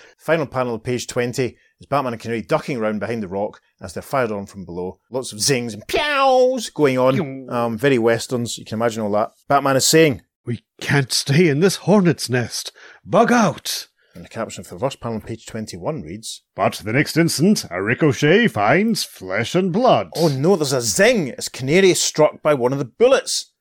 final 0.18 0.46
panel 0.46 0.74
of 0.76 0.82
page 0.82 1.06
20 1.06 1.56
is 1.80 1.86
Batman 1.86 2.14
and 2.14 2.22
Canary 2.22 2.42
ducking 2.42 2.78
around 2.78 2.98
behind 2.98 3.22
the 3.22 3.28
rock 3.28 3.60
as 3.80 3.92
they're 3.92 4.02
fired 4.02 4.32
on 4.32 4.46
from 4.46 4.64
below. 4.64 4.98
Lots 5.10 5.32
of 5.32 5.40
zings 5.40 5.74
and 5.74 5.86
pews 5.86 6.70
going 6.70 6.98
on. 6.98 7.50
Um, 7.50 7.78
very 7.78 7.98
westerns, 7.98 8.56
you 8.58 8.64
can 8.64 8.78
imagine 8.78 9.02
all 9.02 9.12
that. 9.12 9.32
Batman 9.48 9.76
is 9.76 9.86
saying, 9.86 10.22
We 10.46 10.64
can't 10.80 11.12
stay 11.12 11.48
in 11.48 11.60
this 11.60 11.76
hornet's 11.76 12.30
nest. 12.30 12.72
Bug 13.04 13.30
out! 13.30 13.88
and 14.14 14.24
the 14.24 14.28
caption 14.28 14.62
for 14.62 14.74
the 14.74 14.80
first 14.80 15.00
panel 15.00 15.16
on 15.16 15.22
page 15.22 15.44
21 15.44 16.02
reads, 16.02 16.42
But 16.54 16.74
the 16.84 16.92
next 16.92 17.16
instant, 17.16 17.64
a 17.70 17.82
ricochet 17.82 18.48
finds 18.48 19.02
flesh 19.02 19.54
and 19.54 19.72
blood. 19.72 20.10
Oh 20.14 20.28
no, 20.28 20.56
there's 20.56 20.72
a 20.72 20.80
zing 20.80 21.32
as 21.32 21.48
Canary 21.48 21.90
is 21.90 22.00
struck 22.00 22.40
by 22.42 22.54
one 22.54 22.72
of 22.72 22.78
the 22.78 22.84
bullets. 22.84 23.52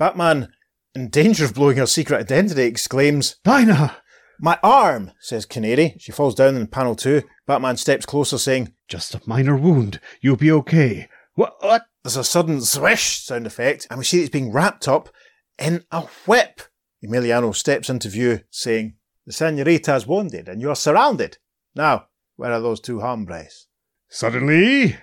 Batman, 0.00 0.48
in 0.94 1.10
danger 1.10 1.44
of 1.44 1.52
blowing 1.52 1.76
her 1.76 1.84
secret 1.84 2.20
identity, 2.20 2.62
exclaims, 2.62 3.36
Dinah! 3.44 3.98
My 4.40 4.58
arm, 4.62 5.12
says 5.20 5.44
Canary. 5.44 5.94
She 5.98 6.10
falls 6.10 6.34
down 6.34 6.56
in 6.56 6.68
panel 6.68 6.96
two. 6.96 7.24
Batman 7.46 7.76
steps 7.76 8.06
closer, 8.06 8.38
saying, 8.38 8.72
Just 8.88 9.14
a 9.14 9.20
minor 9.26 9.58
wound. 9.58 10.00
You'll 10.22 10.36
be 10.36 10.50
okay. 10.52 11.10
What? 11.34 11.56
What? 11.60 11.82
There's 12.02 12.16
a 12.16 12.24
sudden 12.24 12.62
swish 12.62 13.22
sound 13.22 13.46
effect, 13.46 13.86
and 13.90 13.98
we 13.98 14.06
see 14.06 14.22
it's 14.22 14.30
being 14.30 14.50
wrapped 14.50 14.88
up 14.88 15.10
in 15.58 15.84
a 15.92 16.00
whip. 16.24 16.62
Emiliano 17.04 17.54
steps 17.54 17.90
into 17.90 18.08
view, 18.08 18.40
saying, 18.48 18.94
The 19.26 19.34
senorita's 19.34 20.06
wounded, 20.06 20.48
and 20.48 20.62
you're 20.62 20.76
surrounded. 20.76 21.36
Now, 21.74 22.06
where 22.36 22.52
are 22.52 22.60
those 22.62 22.80
two 22.80 23.00
hombres? 23.00 23.66
Suddenly. 24.08 24.96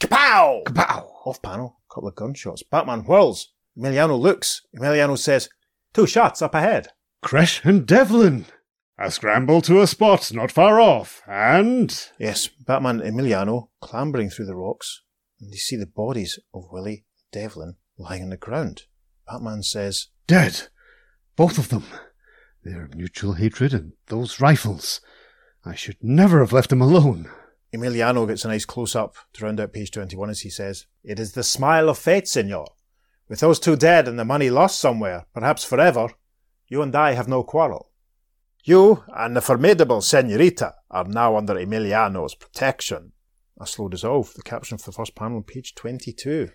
Kapow! 0.00 0.64
Kapow! 0.64 1.10
Off 1.26 1.42
panel, 1.42 1.76
a 1.90 1.94
couple 1.94 2.08
of 2.08 2.14
gunshots. 2.14 2.62
Batman 2.62 3.00
whirls. 3.00 3.52
Emiliano 3.78 4.18
looks. 4.18 4.62
Emiliano 4.76 5.18
says, 5.18 5.48
Two 5.92 6.06
shots 6.06 6.42
up 6.42 6.54
ahead. 6.54 6.88
Crash 7.22 7.64
and 7.64 7.86
Devlin! 7.86 8.46
A 8.98 9.10
scramble 9.10 9.62
to 9.62 9.80
a 9.80 9.86
spot 9.86 10.30
not 10.32 10.52
far 10.52 10.80
off, 10.80 11.22
and. 11.26 12.10
Yes, 12.18 12.48
Batman 12.48 13.00
and 13.00 13.16
Emiliano 13.16 13.68
clambering 13.80 14.28
through 14.28 14.46
the 14.46 14.54
rocks, 14.54 15.02
and 15.40 15.52
they 15.52 15.56
see 15.56 15.76
the 15.76 15.86
bodies 15.86 16.38
of 16.52 16.70
Willie 16.70 17.04
and 17.16 17.42
Devlin 17.42 17.76
lying 17.96 18.22
on 18.22 18.28
the 18.30 18.36
ground. 18.36 18.82
Batman 19.26 19.62
says, 19.62 20.08
Dead! 20.26 20.68
Both 21.36 21.56
of 21.56 21.70
them. 21.70 21.84
Their 22.62 22.90
mutual 22.94 23.34
hatred 23.34 23.72
and 23.72 23.92
those 24.08 24.40
rifles. 24.40 25.00
I 25.64 25.74
should 25.74 25.96
never 26.02 26.40
have 26.40 26.52
left 26.52 26.70
them 26.70 26.82
alone. 26.82 27.30
Emiliano 27.74 28.26
gets 28.26 28.44
a 28.44 28.48
nice 28.48 28.64
close 28.64 28.94
up 28.94 29.14
to 29.34 29.44
round 29.44 29.60
out 29.60 29.72
page 29.72 29.90
21 29.90 30.28
as 30.30 30.40
he 30.40 30.50
says, 30.50 30.86
It 31.04 31.18
is 31.18 31.32
the 31.32 31.42
smile 31.42 31.88
of 31.88 31.98
fate, 31.98 32.28
senor. 32.28 32.66
With 33.30 33.38
those 33.38 33.60
two 33.60 33.76
dead 33.76 34.08
and 34.08 34.18
the 34.18 34.24
money 34.24 34.50
lost 34.50 34.80
somewhere, 34.80 35.26
perhaps 35.32 35.62
forever, 35.62 36.08
you 36.66 36.82
and 36.82 36.96
I 36.96 37.12
have 37.12 37.28
no 37.28 37.44
quarrel. 37.44 37.92
You 38.64 39.04
and 39.16 39.36
the 39.36 39.40
formidable 39.40 40.00
senorita 40.00 40.74
are 40.90 41.04
now 41.04 41.36
under 41.36 41.54
Emiliano's 41.54 42.34
protection. 42.34 43.12
A 43.60 43.68
slow 43.68 43.88
dissolve, 43.88 44.34
the 44.34 44.42
caption 44.42 44.78
for 44.78 44.90
the 44.90 44.96
first 44.96 45.14
panel 45.14 45.36
on 45.36 45.44
page 45.44 45.76
22. 45.76 46.50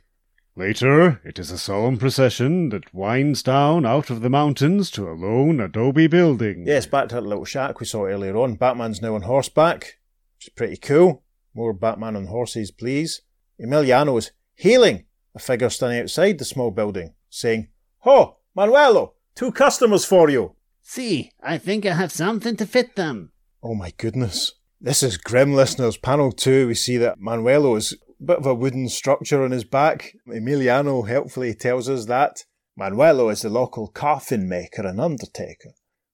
Later, 0.58 1.22
it 1.24 1.40
is 1.40 1.50
a 1.50 1.58
solemn 1.58 1.98
procession 1.98 2.68
that 2.70 2.94
winds 2.94 3.42
down 3.42 3.86
out 3.86 4.10
of 4.10 4.20
the 4.20 4.30
mountains 4.30 4.92
to 4.92 5.10
a 5.10 5.16
lone 5.16 5.62
adobe 5.62 6.08
building. 6.08 6.66
Yes, 6.68 6.86
back 6.86 7.08
to 7.08 7.16
that 7.16 7.26
little 7.26 7.46
shack 7.46 7.80
we 7.80 7.86
saw 7.86 8.04
earlier 8.04 8.36
on. 8.36 8.56
Batman's 8.56 9.02
now 9.02 9.16
on 9.16 9.22
horseback, 9.22 9.96
which 10.36 10.48
is 10.48 10.54
pretty 10.54 10.76
cool. 10.76 11.24
More 11.54 11.72
Batman 11.72 12.18
on 12.18 12.26
horses, 12.26 12.70
please. 12.70 13.22
Emiliano 13.62 14.18
is 14.18 14.32
hailing 14.56 15.06
a 15.36 15.40
figure 15.40 15.70
standing 15.70 16.02
outside 16.02 16.38
the 16.38 16.46
small 16.46 16.72
building, 16.72 17.14
saying, 17.30 17.68
Ho, 18.00 18.38
Manuelo, 18.58 19.14
two 19.36 19.52
customers 19.52 20.06
for 20.06 20.30
you. 20.30 20.56
See, 20.82 21.32
I 21.42 21.58
think 21.58 21.86
I 21.86 21.94
have 21.94 22.12
something 22.12 22.56
to 22.58 22.66
fit 22.66 22.96
them. 22.96 23.32
Oh 23.62 23.76
my 23.76 23.92
goodness. 23.98 24.54
This 24.80 25.04
is 25.04 25.18
grim, 25.18 25.54
listeners. 25.54 25.98
Panel 25.98 26.32
2, 26.32 26.68
we 26.68 26.76
see 26.76 26.98
that 26.98 27.20
Manuelo 27.20 27.76
is 27.76 27.98
a 28.20 28.24
bit 28.24 28.38
of 28.38 28.46
a 28.46 28.54
wooden 28.54 28.88
structure 28.88 29.44
on 29.44 29.52
his 29.52 29.64
back. 29.64 30.14
Emiliano 30.28 31.08
helpfully 31.08 31.54
tells 31.54 31.90
us 31.90 32.06
that 32.06 32.46
Manuelo 32.80 33.32
is 33.32 33.42
the 33.42 33.50
local 33.50 33.88
coffin 33.88 34.48
maker 34.48 34.86
and 34.86 35.02
undertaker, 35.02 35.72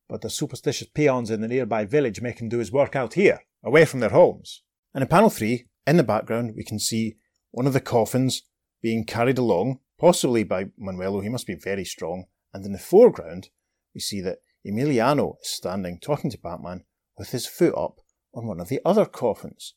but 0.08 0.22
the 0.22 0.30
superstitious 0.30 0.88
peons 0.88 1.30
in 1.30 1.42
the 1.42 1.48
nearby 1.48 1.86
village 1.86 2.22
make 2.22 2.40
him 2.40 2.50
do 2.50 2.60
his 2.60 2.72
work 2.72 2.96
out 2.96 3.16
here, 3.16 3.42
away 3.64 3.84
from 3.84 4.00
their 4.00 4.12
homes. 4.12 4.64
And 4.94 5.02
in 5.02 5.08
panel 5.08 5.30
3, 5.30 5.66
in 5.88 5.98
the 5.98 6.04
background, 6.04 6.54
we 6.56 6.64
can 6.64 6.80
see 6.80 7.18
one 7.52 7.68
of 7.68 7.74
the 7.74 7.82
coffins 7.82 8.44
being 8.82 9.06
carried 9.06 9.38
along, 9.38 9.80
possibly 10.00 10.44
by 10.44 10.66
Manuelo, 10.80 11.22
he 11.22 11.30
must 11.30 11.48
be 11.48 11.56
very 11.56 11.86
strong, 11.86 12.26
and 12.54 12.66
in 12.66 12.72
the 12.72 12.80
foreground, 12.80 13.50
we 13.94 14.02
see 14.02 14.22
that 14.22 14.40
Emiliano 14.66 15.36
is 15.42 15.50
standing 15.50 16.00
talking 16.00 16.30
to 16.32 16.38
Batman 16.38 16.84
with 17.18 17.32
his 17.32 17.48
foot 17.48 17.76
up 17.76 18.00
on 18.34 18.48
one 18.48 18.60
of 18.60 18.70
the 18.70 18.80
other 18.86 19.06
coffins. 19.06 19.76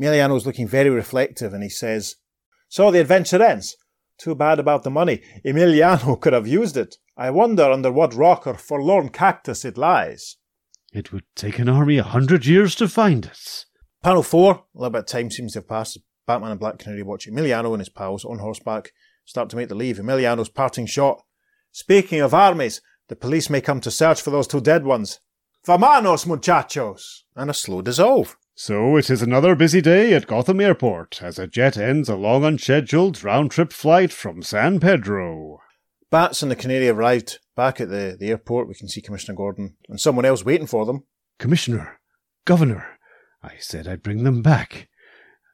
Emiliano 0.00 0.36
is 0.36 0.46
looking 0.46 0.66
very 0.66 0.90
reflective 0.90 1.52
and 1.52 1.62
he 1.62 1.68
says, 1.68 2.16
So 2.68 2.90
the 2.90 3.00
adventure 3.00 3.42
ends. 3.42 3.76
Too 4.18 4.34
bad 4.34 4.58
about 4.58 4.82
the 4.82 4.90
money. 4.90 5.22
Emiliano 5.44 6.16
could 6.20 6.32
have 6.32 6.46
used 6.46 6.76
it. 6.76 6.96
I 7.16 7.30
wonder 7.30 7.64
under 7.64 7.92
what 7.92 8.14
rock 8.14 8.46
or 8.46 8.54
forlorn 8.54 9.10
cactus 9.10 9.64
it 9.64 9.76
lies. 9.76 10.36
It 10.92 11.12
would 11.12 11.24
take 11.34 11.58
an 11.58 11.68
army 11.68 11.98
a 11.98 12.02
hundred 12.02 12.46
years 12.46 12.74
to 12.76 12.88
find 12.88 13.24
it. 13.26 13.64
Panel 14.02 14.22
4, 14.22 14.52
a 14.52 14.58
little 14.74 14.90
bit 14.90 14.98
of 15.00 15.06
time 15.06 15.30
seems 15.30 15.52
to 15.52 15.60
have 15.60 15.68
passed. 15.68 15.98
Batman 16.26 16.52
and 16.52 16.60
Black 16.60 16.78
Canary 16.78 17.02
watch 17.02 17.26
Emiliano 17.28 17.72
and 17.72 17.80
his 17.80 17.88
pals 17.88 18.24
on 18.24 18.38
horseback 18.38 18.92
start 19.24 19.50
to 19.50 19.56
make 19.56 19.68
the 19.68 19.74
leave. 19.74 19.98
Emiliano's 19.98 20.48
parting 20.48 20.86
shot. 20.86 21.22
Speaking 21.70 22.20
of 22.20 22.34
armies, 22.34 22.80
the 23.08 23.16
police 23.16 23.50
may 23.50 23.60
come 23.60 23.80
to 23.80 23.90
search 23.90 24.20
for 24.20 24.30
those 24.30 24.46
two 24.46 24.60
dead 24.60 24.84
ones. 24.84 25.20
Vamanos, 25.66 26.26
muchachos! 26.26 27.24
And 27.36 27.50
a 27.50 27.54
slow 27.54 27.82
dissolve. 27.82 28.36
So 28.54 28.96
it 28.96 29.08
is 29.08 29.22
another 29.22 29.54
busy 29.54 29.80
day 29.80 30.12
at 30.12 30.26
Gotham 30.26 30.60
Airport 30.60 31.22
as 31.22 31.38
a 31.38 31.46
jet 31.46 31.76
ends 31.76 32.08
a 32.08 32.16
long 32.16 32.44
unscheduled 32.44 33.24
round 33.24 33.50
trip 33.50 33.72
flight 33.72 34.12
from 34.12 34.42
San 34.42 34.78
Pedro. 34.78 35.60
Bats 36.10 36.42
and 36.42 36.50
the 36.50 36.56
Canary 36.56 36.88
arrived 36.88 37.38
back 37.56 37.80
at 37.80 37.88
the, 37.88 38.16
the 38.18 38.28
airport. 38.28 38.68
We 38.68 38.74
can 38.74 38.88
see 38.88 39.00
Commissioner 39.00 39.36
Gordon 39.36 39.76
and 39.88 39.98
someone 39.98 40.26
else 40.26 40.44
waiting 40.44 40.66
for 40.66 40.84
them. 40.84 41.04
Commissioner, 41.38 42.00
Governor, 42.44 42.98
I 43.42 43.52
said 43.58 43.88
I'd 43.88 44.02
bring 44.02 44.24
them 44.24 44.42
back. 44.42 44.88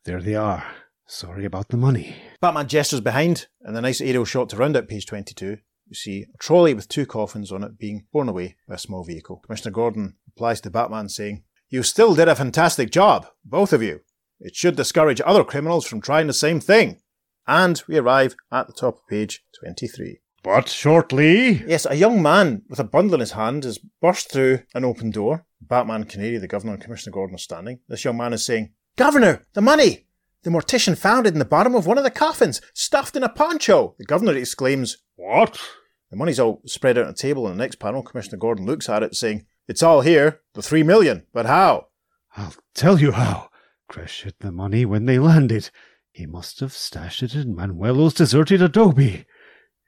There 0.09 0.22
they 0.22 0.36
are. 0.36 0.64
Sorry 1.06 1.44
about 1.44 1.68
the 1.68 1.76
money. 1.76 2.16
Batman 2.40 2.66
gestures 2.66 3.02
behind, 3.02 3.46
and 3.61 3.76
a 3.76 3.82
nice 3.82 4.00
aerial 4.00 4.24
shot 4.24 4.48
to 4.48 4.56
round 4.56 4.74
out 4.74 4.88
page 4.88 5.04
22. 5.04 5.59
You 5.86 5.94
see 5.94 6.24
a 6.34 6.38
trolley 6.38 6.72
with 6.72 6.88
two 6.88 7.04
coffins 7.04 7.52
on 7.52 7.62
it 7.62 7.78
being 7.78 8.06
borne 8.11 8.30
away 8.30 8.56
by 8.66 8.76
a 8.76 8.78
small 8.78 9.04
vehicle. 9.04 9.42
Commissioner 9.44 9.72
Gordon 9.72 10.14
replies 10.26 10.62
to 10.62 10.70
Batman 10.70 11.11
saying, 11.11 11.44
You 11.68 11.82
still 11.82 12.14
did 12.14 12.26
a 12.26 12.34
fantastic 12.34 12.90
job, 12.90 13.26
both 13.44 13.74
of 13.74 13.82
you. 13.82 14.00
It 14.40 14.56
should 14.56 14.76
discourage 14.76 15.20
other 15.26 15.44
criminals 15.44 15.86
from 15.86 16.00
trying 16.00 16.26
the 16.26 16.32
same 16.32 16.59
thing. 16.59 17.02
And 17.46 17.82
we 17.86 17.98
arrive 17.98 18.34
at 18.50 18.66
the 18.66 18.72
top 18.72 18.94
of 18.94 19.09
page 19.11 19.44
23. 19.61 20.20
But 20.42 20.70
shortly, 20.70 21.62
Yes, 21.66 21.84
a 21.84 21.96
young 21.96 22.22
man 22.22 22.62
with 22.70 22.80
a 22.80 22.84
bundle 22.84 23.16
in 23.16 23.20
his 23.20 23.32
hand 23.32 23.64
has 23.64 23.78
burst 24.00 24.32
through 24.32 24.61
an 24.72 24.86
open 24.86 25.11
door. 25.11 25.44
Batman, 25.61 26.04
Canary, 26.04 26.38
the 26.38 26.48
governor, 26.48 26.72
and 26.72 26.82
Commissioner 26.82 27.12
Gordon 27.12 27.34
are 27.34 27.38
standing. 27.38 27.80
This 27.88 28.06
young 28.06 28.16
man 28.16 28.32
is 28.32 28.46
saying, 28.46 28.72
Governor, 28.99 29.46
the 29.53 29.61
money! 29.61 30.09
The 30.42 30.51
mortician 30.51 30.99
found 30.99 31.24
it 31.24 31.32
in 31.32 31.38
the 31.38 31.44
bottom 31.44 31.76
of 31.76 31.86
one 31.86 31.99
of 31.99 32.03
the 32.03 32.11
coffins, 32.11 32.61
stuffed 32.74 33.14
in 33.14 33.22
a 33.22 33.28
poncho. 33.28 33.94
The 33.96 34.05
governor 34.05 34.34
exclaims, 34.34 34.99
what? 35.14 35.57
The 36.11 36.16
money's 36.16 36.40
all 36.40 36.62
spread 36.66 36.99
out 36.99 37.05
on 37.05 37.12
a 37.12 37.14
table 37.14 37.46
in 37.46 37.57
the 37.57 37.62
next 37.62 37.76
panel. 37.76 38.03
Commissioner 38.03 38.38
Gordon 38.38 38.66
looks 38.66 38.88
at 38.88 39.05
it, 39.05 39.14
saying, 39.14 39.46
It's 39.68 39.84
all 39.84 40.01
here, 40.01 40.40
the 40.55 40.62
three 40.62 40.82
million, 40.82 41.26
but 41.32 41.46
how? 41.46 41.86
I'll 42.36 42.55
tell 42.74 42.99
you 42.99 43.12
how. 43.12 43.51
Chris 43.86 44.22
hid 44.22 44.34
the 44.40 44.51
money 44.51 44.84
when 44.84 45.07
they 45.07 45.20
landed. 45.20 45.70
He 46.11 46.26
must 46.26 46.59
have 46.59 46.72
stashed 46.72 47.22
it 47.22 47.36
in 47.36 47.55
Manuelo's 47.55 48.14
deserted 48.14 48.61
adobe. 48.61 49.26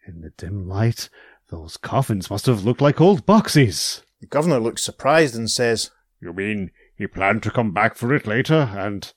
In 0.06 0.20
the 0.20 0.30
dim 0.30 0.68
light, 0.68 1.10
those 1.48 1.76
coffins 1.76 2.30
must 2.30 2.46
have 2.46 2.64
looked 2.64 2.80
like 2.80 3.00
old 3.00 3.26
boxes. 3.26 4.04
The 4.20 4.28
governor 4.28 4.60
looks 4.60 4.84
surprised 4.84 5.34
and 5.34 5.50
says, 5.50 5.90
You 6.20 6.32
mean 6.32 6.70
he 7.00 7.06
planned 7.06 7.42
to 7.42 7.50
come 7.50 7.72
back 7.72 7.94
for 7.96 8.14
it 8.14 8.26
later 8.26 8.70
and. 8.76 9.12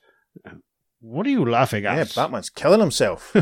Um, 0.49 0.61
what 1.05 1.27
are 1.27 1.31
you 1.31 1.43
laughing 1.43 1.83
Yeah, 1.83 1.95
at? 1.95 2.15
Batman's 2.15 2.49
killing 2.49 2.79
himself. 2.79 3.35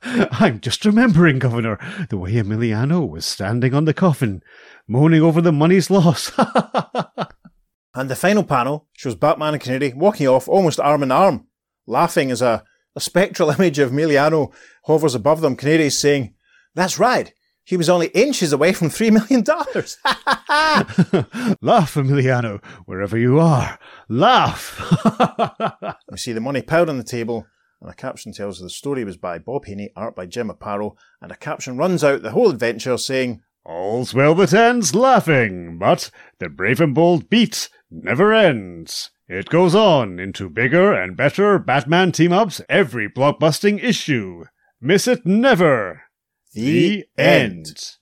I'm 0.02 0.60
just 0.60 0.84
remembering, 0.84 1.38
Governor, 1.38 1.78
the 2.10 2.18
way 2.18 2.32
Emiliano 2.32 3.08
was 3.08 3.24
standing 3.24 3.72
on 3.72 3.86
the 3.86 3.94
coffin, 3.94 4.42
moaning 4.86 5.22
over 5.22 5.40
the 5.40 5.52
money's 5.52 5.88
loss. 5.90 6.30
and 7.94 8.10
the 8.10 8.14
final 8.14 8.44
panel 8.44 8.88
shows 8.92 9.14
Batman 9.14 9.54
and 9.54 9.62
Canary 9.62 9.94
walking 9.94 10.28
off 10.28 10.48
almost 10.48 10.78
arm 10.80 11.02
in 11.02 11.10
arm, 11.10 11.46
laughing 11.86 12.30
as 12.30 12.42
a, 12.42 12.62
a 12.94 13.00
spectral 13.00 13.48
image 13.58 13.78
of 13.78 13.90
Emiliano 13.90 14.52
hovers 14.84 15.14
above 15.14 15.40
them. 15.40 15.56
Canary's 15.56 15.98
saying, 15.98 16.34
That's 16.74 16.98
right. 16.98 17.32
He 17.64 17.76
was 17.76 17.88
only 17.88 18.08
inches 18.08 18.52
away 18.52 18.72
from 18.72 18.88
$3 18.88 19.12
million. 19.12 19.44
Laugh, 21.62 21.94
Emiliano, 21.94 22.62
wherever 22.86 23.16
you 23.16 23.38
are. 23.38 23.78
Laugh! 24.08 24.80
We 26.10 26.18
see 26.18 26.32
the 26.32 26.40
money 26.40 26.60
piled 26.60 26.90
on 26.90 26.98
the 26.98 27.04
table, 27.04 27.46
and 27.80 27.90
a 27.90 27.94
caption 27.94 28.32
tells 28.32 28.58
us 28.58 28.62
the 28.62 28.70
story 28.70 29.04
was 29.04 29.16
by 29.16 29.38
Bob 29.38 29.64
Haney, 29.64 29.90
art 29.96 30.14
by 30.14 30.26
Jim 30.26 30.50
Aparo, 30.50 30.96
and 31.22 31.32
a 31.32 31.36
caption 31.36 31.78
runs 31.78 32.04
out 32.04 32.22
the 32.22 32.32
whole 32.32 32.50
adventure 32.50 32.98
saying, 32.98 33.42
All's 33.64 34.12
well 34.12 34.34
that 34.34 34.52
ends 34.52 34.94
laughing, 34.94 35.78
but 35.78 36.10
the 36.38 36.48
brave 36.48 36.80
and 36.80 36.94
bold 36.94 37.30
beat 37.30 37.68
never 37.90 38.32
ends. 38.32 39.10
It 39.28 39.48
goes 39.48 39.74
on 39.74 40.18
into 40.18 40.50
bigger 40.50 40.92
and 40.92 41.16
better 41.16 41.58
Batman 41.58 42.12
team 42.12 42.32
ups 42.32 42.60
every 42.68 43.08
blockbusting 43.08 43.82
issue. 43.82 44.44
Miss 44.80 45.06
it 45.06 45.24
never. 45.24 46.02
The, 46.54 47.04
end. 47.18 47.96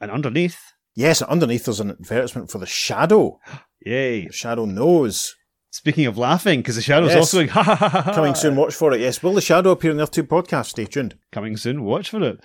And 0.00 0.10
underneath, 0.10 0.58
Yes, 0.94 1.20
underneath 1.20 1.66
there's 1.66 1.80
an 1.80 1.90
advertisement 1.90 2.50
for 2.50 2.58
the 2.58 2.66
Shadow. 2.66 3.38
yay. 3.84 4.26
The 4.26 4.32
Shadow 4.32 4.64
knows. 4.64 5.34
Speaking 5.70 6.06
of 6.06 6.16
laughing, 6.16 6.60
because 6.60 6.76
the 6.76 6.80
shadow's 6.82 7.10
Yes. 7.10 7.18
also 7.18 7.36
going, 7.38 7.48
ha 7.50 7.62
ha. 7.62 7.74
ha. 7.76 8.12
Coming 8.14 8.34
soon, 8.34 8.56
watch 8.56 8.74
for 8.74 8.94
it. 8.94 9.00
Yes, 9.00 9.22
will 9.22 9.34
the 9.34 9.42
Shadow 9.42 9.72
appear 9.72 9.90
in 9.90 9.98
the 9.98 10.04
other 10.04 10.12
two 10.12 10.24
podcasts? 10.24 10.68
Stay 10.70 10.86
tuned. 10.86 11.18
Coming 11.32 11.58
soon, 11.58 11.84
watch 11.84 12.08
for 12.08 12.22
it. 12.22 12.40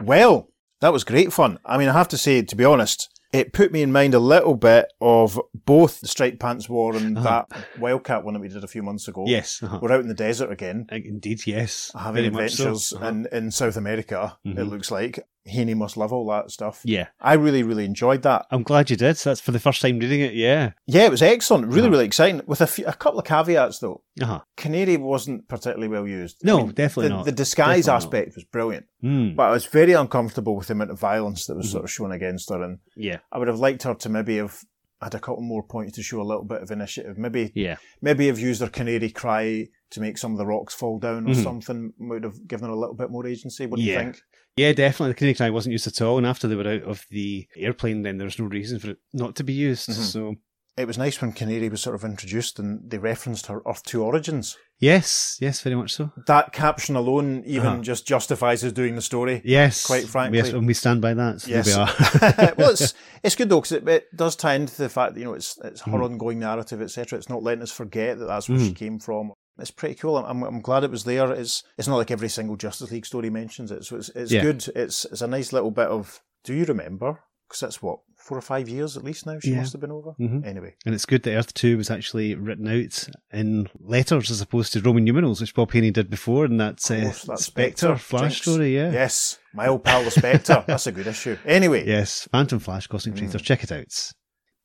Well, 0.00 0.48
that 0.80 0.92
was 0.92 1.02
great 1.02 1.32
fun. 1.32 1.58
I 1.66 1.76
mean, 1.76 1.88
I 1.88 1.92
have 1.92 2.06
to 2.08 2.18
say, 2.18 2.40
to 2.42 2.54
be 2.56 2.64
honest, 2.64 3.08
it 3.32 3.52
put 3.52 3.72
me 3.72 3.82
in 3.82 3.92
mind 3.92 4.14
a 4.14 4.18
little 4.18 4.54
bit 4.56 4.92
of 5.00 5.40
both 5.64 6.00
the 6.00 6.08
Striped 6.08 6.38
Pants 6.38 6.68
War 6.68 6.94
and 6.96 7.16
Uh-huh. 7.16 7.44
that 7.50 7.80
Wildcat 7.80 8.24
one 8.24 8.34
that 8.34 8.40
we 8.40 8.48
did 8.48 8.62
a 8.64 8.68
few 8.68 8.82
months 8.82 9.08
ago. 9.08 9.24
Yes. 9.26 9.62
uh-huh. 9.62 9.78
We're 9.80 9.92
out 9.92 10.00
in 10.00 10.08
the 10.08 10.14
desert 10.14 10.50
again, 10.52 10.86
Indeed, 10.90 11.46
yes. 11.46 11.90
having 11.94 12.14
Very 12.24 12.30
much 12.30 12.52
so. 12.52 12.62
adventures 12.64 12.92
Uh-huh. 12.92 13.06
in, 13.08 13.26
in 13.32 13.50
South 13.50 13.76
America, 13.76 14.36
it 14.44 14.56
Mhm. 14.56 14.70
looks 14.70 14.90
like. 14.90 15.18
Haney 15.44 15.74
must 15.74 15.96
love 15.96 16.12
all 16.12 16.26
that 16.28 16.50
stuff. 16.50 16.82
Yeah. 16.84 17.08
I 17.20 17.34
really, 17.34 17.62
really 17.62 17.84
enjoyed 17.84 18.22
that. 18.22 18.46
I'm 18.50 18.62
glad 18.62 18.90
you 18.90 18.96
did. 18.96 19.16
So 19.18 19.30
that's 19.30 19.40
for 19.40 19.50
the 19.50 19.58
first 19.58 19.80
time 19.80 19.98
reading 19.98 20.20
it, 20.20 20.34
yeah. 20.34 20.72
Yeah, 20.86 21.06
it 21.06 21.10
was 21.10 21.22
excellent. 21.22 21.66
Really, 21.66 21.80
Uh-huh. 21.82 21.90
really 21.90 22.04
exciting. 22.04 22.42
With 22.46 22.60
a, 22.60 22.66
few, 22.66 22.86
a 22.86 22.92
couple 22.92 23.18
of 23.18 23.24
caveats, 23.26 23.80
though. 23.80 24.02
Uh-huh. 24.20 24.40
Canary 24.56 24.96
wasn't 24.96 25.48
particularly 25.48 25.88
well 25.88 26.06
used. 26.06 26.44
No, 26.44 26.68
definitely 26.70 27.08
the, 27.08 27.14
not. 27.16 27.24
The 27.24 27.32
disguise 27.32 27.86
Definitely 27.86 27.92
not. 27.92 27.96
aspect 27.96 28.34
was 28.36 28.44
brilliant, 28.44 28.86
Mm. 29.02 29.34
but 29.36 29.44
I 29.44 29.50
was 29.50 29.66
very 29.66 29.92
uncomfortable 29.94 30.54
with 30.56 30.68
the 30.68 30.74
amount 30.74 30.92
of 30.92 31.00
violence 31.00 31.46
that 31.46 31.56
was 31.56 31.66
Mm-hmm. 31.66 31.72
sort 31.72 31.84
of 31.84 31.90
shown 31.90 32.12
against 32.12 32.48
her, 32.50 32.62
and 32.62 32.78
Yeah. 32.96 33.18
I 33.32 33.38
would 33.38 33.48
have 33.48 33.58
liked 33.58 33.82
her 33.82 33.94
to 33.94 34.08
maybe 34.08 34.36
have 34.36 34.60
had 35.00 35.16
a 35.16 35.18
couple 35.18 35.42
more 35.42 35.64
points 35.64 35.96
to 35.96 36.02
show 36.04 36.20
a 36.20 36.22
little 36.22 36.44
bit 36.44 36.62
of 36.62 36.70
initiative. 36.70 37.18
Maybe, 37.18 37.50
Yeah. 37.56 37.76
maybe 38.00 38.28
have 38.28 38.38
used 38.38 38.60
her 38.60 38.68
canary 38.68 39.10
cry 39.10 39.66
to 39.90 40.00
make 40.00 40.16
some 40.16 40.30
of 40.30 40.38
the 40.38 40.46
rocks 40.46 40.72
fall 40.72 41.00
down 41.00 41.26
or 41.26 41.34
Mhm. 41.34 41.42
something. 41.42 41.92
Would 41.98 42.22
have 42.22 42.46
given 42.46 42.68
her 42.68 42.72
a 42.72 42.78
little 42.78 42.94
bit 42.94 43.10
more 43.10 43.26
agency. 43.26 43.66
What 43.66 43.78
do 43.78 43.82
you 43.82 43.96
think? 43.96 44.22
Yeah, 44.56 44.72
definitely. 44.72 45.12
The 45.12 45.18
Canary 45.18 45.34
Cry 45.34 45.50
wasn't 45.50 45.72
used 45.72 45.86
at 45.86 46.02
all, 46.02 46.18
and 46.18 46.26
after 46.26 46.46
they 46.46 46.54
were 46.56 46.68
out 46.68 46.82
of 46.82 47.04
the 47.10 47.46
airplane, 47.56 48.02
then 48.02 48.18
there 48.18 48.26
was 48.26 48.38
no 48.38 48.44
reason 48.46 48.78
for 48.78 48.90
it 48.90 48.98
not 49.12 49.34
to 49.36 49.44
be 49.44 49.52
used. 49.54 49.88
Mhm. 49.88 49.94
So, 49.94 50.34
It 50.74 50.86
was 50.86 50.96
nice 50.96 51.20
when 51.20 51.32
Canary 51.32 51.68
was 51.68 51.82
sort 51.82 51.94
of 51.94 52.02
introduced 52.02 52.58
and 52.58 52.90
they 52.90 52.96
referenced 52.96 53.46
her 53.46 53.60
Earth 53.66 53.82
Two 53.82 54.02
origins. 54.02 54.56
yes, 54.80 55.36
yes, 55.38 55.60
very 55.60 55.76
much 55.76 55.92
so. 55.92 56.10
That 56.26 56.52
caption 56.54 56.96
alone 56.96 57.42
even 57.46 57.66
Uh-huh. 57.66 57.82
just 57.82 58.06
justifies 58.06 58.64
us 58.64 58.72
doing 58.72 58.94
the 58.94 59.02
story. 59.02 59.42
Yes, 59.44 59.84
Quite 59.86 60.08
frankly. 60.08 60.38
yes, 60.38 60.48
and 60.48 60.66
we 60.66 60.72
stand 60.74 61.02
by 61.02 61.12
that. 61.14 61.42
So 61.42 61.50
Yes. 61.50 61.66
we 61.66 61.72
are. 61.74 62.54
well, 62.56 62.70
it's 62.70 62.94
it's 63.22 63.36
good 63.36 63.50
though 63.50 63.60
because 63.60 63.72
it, 63.72 63.86
it 63.86 64.16
does 64.16 64.34
tie 64.34 64.54
into 64.54 64.74
the 64.76 64.88
fact 64.88 65.12
that 65.14 65.20
you 65.20 65.26
know 65.26 65.34
it's 65.34 65.58
it's 65.62 65.82
her 65.82 65.92
Mhm. 65.92 66.04
ongoing 66.04 66.38
narrative, 66.38 66.80
etc. 66.80 67.18
It's 67.18 67.28
not 67.28 67.42
letting 67.42 67.62
us 67.62 67.70
forget 67.70 68.18
that 68.18 68.26
that's 68.26 68.48
where 68.48 68.58
she 68.58 68.70
Mhm. 68.70 68.76
came 68.76 68.98
from. 68.98 69.32
It's 69.58 69.70
pretty 69.70 69.94
cool. 69.96 70.16
I'm, 70.16 70.42
I'm 70.42 70.60
glad 70.60 70.82
it 70.84 70.90
was 70.90 71.04
there. 71.04 71.30
It's 71.32 71.62
it's 71.78 71.88
not 71.88 71.96
like 71.98 72.10
every 72.10 72.28
single 72.28 72.56
Justice 72.56 72.90
League 72.90 73.06
story 73.06 73.30
mentions 73.30 73.70
it, 73.70 73.84
so 73.84 73.96
it's 73.96 74.08
it's 74.10 74.32
Yeah. 74.32 74.42
good. 74.42 74.66
It's 74.74 75.04
it's 75.04 75.22
a 75.22 75.26
nice 75.26 75.52
little 75.52 75.70
bit 75.70 75.88
of. 75.88 76.20
Do 76.44 76.54
you 76.54 76.64
remember? 76.64 77.20
Because 77.48 77.60
that's 77.60 77.82
what 77.82 77.98
four 78.16 78.38
or 78.38 78.42
five 78.42 78.68
years 78.68 78.96
at 78.96 79.04
least 79.04 79.26
now. 79.26 79.38
She 79.40 79.50
Yeah. 79.50 79.58
must 79.58 79.72
have 79.72 79.80
been 79.80 79.90
over. 79.92 80.12
Mhm. 80.18 80.46
Anyway, 80.46 80.74
And 80.86 80.94
it's 80.94 81.04
good 81.04 81.22
that 81.24 81.34
Earth 81.36 81.52
2 81.54 81.76
was 81.76 81.90
actually 81.90 82.34
written 82.36 82.66
out 82.68 83.08
in 83.32 83.68
letters 83.80 84.30
as 84.30 84.40
opposed 84.40 84.72
to 84.72 84.80
Roman 84.80 85.04
numerals, 85.04 85.40
which 85.40 85.54
Bob 85.54 85.70
Haney 85.72 85.90
did 85.90 86.08
before 86.08 86.44
in 86.46 86.56
that, 86.58 86.78
uh, 86.90 87.00
course, 87.02 87.22
that 87.24 87.38
Spectre, 87.40 87.88
Spectre, 87.88 87.96
Flash 87.98 88.22
Jinx. 88.22 88.36
story, 88.42 88.74
yeah. 88.76 88.92
yes, 88.92 89.38
my 89.52 89.66
old 89.66 89.82
pal 89.84 90.02
the 90.04 90.10
Spectre. 90.12 90.62
that's 90.68 90.86
a 90.86 90.92
good 90.92 91.08
issue. 91.08 91.36
Anyway, 91.44 91.84
Yes, 91.86 92.26
Phantom 92.30 92.58
Flash, 92.60 92.86
Cosmic 92.86 93.16
Mm. 93.16 93.42
Check 93.42 93.64
it 93.64 93.72
out. 93.72 94.12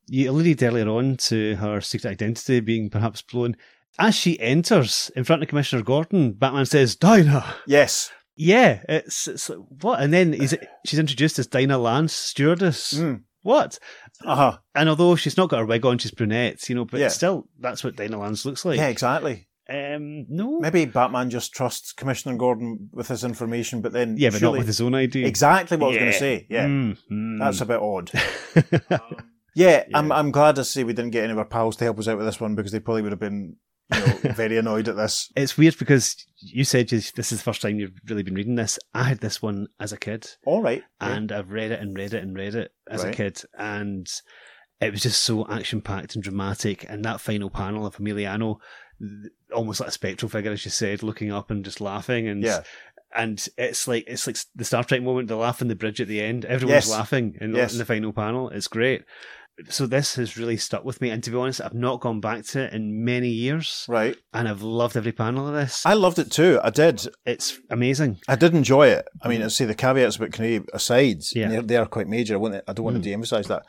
You 0.07 0.29
alluded 0.31 0.61
earlier 0.63 0.87
on 0.87 1.17
to 1.17 1.55
her 1.55 1.81
secret 1.81 2.11
identity 2.11 2.59
being 2.61 2.89
perhaps 2.89 3.21
blown. 3.23 3.55
As 3.99 4.15
she 4.15 4.39
enters 4.39 5.09
in 5.15 5.23
front 5.23 5.41
of 5.41 5.49
Commissioner 5.49 5.81
Gordon, 5.81 6.33
Batman 6.33 6.65
says, 6.65 6.95
Dinah! 6.95 7.55
yes, 7.65 8.11
Yeah, 8.35 8.81
it's, 8.87 9.27
it's 9.27 9.49
like, 9.49 9.59
what? 9.81 9.99
And 10.01 10.13
then 10.13 10.33
he's, 10.33 10.53
she's 10.85 10.99
introduced 10.99 11.39
as 11.39 11.47
Dinah 11.47 11.77
Lance, 11.79 12.13
stewardess. 12.13 12.93
mm. 12.93 13.21
What? 13.41 13.79
uh 14.25 14.35
huh, 14.35 14.57
And 14.75 14.89
although 14.89 15.15
she's 15.15 15.37
not 15.37 15.49
got 15.49 15.59
her 15.59 15.65
wig 15.65 15.85
on, 15.85 15.97
she's 15.99 16.11
brunette, 16.11 16.67
you 16.69 16.75
know, 16.75 16.85
but 16.85 16.99
Yeah. 16.99 17.07
still, 17.07 17.47
that's 17.59 17.83
what 17.83 17.95
Dinah 17.95 18.19
Lance 18.19 18.45
looks 18.45 18.65
like. 18.65 18.77
yeah, 18.77 18.87
exactly. 18.89 19.47
Um, 19.69 20.25
no. 20.29 20.59
Maybe 20.59 20.85
Batman 20.85 21.29
just 21.29 21.53
trusts 21.53 21.91
Commissioner 21.91 22.37
Gordon 22.37 22.89
with 22.93 23.07
his 23.09 23.23
information, 23.23 23.81
but 23.81 23.93
then 23.93 24.15
yeah, 24.17 24.29
but 24.29 24.39
surely- 24.39 24.53
not 24.53 24.59
with 24.59 24.67
his 24.67 24.79
own 24.81 24.95
idea. 24.95 25.25
Exactly 25.27 25.75
what 25.77 25.87
I 25.87 25.89
was 25.89 25.97
going 25.97 26.11
to 26.11 26.17
say. 26.19 26.47
Yeah, 26.49 26.65
Mm, 26.67 27.39
that's 27.39 27.61
a 27.61 27.65
bit 27.65 27.79
odd. 27.81 28.11
Yeah, 29.55 29.85
I'm 29.91 30.09
Yeah. 30.09 30.15
I'm 30.15 30.29
glad 30.31 30.55
to 30.57 30.63
see 30.63 30.83
we 30.83 30.93
didn't 30.93 31.11
get 31.11 31.23
any 31.23 31.31
of 31.33 31.39
our 31.39 31.45
pals 31.45 31.75
to 31.77 31.83
help 31.83 31.97
us 31.97 32.07
out 32.07 32.17
with 32.17 32.27
this 32.27 32.39
one 32.39 32.53
because 32.53 32.71
they 32.71 32.79
probably 32.79 33.01
would 33.01 33.11
have 33.11 33.19
been 33.19 33.55
you 33.93 33.99
know, 33.99 34.05
very 34.35 34.57
annoyed 34.57 34.87
at 34.87 34.95
this. 34.95 35.31
It's 35.35 35.57
weird 35.57 35.77
because 35.77 36.15
you 36.39 36.63
said 36.63 36.91
you, 36.91 36.99
this 36.99 37.31
is 37.31 37.39
the 37.39 37.43
first 37.43 37.61
time 37.61 37.79
you've 37.79 37.99
really 38.09 38.23
been 38.23 38.35
reading 38.35 38.55
this. 38.55 38.77
I 38.93 39.03
had 39.03 39.19
this 39.19 39.41
one 39.41 39.67
as 39.79 39.91
a 39.93 39.97
kid, 39.97 40.29
All 40.45 40.61
right. 40.61 40.83
and 40.99 41.31
I've 41.31 41.51
read 41.51 41.71
it 41.71 41.79
and 41.79 41.95
read 41.97 42.13
it 42.13 42.23
and 42.23 42.35
read 42.35 42.55
it 42.55 42.71
as 42.89 43.03
a 43.03 43.11
kid, 43.11 43.41
and 43.57 44.07
it 44.81 44.91
was 44.91 45.01
just 45.01 45.23
so 45.23 45.47
action 45.49 45.81
packed 45.81 46.15
and 46.15 46.23
dramatic. 46.23 46.85
And 46.89 47.03
that 47.05 47.21
final 47.21 47.49
panel 47.49 47.85
of 47.85 47.97
Emiliano, 47.97 48.57
almost 49.53 49.79
like 49.79 49.89
a 49.89 49.93
spectral 49.93 50.29
figure, 50.29 50.51
as 50.51 50.65
you 50.65 50.71
said, 50.71 51.03
looking 51.03 51.31
up 51.31 51.49
and 51.51 51.63
just 51.65 51.81
laughing, 51.81 52.27
and 52.27 52.43
Yeah. 52.43 52.63
and 53.15 53.45
it's 53.57 53.87
like 53.87 54.03
it's 54.07 54.27
like 54.27 54.37
the 54.55 54.65
Star 54.65 54.83
Trek 54.83 55.01
moment, 55.01 55.27
the 55.29 55.35
laugh 55.35 55.61
on 55.61 55.67
the 55.69 55.75
bridge 55.75 56.01
at 56.01 56.07
the 56.07 56.21
end. 56.21 56.45
Everyone's 56.45 56.87
Yes. 56.87 56.91
laughing 56.91 57.37
in, 57.39 57.55
Yes. 57.55 57.71
in 57.73 57.79
the 57.79 57.85
final 57.85 58.11
panel. 58.13 58.49
It's 58.49 58.67
great. 58.67 59.03
So 59.69 59.87
this 59.87 60.15
has 60.15 60.37
really 60.37 60.57
stuck 60.57 60.85
with 60.85 61.01
me, 61.01 61.09
and 61.09 61.23
to 61.23 61.31
be 61.31 61.37
honest, 61.37 61.61
I've 61.61 61.73
not 61.73 61.99
gone 61.99 62.19
back 62.19 62.43
to 62.47 62.65
it 62.65 62.73
in 62.73 63.03
many 63.03 63.29
years, 63.29 63.85
Right. 63.89 64.15
and 64.33 64.47
I've 64.47 64.61
loved 64.61 64.95
every 64.95 65.11
panel 65.11 65.47
of 65.47 65.53
this. 65.55 65.83
I 65.85 65.93
loved 65.95 66.19
it 66.19 66.31
too. 66.31 66.59
I 66.63 66.69
did. 66.69 67.07
it's 67.25 67.57
amazing. 67.71 68.19
I 68.27 68.35
did 68.35 68.53
enjoy 68.53 68.87
it. 68.89 69.07
I 69.23 69.27
mean, 69.29 69.41
I 69.41 69.47
say 69.47 69.65
the 69.65 69.73
caveats 69.73 70.17
about 70.17 70.31
Canary 70.31 70.63
aside, 70.73 71.21
Yeah. 71.33 71.45
and 71.45 71.53
they're, 71.53 71.61
they 71.63 71.77
are 71.77 71.85
quite 71.87 72.07
major. 72.07 72.35
I, 72.35 72.37
want 72.37 72.55
I 72.67 72.73
don't 72.73 72.85
want 72.85 72.97
Mm. 72.97 73.03
to 73.03 73.09
de-emphasize 73.09 73.47
that. 73.47 73.63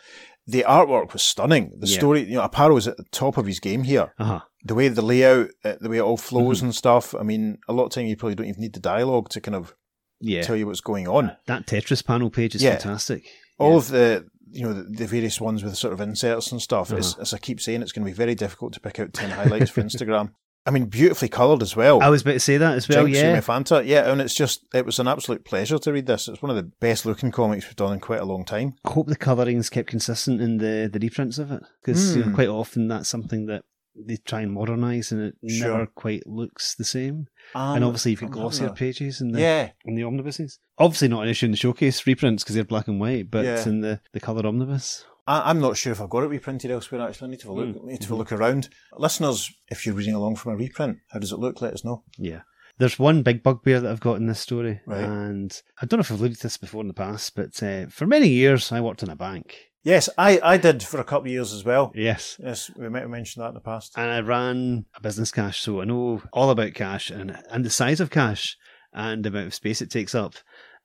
The 0.46 0.64
artwork 0.68 1.12
was 1.14 1.22
stunning. 1.22 1.72
The 1.78 1.86
Yeah. 1.86 1.98
story, 1.98 2.20
you 2.24 2.34
know, 2.34 2.46
Aparo 2.46 2.76
is 2.78 2.86
at 2.88 2.96
the 2.98 3.04
top 3.10 3.36
of 3.38 3.46
his 3.46 3.58
game 3.60 3.82
here. 3.84 4.12
Uh 4.18 4.24
huh. 4.24 4.40
The 4.64 4.74
way 4.74 4.88
the 4.88 5.02
layout, 5.02 5.50
uh, 5.64 5.74
the 5.80 5.88
way 5.88 5.98
it 5.98 6.02
all 6.02 6.16
flows 6.16 6.58
Mm-hmm. 6.58 6.66
and 6.66 6.74
stuff. 6.74 7.14
I 7.14 7.22
mean, 7.22 7.58
a 7.68 7.72
lot 7.72 7.84
of 7.84 7.90
time 7.92 8.06
you 8.06 8.16
probably 8.16 8.34
don't 8.34 8.46
even 8.48 8.60
need 8.60 8.74
the 8.74 8.80
dialogue 8.80 9.28
to 9.30 9.40
kind 9.40 9.54
of 9.54 9.74
Yeah. 10.20 10.42
tell 10.42 10.56
you 10.56 10.66
what's 10.66 10.80
going 10.80 11.06
on. 11.08 11.32
That 11.46 11.66
Tetris 11.66 12.04
panel 12.04 12.28
page 12.30 12.54
is 12.54 12.62
Yeah. 12.62 12.72
fantastic. 12.72 13.24
all 13.60 13.70
Yeah. 13.72 13.76
of 13.78 13.88
the 13.88 14.24
you 14.50 14.62
know 14.62 14.72
the, 14.72 14.82
the 14.84 15.06
various 15.06 15.40
ones 15.40 15.62
with 15.62 15.76
sort 15.76 15.92
of 15.92 16.00
inserts 16.00 16.52
and 16.52 16.60
stuff. 16.60 16.90
Uh-huh. 16.92 17.20
as 17.20 17.34
I 17.34 17.38
keep 17.38 17.60
saying, 17.60 17.82
it's 17.82 17.92
going 17.92 18.04
to 18.06 18.10
be 18.10 18.16
very 18.16 18.34
difficult 18.34 18.72
to 18.74 18.80
pick 18.80 18.98
out 19.00 19.12
ten 19.12 19.30
highlights 19.30 19.70
for 19.70 19.82
Instagram. 19.88 20.30
I 20.66 20.70
mean, 20.70 20.86
beautifully 20.86 21.28
coloured 21.30 21.62
as 21.62 21.74
well. 21.76 22.02
I 22.02 22.10
was 22.10 22.20
about 22.20 22.32
to 22.32 22.40
say 22.40 22.58
that 22.58 22.74
as 22.76 22.86
well. 22.88 23.06
Jinx 23.06 23.18
yeah. 23.18 23.40
Fanta, 23.40 23.86
yeah, 23.86 24.10
and 24.10 24.20
it's 24.20 24.34
just 24.34 24.66
it 24.74 24.84
was 24.84 24.98
an 24.98 25.08
absolute 25.08 25.44
pleasure 25.44 25.78
to 25.78 25.92
read 25.92 26.06
this. 26.06 26.28
It's 26.28 26.42
one 26.42 26.50
of 26.50 26.56
the 26.56 26.70
best 26.80 27.06
looking 27.06 27.30
comics 27.30 27.64
we've 27.66 27.76
done 27.76 27.94
in 27.94 28.00
quite 28.00 28.20
a 28.20 28.26
long 28.26 28.44
time. 28.44 28.74
I 28.84 28.90
hope 28.90 29.06
the 29.06 29.16
coverings 29.16 29.70
kept 29.70 29.88
consistent 29.88 30.42
in 30.42 30.58
the, 30.58 30.90
the 30.92 30.98
reprints 30.98 31.38
of 31.38 31.50
it 31.52 31.62
because 31.80 32.14
you 32.16 32.22
know, 32.22 32.28
Hmm. 32.28 32.34
quite 32.34 32.48
often 32.48 32.88
that's 32.88 33.08
something 33.08 33.46
that 33.46 33.62
they 34.06 34.16
try 34.16 34.40
and 34.42 34.52
modernise 34.52 35.12
and 35.12 35.20
it 35.22 35.50
Sure. 35.50 35.72
never 35.72 35.86
quite 35.86 36.26
looks 36.26 36.74
the 36.74 36.84
same. 36.84 37.26
Um, 37.54 37.76
and 37.76 37.84
obviously 37.84 38.12
you've 38.12 38.20
got 38.20 38.30
glossier 38.30 38.70
pages 38.70 39.20
in 39.20 39.32
the 39.32 39.40
Yeah, 39.40 39.70
in 39.84 39.94
the 39.94 40.04
omnibuses. 40.04 40.58
Obviously 40.78 41.08
not 41.08 41.22
an 41.24 41.28
issue 41.28 41.46
in 41.46 41.52
the 41.52 41.56
showcase 41.56 42.06
reprints 42.06 42.42
because 42.44 42.54
they're 42.54 42.64
black 42.64 42.88
and 42.88 43.00
white, 43.00 43.30
but 43.30 43.44
Yeah. 43.44 43.66
in 43.68 43.80
the 43.80 44.00
the 44.12 44.20
colour 44.20 44.46
omnibus. 44.46 45.04
I, 45.26 45.50
I'm 45.50 45.60
not 45.60 45.76
sure 45.76 45.92
if 45.92 46.00
I've 46.00 46.08
got 46.10 46.22
it 46.22 46.28
reprinted 46.28 46.70
elsewhere. 46.70 47.02
Actually, 47.06 47.28
I 47.28 47.30
need 47.32 47.40
to 47.40 47.48
have 47.48 47.56
a 47.56 47.60
look. 47.60 47.84
Need 47.84 47.96
to 48.00 48.04
have 48.04 48.10
a 48.12 48.16
look 48.16 48.32
around. 48.32 48.68
Listeners, 48.96 49.52
if 49.68 49.84
you're 49.84 49.94
reading 49.94 50.14
along 50.14 50.36
from 50.36 50.52
a 50.52 50.56
reprint, 50.56 50.98
how 51.10 51.18
does 51.18 51.32
it 51.32 51.38
look? 51.38 51.60
Let 51.60 51.74
us 51.74 51.84
know. 51.84 52.02
Yeah. 52.16 52.40
There's 52.78 52.98
one 52.98 53.22
big 53.24 53.42
bugbear 53.42 53.80
that 53.80 53.90
I've 53.90 54.00
got 54.00 54.18
in 54.18 54.26
this 54.26 54.38
story. 54.40 54.80
Right. 54.86 55.02
And 55.04 55.60
I 55.82 55.86
don't 55.86 55.98
know 55.98 56.02
if 56.02 56.12
I've 56.12 56.20
alluded 56.20 56.36
to 56.38 56.42
this 56.44 56.56
before 56.56 56.80
in 56.80 56.88
the 56.88 56.94
past, 56.94 57.34
but 57.34 57.60
uh, 57.62 57.86
for 57.88 58.06
many 58.06 58.28
years 58.28 58.70
I 58.72 58.80
worked 58.80 59.02
in 59.02 59.10
a 59.10 59.16
bank. 59.16 59.56
Yes, 59.88 60.08
I, 60.18 60.38
I 60.42 60.56
did 60.58 60.82
for 60.82 61.00
a 61.00 61.04
couple 61.04 61.26
of 61.28 61.32
years 61.32 61.52
as 61.54 61.64
well. 61.64 61.92
Yes. 61.94 62.36
Yes, 62.42 62.70
we 62.76 62.88
might 62.90 63.00
have 63.00 63.10
mentioned 63.10 63.42
that 63.42 63.48
in 63.48 63.54
the 63.54 63.60
past. 63.60 63.94
And 63.96 64.10
I 64.10 64.20
ran 64.20 64.84
a 64.94 65.00
business 65.00 65.30
cash, 65.32 65.60
so 65.60 65.80
I 65.80 65.84
know 65.84 66.22
all 66.32 66.50
about 66.50 66.74
cash 66.74 67.08
and, 67.10 67.38
and 67.50 67.64
the 67.64 67.70
size 67.70 67.98
of 68.00 68.10
cash 68.10 68.56
and 68.92 69.24
the 69.24 69.30
amount 69.30 69.46
of 69.46 69.54
space 69.54 69.80
it 69.80 69.90
takes 69.90 70.14
up. 70.14 70.34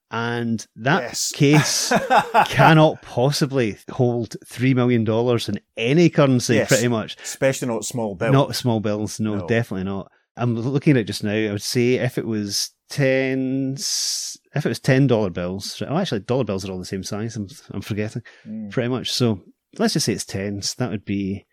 And 0.09 0.65
that 0.77 1.01
Yes. 1.01 1.31
case 1.33 1.93
cannot 2.45 3.01
possibly 3.01 3.77
hold 3.91 4.35
$3 4.45 4.73
million 4.75 5.05
in 5.49 5.59
any 5.75 6.09
currency, 6.09 6.55
Yes. 6.55 6.69
pretty 6.69 6.87
much. 6.87 7.17
Especially 7.21 7.67
not 7.67 7.83
small 7.83 8.15
bills. 8.15 8.31
Not 8.31 8.55
small 8.55 8.79
bills, 8.79 9.19
no, 9.19 9.35
No. 9.35 9.47
definitely 9.47 9.85
not. 9.85 10.11
I'm 10.37 10.55
looking 10.55 10.91
at 10.91 11.01
it 11.01 11.03
just 11.07 11.23
now. 11.23 11.33
I 11.33 11.51
would 11.51 11.61
say 11.61 11.95
if 11.95 12.17
it 12.17 12.25
was 12.25 12.69
ten, 12.89 13.73
s- 13.77 14.37
if 14.55 14.65
it 14.65 14.69
was 14.69 14.79
ten 14.79 15.07
dollar 15.07 15.29
bills. 15.29 15.81
Oh, 15.87 15.97
actually, 15.97 16.19
dollar 16.21 16.43
bills 16.43 16.67
are 16.67 16.71
all 16.71 16.79
the 16.79 16.85
same 16.85 17.03
size. 17.03 17.35
I'm, 17.35 17.47
I'm 17.71 17.81
forgetting 17.81 18.21
Mm. 18.47 18.71
pretty 18.71 18.89
much. 18.89 19.11
So 19.11 19.41
let's 19.79 19.93
just 19.93 20.05
say 20.05 20.13
it's 20.13 20.25
tens. 20.25 20.75
That 20.75 20.91
would 20.91 21.05
be 21.05 21.45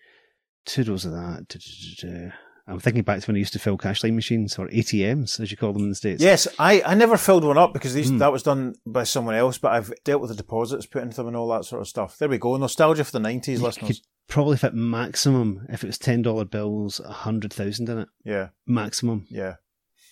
two 0.66 0.84
rows 0.84 1.04
of 1.04 1.12
that. 1.12 2.32
I'm 2.66 2.78
thinking 2.78 3.02
back 3.02 3.20
to 3.20 3.26
when 3.26 3.34
I 3.34 3.40
used 3.40 3.54
to 3.54 3.58
fill 3.58 3.76
cash 3.76 4.04
line 4.04 4.14
machines 4.14 4.56
or 4.56 4.68
ATMs, 4.68 5.40
as 5.40 5.50
you 5.50 5.56
call 5.56 5.72
them 5.72 5.82
in 5.82 5.88
the 5.88 5.94
states. 5.96 6.22
Yes, 6.22 6.46
I, 6.56 6.80
I 6.86 6.94
never 6.94 7.16
filled 7.16 7.42
one 7.42 7.58
up 7.58 7.72
because 7.72 7.94
these, 7.94 8.12
Mm. 8.12 8.20
that 8.20 8.30
was 8.30 8.44
done 8.44 8.74
by 8.86 9.02
someone 9.02 9.34
else, 9.34 9.58
but 9.58 9.72
I've 9.72 9.92
dealt 10.04 10.20
with 10.20 10.30
the 10.30 10.36
deposits 10.36 10.86
put 10.86 11.02
into 11.02 11.16
them 11.16 11.26
and 11.28 11.36
all 11.36 11.48
that 11.48 11.64
sort 11.64 11.80
of 11.80 11.88
stuff. 11.88 12.16
There 12.18 12.28
we 12.28 12.38
go. 12.38 12.56
Nostalgia 12.56 13.02
for 13.04 13.10
the 13.12 13.18
90s, 13.18 13.54
You 13.58 13.64
listeners. 13.64 13.88
could 13.88 14.06
probably 14.28 14.56
fit 14.56 14.74
maximum 14.74 15.66
if 15.68 15.82
it 15.82 15.88
was 15.88 15.98
ten 15.98 16.22
dollar 16.22 16.44
bills, 16.44 17.00
a 17.00 17.10
hundred 17.10 17.52
thousand 17.52 17.88
in 17.88 17.98
it 18.00 18.08
Yeah, 18.24 18.48
maximum. 18.68 19.26
yeah. 19.30 19.54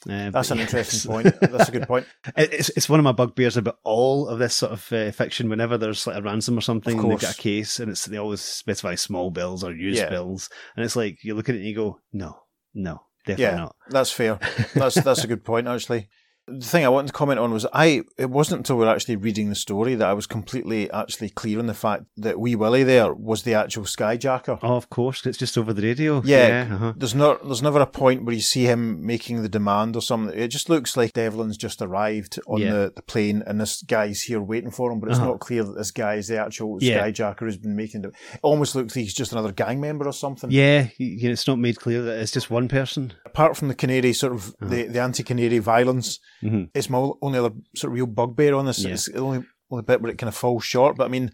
Uh, 0.09 0.31
That's 0.31 0.51
an 0.51 0.59
yes. 0.59 0.69
interesting 0.69 1.11
point. 1.13 1.35
That's 1.41 1.69
a 1.69 1.73
good 1.73 1.89
point. 1.89 2.07
It's 2.37 2.69
it's 2.71 2.89
one 2.89 3.01
of 3.01 3.05
my 3.05 3.13
bugbears 3.13 3.57
about 3.57 3.79
all 3.85 4.29
of 4.29 4.39
this 4.39 4.55
sort 4.55 4.73
of 4.73 4.93
uh, 4.93 5.11
fiction. 5.11 5.49
Whenever 5.49 5.77
there's 5.77 6.07
like 6.07 6.17
a 6.17 6.23
ransom 6.23 6.57
or 6.57 6.61
something, 6.61 6.99
and 7.01 7.11
they've 7.11 7.21
got 7.21 7.35
a 7.35 7.43
case, 7.43 7.81
and 7.81 7.91
it's 7.91 8.05
they 8.05 8.17
always 8.17 8.41
specify 8.41 8.95
small 8.95 9.31
bills 9.31 9.65
or 9.65 9.73
used 9.75 9.99
Yeah. 9.99 10.09
bills, 10.11 10.49
and 10.77 10.85
it's 10.85 10.95
like 10.97 11.25
you 11.25 11.35
look 11.35 11.49
at 11.49 11.57
it 11.57 11.59
and 11.59 11.67
you 11.69 11.75
go, 11.75 11.99
no, 12.13 12.39
no, 12.75 13.01
definitely 13.27 13.45
Yeah, 13.57 13.57
not. 13.65 13.77
that's 13.91 14.13
fair. 14.13 14.39
That's 14.75 14.95
that's 14.95 15.25
a 15.25 15.29
good 15.29 15.45
point, 15.45 15.67
actually. 15.67 16.09
The 16.49 16.65
thing 16.65 16.85
I 16.85 16.89
wanted 16.89 17.09
to 17.09 17.13
comment 17.13 17.39
on 17.39 17.53
was 17.53 17.67
I. 17.73 18.03
It 18.17 18.31
wasn't 18.31 18.61
until 18.61 18.77
we 18.77 18.85
were 18.85 18.91
actually 18.91 19.17
reading 19.17 19.49
the 19.49 19.55
story 19.55 19.95
that 19.95 20.09
I 20.09 20.13
was 20.15 20.27
completely 20.27 20.91
actually 20.91 21.31
clear 21.31 21.59
on 21.59 21.67
the 21.67 21.75
fact 21.75 22.05
that 22.17 22.41
Wee 22.41 22.55
Willie 22.57 22.83
there 22.85 23.13
was 23.13 23.43
the 23.43 23.55
actual 23.55 23.85
skyjacker. 23.85 24.59
Oh, 24.63 24.77
of 24.77 24.89
course, 24.91 25.25
it's 25.27 25.39
just 25.39 25.59
over 25.59 25.73
the 25.73 25.83
radio. 25.83 26.23
Yeah, 26.25 26.69
uh-huh. 26.73 26.93
there's 26.97 27.15
not 27.15 27.45
there's 27.45 27.63
never 27.63 27.81
a 27.81 27.87
point 27.87 28.25
where 28.25 28.35
you 28.35 28.41
see 28.41 28.65
him 28.65 29.05
making 29.05 29.43
the 29.43 29.49
demand 29.49 29.97
or 29.97 30.03
something. 30.03 30.37
It 30.39 30.49
just 30.49 30.69
looks 30.69 30.97
like 30.97 31.13
Devlin's 31.13 31.57
just 31.57 31.83
arrived 31.83 32.39
on 32.47 32.61
Yeah. 32.61 32.73
the, 32.73 32.93
the 32.97 33.03
plane 33.03 33.43
and 33.47 33.61
this 33.61 33.83
guy's 33.83 34.23
here 34.23 34.41
waiting 34.41 34.71
for 34.71 34.91
him, 34.93 35.01
but 35.01 35.09
it's 35.11 35.19
Uh-huh. 35.19 35.29
not 35.29 35.41
clear 35.41 35.65
that 35.65 35.77
this 35.77 35.91
guy 35.91 36.15
is 36.15 36.29
the 36.29 36.39
actual 36.39 36.79
Yeah. 36.81 37.05
skyjacker 37.07 37.41
who's 37.41 37.57
been 37.59 37.77
making 37.77 38.05
it. 38.05 38.09
It 38.35 38.41
almost 38.43 38.75
looks 38.75 38.95
like 38.97 39.05
he's 39.05 39.15
just 39.15 39.33
another 39.33 39.53
gang 39.53 39.81
member 39.81 40.07
or 40.07 40.13
something. 40.13 40.51
yeah. 40.51 40.89
you- 40.99 41.09
you 41.19 41.25
know, 41.29 41.33
it's 41.33 41.47
not 41.47 41.59
made 41.59 41.79
clear 41.81 42.03
that 42.03 42.19
it's 42.21 42.33
just 42.33 42.51
one 42.51 42.69
person. 42.69 43.13
Apart 43.27 43.57
from 43.57 43.69
the 43.69 43.75
canary 43.75 44.13
sort 44.13 44.33
of 44.33 44.55
the, 44.61 44.85
the 44.85 45.01
anti 45.01 45.23
canary 45.23 45.59
violence, 45.59 46.19
Mhm. 46.43 46.71
it's 46.75 46.89
my 46.91 47.11
only 47.23 47.39
other 47.39 47.53
sort 47.77 47.91
of 47.91 47.95
real 47.95 48.07
bugbear 48.07 48.55
on 48.55 48.67
this. 48.67 48.85
Yeah. 48.85 48.93
It's 48.93 49.07
the 49.11 49.19
only 49.21 49.45
only 49.71 49.83
bit 49.85 50.01
where 50.01 50.13
it 50.13 50.19
kind 50.19 50.29
of 50.29 50.35
falls 50.37 50.65
short. 50.65 50.97
But 50.97 51.05
I 51.05 51.09
mean, 51.09 51.31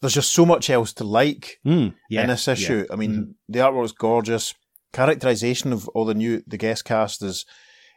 there's 0.00 0.14
just 0.14 0.32
so 0.34 0.44
much 0.46 0.68
else 0.70 0.92
to 0.94 1.04
like 1.04 1.58
Mm, 1.66 1.94
yeah, 2.10 2.22
in 2.22 2.28
this 2.28 2.46
yeah. 2.46 2.52
issue. 2.54 2.86
I 2.90 2.96
mean, 2.96 3.12
Mhm. 3.14 3.34
the 3.48 3.58
artwork's 3.60 3.92
gorgeous. 3.92 4.54
Characterization 4.92 5.72
of 5.72 5.86
all 5.88 6.04
the 6.04 6.14
new 6.14 6.42
the 6.46 6.56
guest 6.56 6.84
cast 6.84 7.22
is 7.22 7.44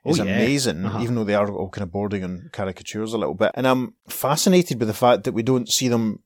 is 0.03 0.19
Oh, 0.19 0.23
yeah. 0.23 0.33
amazing, 0.35 0.83
Uh-huh. 0.85 0.99
even 1.03 1.13
though 1.15 1.23
they 1.23 1.35
are 1.35 1.51
all 1.51 1.69
kind 1.69 1.83
of 1.83 1.91
bordering 1.91 2.23
on 2.23 2.49
caricatures 2.51 3.13
a 3.13 3.17
little 3.19 3.35
bit. 3.35 3.51
And 3.53 3.67
I'm 3.67 3.93
fascinated 4.09 4.79
by 4.79 4.85
the 4.85 4.95
fact 4.95 5.23
that 5.25 5.33
we 5.33 5.43
don't 5.43 5.69
see 5.69 5.89
them 5.89 6.23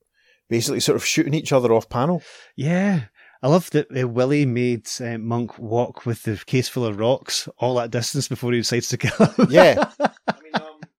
basically 0.49 0.79
sort 0.79 0.95
of 0.95 1.05
shooting 1.05 1.33
each 1.33 1.51
other 1.51 1.73
off 1.73 1.89
panel. 1.89 2.21
Yeah. 2.55 3.05
I 3.43 3.47
love 3.49 3.69
that 3.71 3.87
uh, 3.91 4.07
Willie 4.07 4.45
made 4.45 4.87
uh, 5.01 5.17
Monk 5.17 5.59
walk 5.59 6.05
with 6.05 6.23
the 6.23 6.41
case 6.45 6.69
full 6.69 6.85
of 6.85 6.97
rocks 6.97 7.49
all 7.57 7.75
that 7.75 7.91
distance 7.91 8.27
before 8.29 8.53
he 8.53 8.59
decides 8.59 8.87
to 8.89 8.97
kill 8.97 9.25
him. 9.27 9.47
Yeah. 9.49 9.91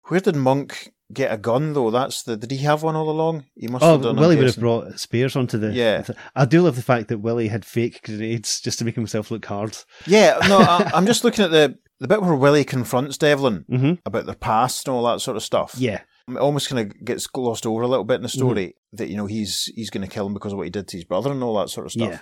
Where 0.08 0.20
did 0.20 0.36
Monk 0.36 0.92
get 1.12 1.32
a 1.32 1.36
gun 1.36 1.72
though? 1.72 1.90
That's 1.90 2.22
the 2.22 2.36
did 2.36 2.50
he 2.50 2.58
have 2.58 2.82
one 2.82 2.96
all 2.96 3.10
along? 3.10 3.44
He 3.56 3.68
must 3.68 3.84
Oh, 3.84 3.92
have 3.92 4.02
done. 4.02 4.16
Willie 4.16 4.36
would 4.36 4.46
have 4.46 4.58
brought 4.58 4.98
spears 4.98 5.36
onto 5.36 5.58
the. 5.58 5.72
Yeah. 5.72 6.04
I 6.34 6.44
do 6.44 6.62
love 6.62 6.76
the 6.76 6.82
fact 6.82 7.08
that 7.08 7.18
Willie 7.18 7.48
had 7.48 7.64
fake 7.64 8.02
grenades 8.04 8.60
just 8.60 8.78
to 8.78 8.84
make 8.84 8.94
himself 8.94 9.30
look 9.30 9.44
hard. 9.46 9.76
Yeah, 10.06 10.38
no, 10.48 10.58
I, 10.58 10.90
I'm 10.94 11.06
just 11.06 11.24
looking 11.24 11.44
at 11.44 11.50
the 11.50 11.78
the 11.98 12.08
bit 12.08 12.20
where 12.22 12.34
Willie 12.34 12.64
confronts 12.64 13.16
Devlin 13.18 13.64
Mm-hmm. 13.70 13.92
about 14.04 14.26
their 14.26 14.34
past 14.34 14.86
and 14.86 14.94
all 14.96 15.04
that 15.06 15.20
sort 15.20 15.36
of 15.36 15.42
stuff. 15.42 15.74
Yeah. 15.78 16.00
It 16.28 16.38
almost 16.38 16.68
kind 16.68 16.80
of 16.90 17.04
gets 17.04 17.26
glossed 17.28 17.66
over 17.66 17.82
a 17.82 17.88
little 17.88 18.04
bit 18.04 18.16
in 18.16 18.22
the 18.22 18.28
Mm-hmm. 18.28 18.38
story 18.38 18.74
that 18.92 19.08
you 19.08 19.16
know 19.16 19.26
he's 19.26 19.70
he's 19.74 19.90
going 19.90 20.06
to 20.06 20.12
kill 20.12 20.26
him 20.26 20.34
because 20.34 20.52
of 20.52 20.58
what 20.58 20.64
he 20.64 20.70
did 20.70 20.88
to 20.88 20.96
his 20.96 21.04
brother 21.04 21.30
and 21.32 21.42
all 21.42 21.56
that 21.58 21.70
sort 21.70 21.86
of 21.86 21.92
stuff. 21.92 22.10
Yeah. 22.10 22.18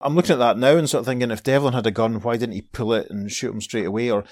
I'm 0.00 0.14
looking 0.16 0.32
at 0.32 0.38
that 0.40 0.58
now 0.58 0.76
and 0.76 0.90
sort 0.90 1.00
of 1.00 1.06
thinking 1.06 1.30
if 1.30 1.42
Devlin 1.42 1.72
had 1.72 1.86
a 1.86 1.90
gun, 1.90 2.20
why 2.20 2.36
didn't 2.36 2.56
he 2.56 2.62
pull 2.62 2.92
it 2.92 3.08
and 3.10 3.30
shoot 3.30 3.52
him 3.52 3.60
straight 3.60 3.86
away? 3.86 4.10
Or 4.10 4.24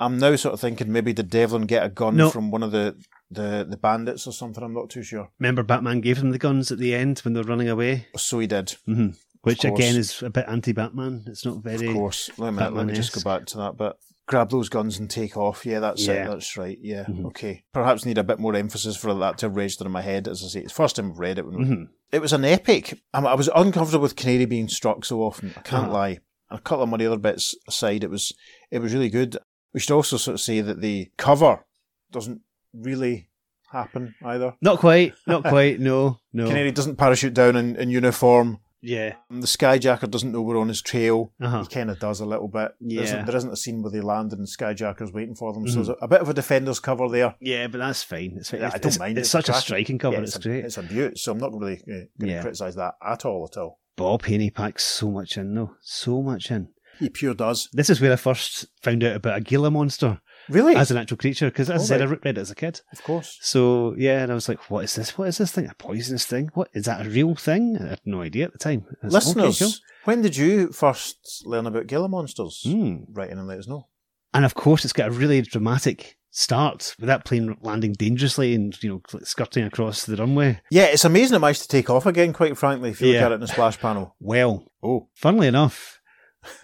I'm 0.00 0.18
now 0.18 0.34
sort 0.36 0.54
of 0.54 0.60
thinking 0.60 0.90
maybe 0.90 1.12
did 1.12 1.30
Devlin 1.30 1.66
get 1.66 1.84
a 1.84 1.88
gun 1.90 2.16
No. 2.16 2.30
from 2.30 2.50
one 2.50 2.62
of 2.62 2.72
the, 2.72 2.96
the 3.30 3.66
the 3.68 3.76
bandits 3.76 4.26
or 4.26 4.32
something? 4.32 4.64
I'm 4.64 4.74
not 4.74 4.90
too 4.90 5.02
sure. 5.02 5.28
Remember, 5.38 5.62
Batman 5.62 6.00
gave 6.00 6.18
them 6.18 6.30
the 6.30 6.38
guns 6.38 6.72
at 6.72 6.78
the 6.78 6.94
end 6.94 7.18
when 7.20 7.34
they 7.34 7.40
were 7.40 7.46
running 7.48 7.68
away, 7.68 8.06
So 8.16 8.38
he 8.38 8.46
did, 8.46 8.74
mm-hmm. 8.88 9.10
which 9.42 9.64
again 9.64 9.96
is 9.96 10.22
a 10.22 10.30
bit 10.30 10.46
anti-Batman. 10.48 11.24
It's 11.26 11.44
not 11.44 11.62
very. 11.62 11.88
of 11.88 11.94
course. 11.94 12.30
Let 12.38 12.54
me, 12.54 12.66
let 12.66 12.86
me 12.86 12.92
just 12.94 13.12
go 13.12 13.20
back 13.22 13.46
to 13.46 13.58
that 13.58 13.76
bit. 13.76 13.92
Grab 14.26 14.48
those 14.50 14.68
guns 14.68 14.98
and 15.00 15.10
take 15.10 15.36
off. 15.36 15.66
Yeah, 15.66 15.80
that's 15.80 16.06
Yeah. 16.06 16.24
it. 16.24 16.28
That's 16.28 16.56
right. 16.56 16.78
Yeah, 16.80 17.04
Mhm. 17.04 17.26
okay. 17.26 17.64
Perhaps 17.72 18.06
need 18.06 18.16
a 18.16 18.22
bit 18.24 18.38
more 18.38 18.54
emphasis 18.54 18.96
for 18.96 19.12
that 19.14 19.38
to 19.38 19.48
register 19.48 19.84
in 19.84 19.90
my 19.92 20.02
head. 20.02 20.28
As 20.28 20.44
I 20.44 20.46
say, 20.46 20.60
it's 20.60 20.72
the 20.72 20.76
first 20.76 20.94
time 20.96 21.10
I've 21.10 21.18
read 21.18 21.38
it. 21.38 21.46
When 21.46 21.56
Mhm. 21.58 21.88
It 22.12 22.20
was 22.22 22.32
an 22.32 22.44
epic. 22.44 23.00
I, 23.12 23.20
I 23.20 23.34
was 23.34 23.50
uncomfortable 23.54 24.02
with 24.02 24.14
Canary 24.16 24.44
being 24.44 24.68
struck 24.68 25.04
so 25.04 25.20
often. 25.22 25.52
I 25.56 25.60
can't 25.62 25.84
Uh-huh. 25.86 25.92
lie. 25.92 26.18
A 26.48 26.58
couple 26.58 26.82
of 26.84 26.88
my 26.88 27.04
other 27.04 27.16
bits 27.18 27.54
aside, 27.68 28.02
it 28.04 28.10
was 28.10 28.32
it 28.70 28.78
was 28.80 28.94
really 28.94 29.10
good. 29.10 29.36
We 29.72 29.80
should 29.80 29.94
also 29.94 30.16
sort 30.16 30.34
of 30.34 30.40
say 30.40 30.60
that 30.60 30.80
the 30.80 31.10
cover 31.16 31.64
doesn't 32.10 32.40
really 32.74 33.28
happen 33.70 34.14
either. 34.24 34.54
Not 34.60 34.78
quite. 34.80 35.14
Not 35.26 35.44
quite. 35.44 35.78
No. 35.80 36.18
No. 36.32 36.46
Canary 36.48 36.72
doesn't 36.72 36.96
parachute 36.96 37.34
down 37.34 37.56
in, 37.56 37.76
in 37.76 37.90
uniform. 37.90 38.58
Yeah. 38.82 39.16
The 39.28 39.46
Skyjacker 39.46 40.10
doesn't 40.10 40.32
know 40.32 40.40
we're 40.40 40.58
on 40.58 40.68
his 40.68 40.80
trail. 40.80 41.32
Uh-huh. 41.40 41.62
He 41.62 41.68
kind 41.68 41.90
of 41.90 41.98
does 42.00 42.20
a 42.20 42.24
little 42.26 42.48
bit. 42.48 42.72
There 42.80 43.02
isn't, 43.04 43.18
Yeah. 43.18 43.24
there 43.26 43.36
isn't 43.36 43.52
a 43.52 43.56
scene 43.56 43.82
where 43.82 43.92
they 43.92 44.00
land 44.00 44.32
and 44.32 44.46
Skyjacker's 44.46 45.12
waiting 45.12 45.34
for 45.34 45.52
them. 45.52 45.68
So 45.68 45.72
Mhm. 45.72 45.74
there's 45.74 45.88
a, 45.90 46.04
a 46.04 46.08
bit 46.08 46.20
of 46.22 46.28
a 46.30 46.34
defender's 46.34 46.80
cover 46.80 47.06
there. 47.08 47.34
Yeah, 47.40 47.66
but 47.66 47.78
that's 47.78 48.02
fine. 48.02 48.34
It's 48.38 48.50
fine. 48.50 48.60
Yeah, 48.60 48.68
I 48.68 48.70
don't 48.78 48.86
it's- 48.86 48.98
mind. 48.98 49.18
It's, 49.18 49.28
such 49.28 49.50
a 49.50 49.52
striking 49.54 49.98
cover. 49.98 50.16
Yeah, 50.16 50.22
it's 50.22 50.34
it's, 50.36 50.44
a, 50.46 50.48
great. 50.48 50.64
it's 50.64 50.78
a 50.78 50.82
beaut, 50.82 51.18
so 51.18 51.32
I'm 51.32 51.38
not 51.38 51.52
really 51.52 51.76
uh, 51.82 51.84
going 51.86 52.08
to 52.20 52.26
Yeah. 52.26 52.40
criticise 52.40 52.74
that 52.76 52.94
at 53.06 53.24
all. 53.26 53.46
At 53.52 53.58
all. 53.58 53.78
Bob 53.96 54.24
Haney 54.24 54.48
packs 54.50 54.82
so 54.84 55.10
much 55.10 55.36
in, 55.36 55.54
though. 55.54 55.72
So 55.82 56.22
much 56.22 56.50
in. 56.50 56.68
He 57.00 57.08
pure 57.08 57.34
does. 57.34 57.68
This 57.72 57.90
is 57.90 58.00
where 58.00 58.12
I 58.12 58.16
first 58.16 58.66
found 58.82 59.02
out 59.02 59.16
about 59.16 59.38
a 59.38 59.40
Gila 59.40 59.70
monster 59.70 60.20
Really? 60.48 60.74
as 60.76 60.90
an 60.90 60.96
actual 60.96 61.16
creature, 61.16 61.46
because 61.50 61.68
as 61.70 61.82
I 61.82 61.84
said, 61.86 62.02
I 62.02 62.04
read 62.04 62.20
it 62.24 62.38
as 62.38 62.50
a 62.50 62.54
kid. 62.54 62.80
of 62.92 63.02
course. 63.02 63.38
So 63.40 63.94
yeah, 63.98 64.22
and 64.22 64.30
I 64.30 64.34
was 64.34 64.48
like, 64.48 64.70
"What 64.70 64.84
is 64.84 64.94
this? 64.94 65.16
What 65.18 65.28
is 65.28 65.38
this 65.38 65.50
thing? 65.52 65.66
A 65.66 65.74
poisonous 65.74 66.24
thing? 66.26 66.50
What 66.54 66.68
is 66.74 66.84
that? 66.84 67.04
A 67.06 67.08
real 67.10 67.34
thing?" 67.34 67.76
I 67.80 67.88
had 67.90 68.00
no 68.04 68.20
idea 68.22 68.44
at 68.46 68.52
the 68.52 68.58
time. 68.58 68.84
Like, 69.02 69.26
"Okay, 69.26 69.40
Listeners, 69.40 69.80
when 70.04 70.22
did 70.22 70.36
you 70.36 70.68
first 70.72 71.42
learn 71.44 71.66
about 71.66 71.86
Gila 71.86 72.08
monsters? 72.08 72.60
cool." 72.64 72.72
Hmm. 72.72 72.96
Write 73.12 73.30
in 73.30 73.38
and 73.38 73.48
let 73.48 73.58
us 73.58 73.68
know. 73.68 73.88
And 74.32 74.44
of 74.44 74.54
course, 74.54 74.84
it's 74.84 74.92
got 74.92 75.08
a 75.08 75.12
really 75.12 75.40
dramatic 75.42 76.16
start 76.32 76.94
with 77.00 77.08
that 77.08 77.24
plane 77.24 77.56
landing 77.60 77.92
dangerously 77.92 78.54
and 78.54 78.80
you 78.82 78.88
know 78.88 79.20
skirting 79.24 79.64
across 79.64 80.04
the 80.04 80.16
runway. 80.16 80.60
Yeah, 80.70 80.84
it's 80.84 81.04
amazing 81.04 81.34
it 81.36 81.40
managed 81.40 81.62
to 81.62 81.68
take 81.68 81.90
off 81.90 82.06
again, 82.06 82.32
quite 82.32 82.56
frankly, 82.56 82.90
if 82.90 83.00
you 83.00 83.08
Yeah. 83.08 83.14
look 83.14 83.22
at 83.26 83.32
it 83.32 83.34
in 83.36 83.40
the 83.40 83.48
splash 83.48 83.78
panel. 83.80 84.14
Well, 84.20 84.64
Oh. 84.82 85.08
funnily 85.14 85.48
enough, 85.48 85.99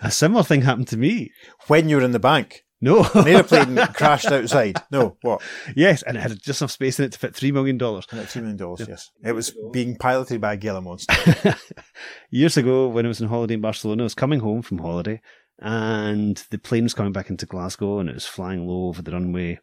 a 0.01 0.11
similar 0.11 0.43
thing 0.43 0.63
happened 0.63 0.89
to 0.89 0.97
me. 0.97 1.33
When 1.67 1.89
you 1.89 1.97
were 1.97 2.03
in 2.03 2.13
the 2.13 2.19
bank, 2.19 2.63
No, 2.81 3.05
an 3.15 3.27
airplane 3.27 3.77
crashed 3.95 4.27
outside. 4.27 4.77
No, 4.91 5.17
what? 5.23 5.41
yes, 5.75 6.03
and 6.03 6.17
it 6.17 6.21
had 6.21 6.39
just 6.43 6.61
enough 6.61 6.71
space 6.71 6.99
in 6.99 7.07
it 7.07 7.13
to 7.13 7.19
fit 7.19 7.35
three 7.35 7.51
million 7.53 7.79
dollars. 7.79 8.07
$2 8.07 8.43
million, 8.43 8.77
yes. 8.89 9.11
It 9.25 9.33
was 9.33 9.55
being 9.73 9.97
piloted 9.97 10.41
by 10.41 10.53
a 10.53 10.57
Gila 10.57 10.83
monster. 10.83 11.57
Years 12.31 12.57
ago, 12.57 12.89
when 12.89 13.07
I 13.07 13.09
was 13.09 13.21
on 13.23 13.29
holiday 13.29 13.55
in 13.55 13.61
Barcelona, 13.63 14.03
I 14.03 14.05
was 14.05 14.15
coming 14.15 14.41
home 14.41 14.63
from 14.63 14.79
holiday, 14.79 15.21
and 15.59 16.37
the 16.51 16.59
plane 16.59 16.85
was 16.85 16.95
coming 16.95 17.13
back 17.13 17.31
into 17.31 17.47
Glasgow, 17.47 17.99
and 17.99 18.09
it 18.11 18.15
was 18.15 18.27
flying 18.27 18.67
low 18.67 18.89
over 18.89 19.01
the 19.03 19.13
runway, 19.13 19.59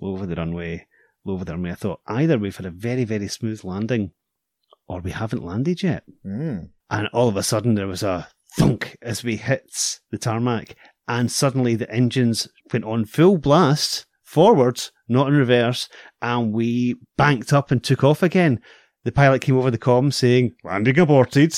low 0.00 0.12
over 0.12 0.26
the 0.26 0.36
runway, 0.36 0.86
low 1.24 1.34
over 1.34 1.44
the 1.46 1.52
runway. 1.52 1.70
I 1.70 1.74
thought 1.74 2.00
either 2.06 2.36
we've 2.38 2.56
had 2.56 2.66
a 2.66 2.70
very, 2.70 3.04
very 3.04 3.28
smooth 3.28 3.64
landing, 3.64 4.12
or 4.86 5.00
we 5.00 5.10
haven't 5.12 5.44
landed 5.44 5.82
yet. 5.82 6.04
Mm. 6.24 6.68
And 6.90 7.08
all 7.14 7.28
of 7.28 7.36
a 7.36 7.42
sudden, 7.42 7.74
there 7.74 7.86
was 7.86 8.02
a 8.02 8.28
thunk 8.56 8.96
as 9.02 9.22
we 9.24 9.36
hit 9.36 10.00
the 10.10 10.18
tarmac, 10.18 10.74
and 11.06 11.30
suddenly 11.30 11.74
the 11.74 11.90
engines 11.90 12.48
went 12.72 12.84
on 12.84 13.04
full 13.04 13.38
blast 13.38 14.06
forwards, 14.24 14.92
not 15.08 15.28
in 15.28 15.34
reverse, 15.34 15.88
and 16.22 16.52
we 16.52 16.96
banked 17.16 17.52
up 17.52 17.70
and 17.70 17.82
took 17.82 18.04
off 18.04 18.22
again. 18.22 18.60
the 19.04 19.12
pilot 19.12 19.40
came 19.40 19.56
over 19.56 19.70
the 19.70 19.78
com 19.78 20.10
saying 20.10 20.52
landing 20.64 20.98
aborted, 20.98 21.54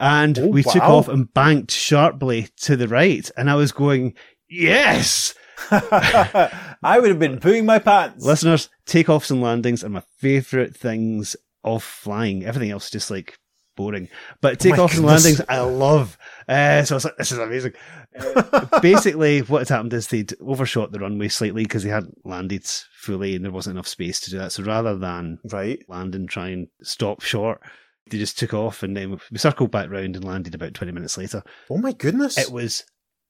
and 0.00 0.38
Oh, 0.38 0.46
we 0.48 0.62
took 0.62 0.82
off 0.82 1.08
and 1.08 1.32
banked 1.34 1.70
sharply 1.70 2.48
to 2.62 2.76
the 2.76 2.88
right, 2.88 3.30
and 3.36 3.48
I 3.50 3.54
was 3.54 3.72
going, 3.72 4.14
yes. 4.48 5.34
I 5.70 6.98
would 7.00 7.10
have 7.10 7.18
been 7.18 7.38
pooing 7.40 7.64
my 7.64 7.78
pants. 7.78 8.24
Listeners, 8.24 8.68
takeoffs 8.86 9.30
and 9.30 9.42
landings 9.42 9.82
are 9.84 9.88
my 9.88 10.02
favourite 10.18 10.76
things 10.76 11.36
of 11.64 11.82
flying. 11.82 12.44
Everything 12.44 12.70
else 12.70 12.86
is 12.86 12.90
just 12.92 13.10
like 13.10 13.36
boring. 13.78 14.08
But 14.42 14.64
Oh 14.66 14.68
takeoffs 14.68 14.96
and 14.96 15.06
landings, 15.06 15.40
I 15.48 15.60
love. 15.60 16.18
Uh, 16.46 16.82
so 16.82 16.94
I 16.94 16.96
was 16.96 17.04
like, 17.04 17.16
this 17.16 17.32
is 17.32 17.38
amazing. 17.38 17.72
Uh, 18.18 18.80
basically, 18.80 19.40
what 19.42 19.60
had 19.60 19.68
happened 19.68 19.92
is 19.94 20.08
they'd 20.08 20.34
overshot 20.42 20.92
the 20.92 20.98
runway 20.98 21.28
slightly 21.28 21.62
because 21.62 21.84
they 21.84 21.90
hadn't 21.90 22.26
landed 22.26 22.66
fully 22.66 23.36
and 23.36 23.44
there 23.44 23.52
wasn't 23.52 23.74
enough 23.74 23.86
space 23.88 24.20
to 24.20 24.30
do 24.30 24.38
that. 24.38 24.52
So 24.52 24.62
rather 24.64 24.96
than 24.98 25.38
Right. 25.50 25.78
land 25.88 26.14
and 26.14 26.28
try 26.28 26.48
and 26.48 26.66
stop 26.82 27.22
short, 27.22 27.60
they 28.10 28.18
just 28.18 28.38
took 28.38 28.52
off 28.54 28.82
and 28.82 28.96
then 28.96 29.18
we 29.30 29.38
circled 29.38 29.70
back 29.70 29.88
round 29.90 30.16
and 30.16 30.24
landed 30.24 30.54
about 30.54 30.74
20 30.74 30.92
minutes 30.92 31.16
later. 31.16 31.42
Oh 31.70 31.78
my 31.78 31.92
goodness. 31.92 32.36
It 32.38 32.50
was 32.50 32.84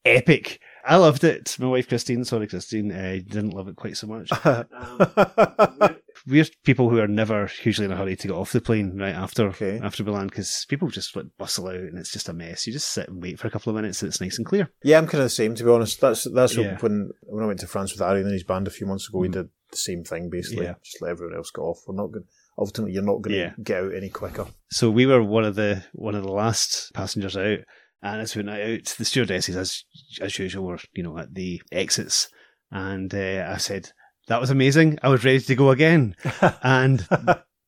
epic. 0.04 0.60
I 0.84 0.96
loved 0.96 1.24
it. 1.24 1.56
My 1.58 1.66
wife 1.66 1.88
Christine, 1.88 2.24
sorry 2.24 2.46
Christine, 2.46 2.90
uh, 2.92 3.18
didn't 3.26 3.50
love 3.50 3.68
it 3.68 3.76
quite 3.76 3.96
so 3.96 4.06
much. 4.06 4.30
we're 6.28 6.44
people 6.64 6.90
who 6.90 6.98
are 7.00 7.08
never 7.08 7.46
hugely 7.46 7.84
in 7.86 7.92
a 7.92 7.96
hurry 7.96 8.16
to 8.16 8.28
get 8.28 8.34
off 8.34 8.52
the 8.52 8.60
plane 8.60 8.98
right 8.98 9.14
after 9.14 9.48
Okay. 9.48 9.80
after 9.82 10.04
we 10.04 10.12
land 10.12 10.30
because 10.30 10.66
people 10.68 10.88
just 10.88 11.16
like 11.16 11.26
bustle 11.38 11.68
out 11.68 11.74
and 11.74 11.98
it's 11.98 12.12
just 12.12 12.28
a 12.28 12.32
mess. 12.32 12.66
You 12.66 12.72
just 12.72 12.88
sit 12.92 13.08
and 13.08 13.22
wait 13.22 13.38
for 13.38 13.46
a 13.46 13.50
couple 13.50 13.70
of 13.70 13.76
minutes 13.76 14.02
and 14.02 14.08
it's 14.10 14.20
nice 14.20 14.38
and 14.38 14.46
clear. 14.46 14.70
yeah, 14.84 14.98
I'm 14.98 15.06
kind 15.06 15.20
of 15.20 15.26
the 15.26 15.30
same 15.30 15.54
to 15.54 15.64
be 15.64 15.70
honest. 15.70 16.00
That's 16.00 16.26
that's 16.32 16.56
Yeah. 16.56 16.78
when 16.80 17.10
when 17.22 17.44
I 17.44 17.46
went 17.46 17.60
to 17.60 17.66
France 17.66 17.92
with 17.92 18.02
Ari 18.02 18.20
and 18.22 18.32
his 18.32 18.44
band 18.44 18.66
a 18.68 18.70
few 18.70 18.86
months 18.86 19.08
ago. 19.08 19.18
We 19.18 19.28
did 19.28 19.48
the 19.70 19.76
same 19.76 20.04
thing 20.04 20.30
basically. 20.30 20.64
Yeah. 20.66 20.74
Just 20.84 21.00
let 21.02 21.10
everyone 21.12 21.36
else 21.36 21.50
go 21.50 21.62
off. 21.64 21.80
We're 21.86 21.94
not 21.96 22.12
going. 22.12 22.24
Ultimately, 22.58 22.92
you're 22.94 23.04
not 23.04 23.22
going 23.22 23.34
to 23.34 23.38
Yeah. 23.38 23.52
get 23.62 23.84
out 23.84 23.94
any 23.94 24.08
quicker. 24.08 24.46
So 24.70 24.90
we 24.90 25.06
were 25.06 25.22
one 25.22 25.44
of 25.44 25.54
the 25.54 25.84
one 25.92 26.14
of 26.16 26.24
the 26.24 26.32
last 26.32 26.90
passengers 26.92 27.36
out, 27.36 27.58
and 28.02 28.20
as 28.20 28.34
we 28.34 28.42
went 28.42 28.60
out, 28.60 28.84
the 28.98 29.04
stewardesses, 29.04 29.54
as 29.56 29.84
as 30.20 30.38
usual, 30.38 30.64
were 30.66 30.78
you 30.92 31.04
know 31.04 31.16
at 31.18 31.34
the 31.34 31.62
exits, 31.70 32.28
and 32.72 33.14
uh, 33.14 33.46
I 33.48 33.58
said 33.58 33.92
that 34.28 34.40
was 34.40 34.50
amazing. 34.50 34.98
I 35.02 35.08
was 35.08 35.24
ready 35.24 35.40
to 35.40 35.54
go 35.54 35.70
again, 35.70 36.14
and 36.62 37.00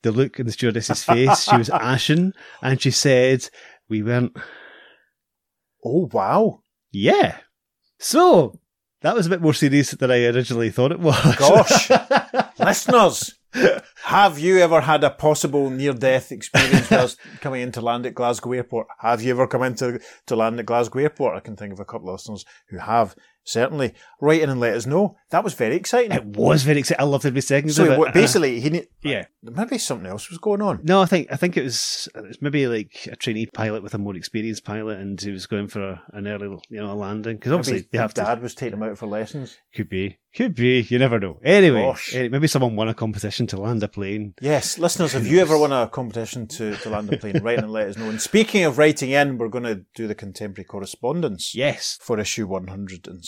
the 0.03 0.13
look 0.13 0.39
in 0.39 0.47
the 0.47 0.53
stewardess's 0.53 1.05
face, 1.05 1.45
she 1.45 1.57
was 1.57 1.71
ashen, 1.71 2.33
and 2.63 2.81
she 2.81 2.91
said, 2.91 3.49
"We 3.89 4.03
weren't." 4.03 4.37
Oh 5.85 6.09
wow! 6.13 6.63
Yeah. 6.93 7.39
So 7.99 8.59
that 9.03 9.15
was 9.15 9.27
a 9.27 9.31
bit 9.31 9.43
more 9.43 9.55
serious 9.55 9.91
than 9.93 10.11
I 10.11 10.25
originally 10.27 10.71
thought 10.71 10.93
it 10.93 11.01
was. 11.01 11.37
Gosh. 11.37 11.91
Listeners, 12.59 13.35
have 14.05 14.39
you 14.39 14.59
ever 14.59 14.81
had 14.81 15.03
a 15.05 15.11
possible 15.11 15.71
near-death 15.71 16.33
experience 16.33 16.91
whilst 16.91 17.19
coming 17.41 17.63
into 17.63 17.81
land 17.81 18.07
at 18.07 18.15
Glasgow 18.15 18.53
Airport? 18.53 18.87
Have 18.99 19.23
you 19.23 19.31
ever 19.33 19.47
come 19.47 19.63
into 19.63 20.01
to 20.27 20.37
land 20.37 20.61
at 20.61 20.67
Glasgow 20.67 21.01
Airport? 21.01 21.37
I 21.37 21.41
can 21.41 21.57
think 21.57 21.73
of 21.73 21.81
a 21.81 21.85
couple 21.85 22.09
of 22.09 22.15
listeners 22.15 22.45
who 22.69 22.79
have. 22.79 23.15
Certainly, 23.45 23.95
write 24.21 24.43
in 24.43 24.51
and 24.51 24.61
let 24.61 24.75
us 24.75 24.87
know. 24.87 25.17
That 25.31 25.43
was 25.45 25.55
very 25.55 25.77
exciting. 25.77 26.13
it 26.13 26.25
was 26.27 26.63
very 26.63 26.81
exciting. 26.81 27.01
I 27.01 27.07
loved 27.07 27.25
every 27.27 27.41
second 27.41 27.71
So 27.71 27.85
of 27.87 27.91
it. 27.93 27.99
what, 27.99 28.15
basically, 28.15 28.61
he 28.61 28.71
need, 28.71 28.89
yeah. 29.03 29.27
maybe 29.43 29.79
something 29.79 30.07
else 30.07 30.29
was 30.29 30.39
going 30.39 30.61
on. 30.63 30.81
No, 30.83 31.01
I 31.03 31.07
think 31.07 31.29
I 31.33 31.37
think 31.37 31.57
it 31.57 31.63
was 31.65 32.09
it 32.15 32.23
was 32.27 32.43
maybe 32.43 32.67
like 32.67 33.09
a 33.11 33.17
trainee 33.17 33.47
pilot 33.47 33.83
with 33.83 33.95
a 33.95 33.99
more 33.99 34.15
experienced 34.17 34.65
pilot, 34.65 34.99
and 34.99 35.21
he 35.21 35.31
was 35.31 35.47
going 35.47 35.69
for 35.69 35.83
a, 35.83 36.03
an 36.13 36.27
early, 36.27 36.49
you 36.69 36.81
know, 36.81 36.95
landing 36.95 37.37
because 37.37 37.53
obviously 37.53 37.75
Maybe 37.79 37.89
they 37.93 37.99
have 37.99 38.15
to. 38.15 38.21
Dad 38.23 38.43
was 38.43 38.55
taking 38.55 38.79
him 38.79 38.83
out 38.83 38.99
for 38.99 39.07
lessons. 39.07 39.57
Could 39.75 39.89
be, 39.89 40.19
could 40.35 40.55
be. 40.55 40.81
You 40.83 40.99
never 40.99 41.19
know. 41.19 41.39
Anyway, 41.45 41.83
Gosh. 41.83 42.15
eh, 42.15 42.29
maybe 42.29 42.47
someone 42.49 42.77
won 42.77 42.89
a 42.89 42.95
competition 42.95 43.47
to 43.49 43.61
land 43.61 43.83
a 43.83 43.89
plane. 43.89 44.35
Yes, 44.41 44.79
listeners, 44.79 45.13
have 45.13 45.27
you 45.27 45.41
ever 45.41 45.57
won 45.57 45.73
a 45.73 45.89
competition 45.89 46.47
to, 46.49 46.75
to 46.77 46.91
land 46.91 47.13
a 47.13 47.17
plane? 47.17 47.43
Write 47.43 47.59
in 47.59 47.65
and 47.65 47.73
let 47.73 47.89
us 47.89 47.97
know. 47.97 48.09
And 48.09 48.21
speaking 48.21 48.65
of 48.65 48.79
writing 48.79 49.11
in, 49.11 49.39
we're 49.39 49.49
going 49.49 49.65
to 49.65 49.85
do 49.95 50.07
the 50.07 50.15
contemporary 50.15 50.65
correspondence 50.65 51.55
Yes, 51.55 51.99
for 52.03 52.19
issue 52.19 52.47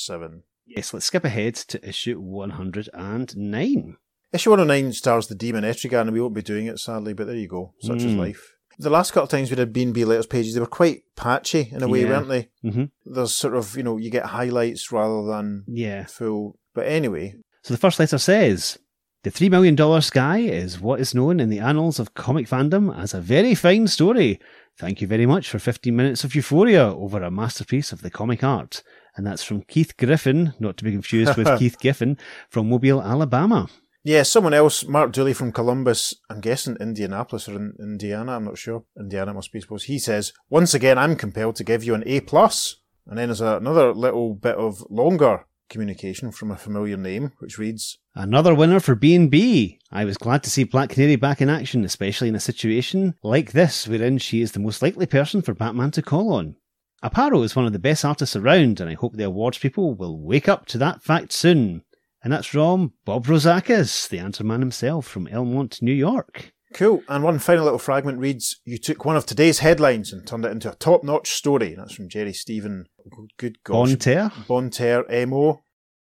107. 0.09 0.43
yes. 0.67 0.93
Let's 0.95 1.07
skip 1.07 1.25
ahead 1.25 1.55
to 1.55 1.89
issue 1.89 2.19
one 2.21 2.51
hundred 2.51 2.89
and 2.95 3.35
nine. 3.37 3.97
Issue 4.33 4.51
109 4.51 4.93
stars 4.95 5.27
the 5.27 5.35
Demon 5.35 5.63
Etrigan, 5.65 6.03
and 6.03 6.13
we 6.13 6.21
won't 6.21 6.35
be 6.35 6.41
doing 6.43 6.67
it 6.67 6.79
sadly, 6.79 7.13
but 7.13 7.27
there 7.27 7.37
you 7.37 7.49
go. 7.49 7.75
Such 7.81 7.99
is 7.99 8.13
Mm. 8.15 8.19
life. 8.19 8.55
The 8.79 8.89
last 8.89 9.11
couple 9.13 9.25
of 9.25 9.29
times 9.29 9.51
we 9.51 9.57
did 9.57 9.75
B&B 9.75 10.07
letters 10.07 10.25
pages, 10.27 10.55
they 10.55 10.61
were 10.61 10.67
quite 10.67 11.03
patchy 11.17 11.69
in 11.71 11.83
a 11.83 11.89
way, 11.89 12.01
Yeah. 12.03 12.09
weren't 12.09 12.29
they? 12.29 12.49
Mm-hmm. 12.65 12.85
There's 13.05 13.35
sort 13.35 13.55
of, 13.55 13.77
you 13.77 13.83
know, 13.83 13.99
you 13.99 14.09
get 14.09 14.25
highlights 14.25 14.91
rather 14.91 15.27
than 15.27 15.65
Yeah. 15.69 16.07
full. 16.07 16.59
But 16.75 16.87
anyway, 16.89 17.35
So 17.63 17.75
the 17.75 17.79
first 17.79 18.01
letter 18.01 18.17
says 18.19 18.79
The 19.25 19.31
$3 19.31 19.51
million 19.51 20.01
Sky 20.03 20.39
is 20.39 20.81
what 20.81 20.99
is 20.99 21.15
known 21.15 21.39
in 21.39 21.49
the 21.51 21.61
annals 21.61 22.01
of 22.01 22.15
comic 22.15 22.49
fandom 22.49 22.93
as 22.99 23.13
a 23.15 23.21
very 23.21 23.55
fine 23.55 23.87
story. 23.87 24.41
Thank 24.79 25.01
you 25.03 25.07
very 25.07 25.27
much 25.27 25.49
for 25.51 25.59
15 25.61 25.95
minutes 25.95 26.25
of 26.25 26.35
euphoria 26.35 26.89
over 26.93 27.23
a 27.23 27.31
masterpiece 27.31 27.93
of 27.93 28.01
the 28.01 28.11
comic 28.11 28.43
art. 28.43 28.83
And 29.17 29.27
that's 29.27 29.43
from 29.43 29.63
Keith 29.63 29.97
Griffin, 29.97 30.55
not 30.59 30.77
to 30.79 30.85
be 30.85 30.93
confused 30.93 31.37
with 31.37 31.59
Keith 31.59 31.79
Giffen, 31.79 32.17
from 32.49 32.69
Mobile, 32.71 33.03
Alabama. 33.03 33.69
yeah, 34.05 34.23
someone 34.23 34.55
else, 34.55 34.85
Mark 34.87 35.13
Dooley 35.13 35.33
from 35.35 35.53
Columbus, 35.53 36.15
I'm 36.31 36.41
guessing 36.41 36.77
Indianapolis 36.81 37.49
or 37.49 37.57
in 37.57 37.75
Indiana, 37.79 38.33
I'm 38.37 38.45
not 38.45 38.59
sure. 38.59 38.85
Indiana 38.99 39.35
must 39.35 39.53
be, 39.53 39.59
I 39.59 39.63
suppose. 39.63 39.85
He 39.85 39.99
says, 39.99 40.33
Once 40.51 40.73
again, 40.75 40.99
I'm 40.99 41.15
compelled 41.17 41.57
to 41.57 41.65
give 41.65 41.85
you 41.85 41.95
an 41.95 42.03
A. 42.07 42.21
plus. 42.21 42.77
And 43.07 43.19
then 43.19 43.29
there's 43.29 43.41
another 43.41 43.93
little 43.93 44.35
bit 44.35 44.55
of 44.57 44.83
longer 44.89 45.45
communication 45.69 46.31
from 46.31 46.51
a 46.51 46.57
familiar 46.57 46.97
name, 46.97 47.33
which 47.41 47.59
reads, 47.59 47.99
Another 48.15 48.55
winner 48.55 48.79
for 48.79 48.95
B&B. 48.95 49.79
I 49.91 50.05
was 50.05 50.17
glad 50.19 50.43
to 50.45 50.51
see 50.51 50.65
Black 50.65 50.91
Canary 50.91 51.17
back 51.17 51.41
in 51.41 51.49
action, 51.49 51.85
especially 51.85 52.29
in 52.29 52.35
a 52.35 52.41
situation 52.41 53.15
like 53.23 53.53
this, 53.53 53.89
wherein 53.89 54.19
she 54.19 54.41
is 54.43 54.53
the 54.53 54.61
most 54.61 54.83
likely 54.83 55.07
person 55.07 55.43
for 55.43 55.55
Batman 55.55 55.91
to 55.93 56.03
call 56.03 56.33
on. 56.35 56.57
Aparo 57.03 57.45
is 57.45 57.57
one 57.57 57.67
of 57.67 57.73
the 57.73 57.79
best 57.81 58.05
artists 58.05 58.37
around, 58.37 58.81
and 58.81 58.89
I 58.89 58.95
hope 58.95 59.17
the 59.17 59.25
awards 59.25 59.59
people 59.59 59.95
will 59.95 60.21
wake 60.21 60.49
up 60.49 60.67
to 60.67 60.79
that 60.79 61.03
fact 61.03 61.33
soon. 61.33 61.83
And 62.23 62.33
that's 62.33 62.47
from 62.47 62.93
Bob 63.05 63.27
Rozakis, 63.27 64.09
the 64.09 64.21
answer 64.21 64.45
man 64.45 64.61
himself 64.61 65.07
from 65.07 65.27
Elmont, 65.27 65.83
New 65.83 65.93
York. 65.93 66.53
Cool. 66.73 67.03
And 67.09 67.25
one 67.25 67.41
final 67.41 67.65
little 67.65 67.79
fragment 67.79 68.19
reads, 68.19 68.61
You 68.65 68.79
took 68.79 69.05
one 69.05 69.17
of 69.17 69.27
today's 69.27 69.59
headlines 69.59 70.13
and 70.13 70.27
turned 70.27 70.45
it 70.45 70.53
into 70.53 70.71
a 70.71 70.77
top 70.77 71.03
notch 71.03 71.33
story. 71.33 71.75
That's 71.75 71.93
from 71.93 72.09
Jerry 72.09 72.33
Stephen. 72.33 72.87
Good 73.37 73.63
gosh. 73.65 73.77
Bonter. 73.77 74.33
Bonter, 74.47 75.05
MO. 75.27 75.65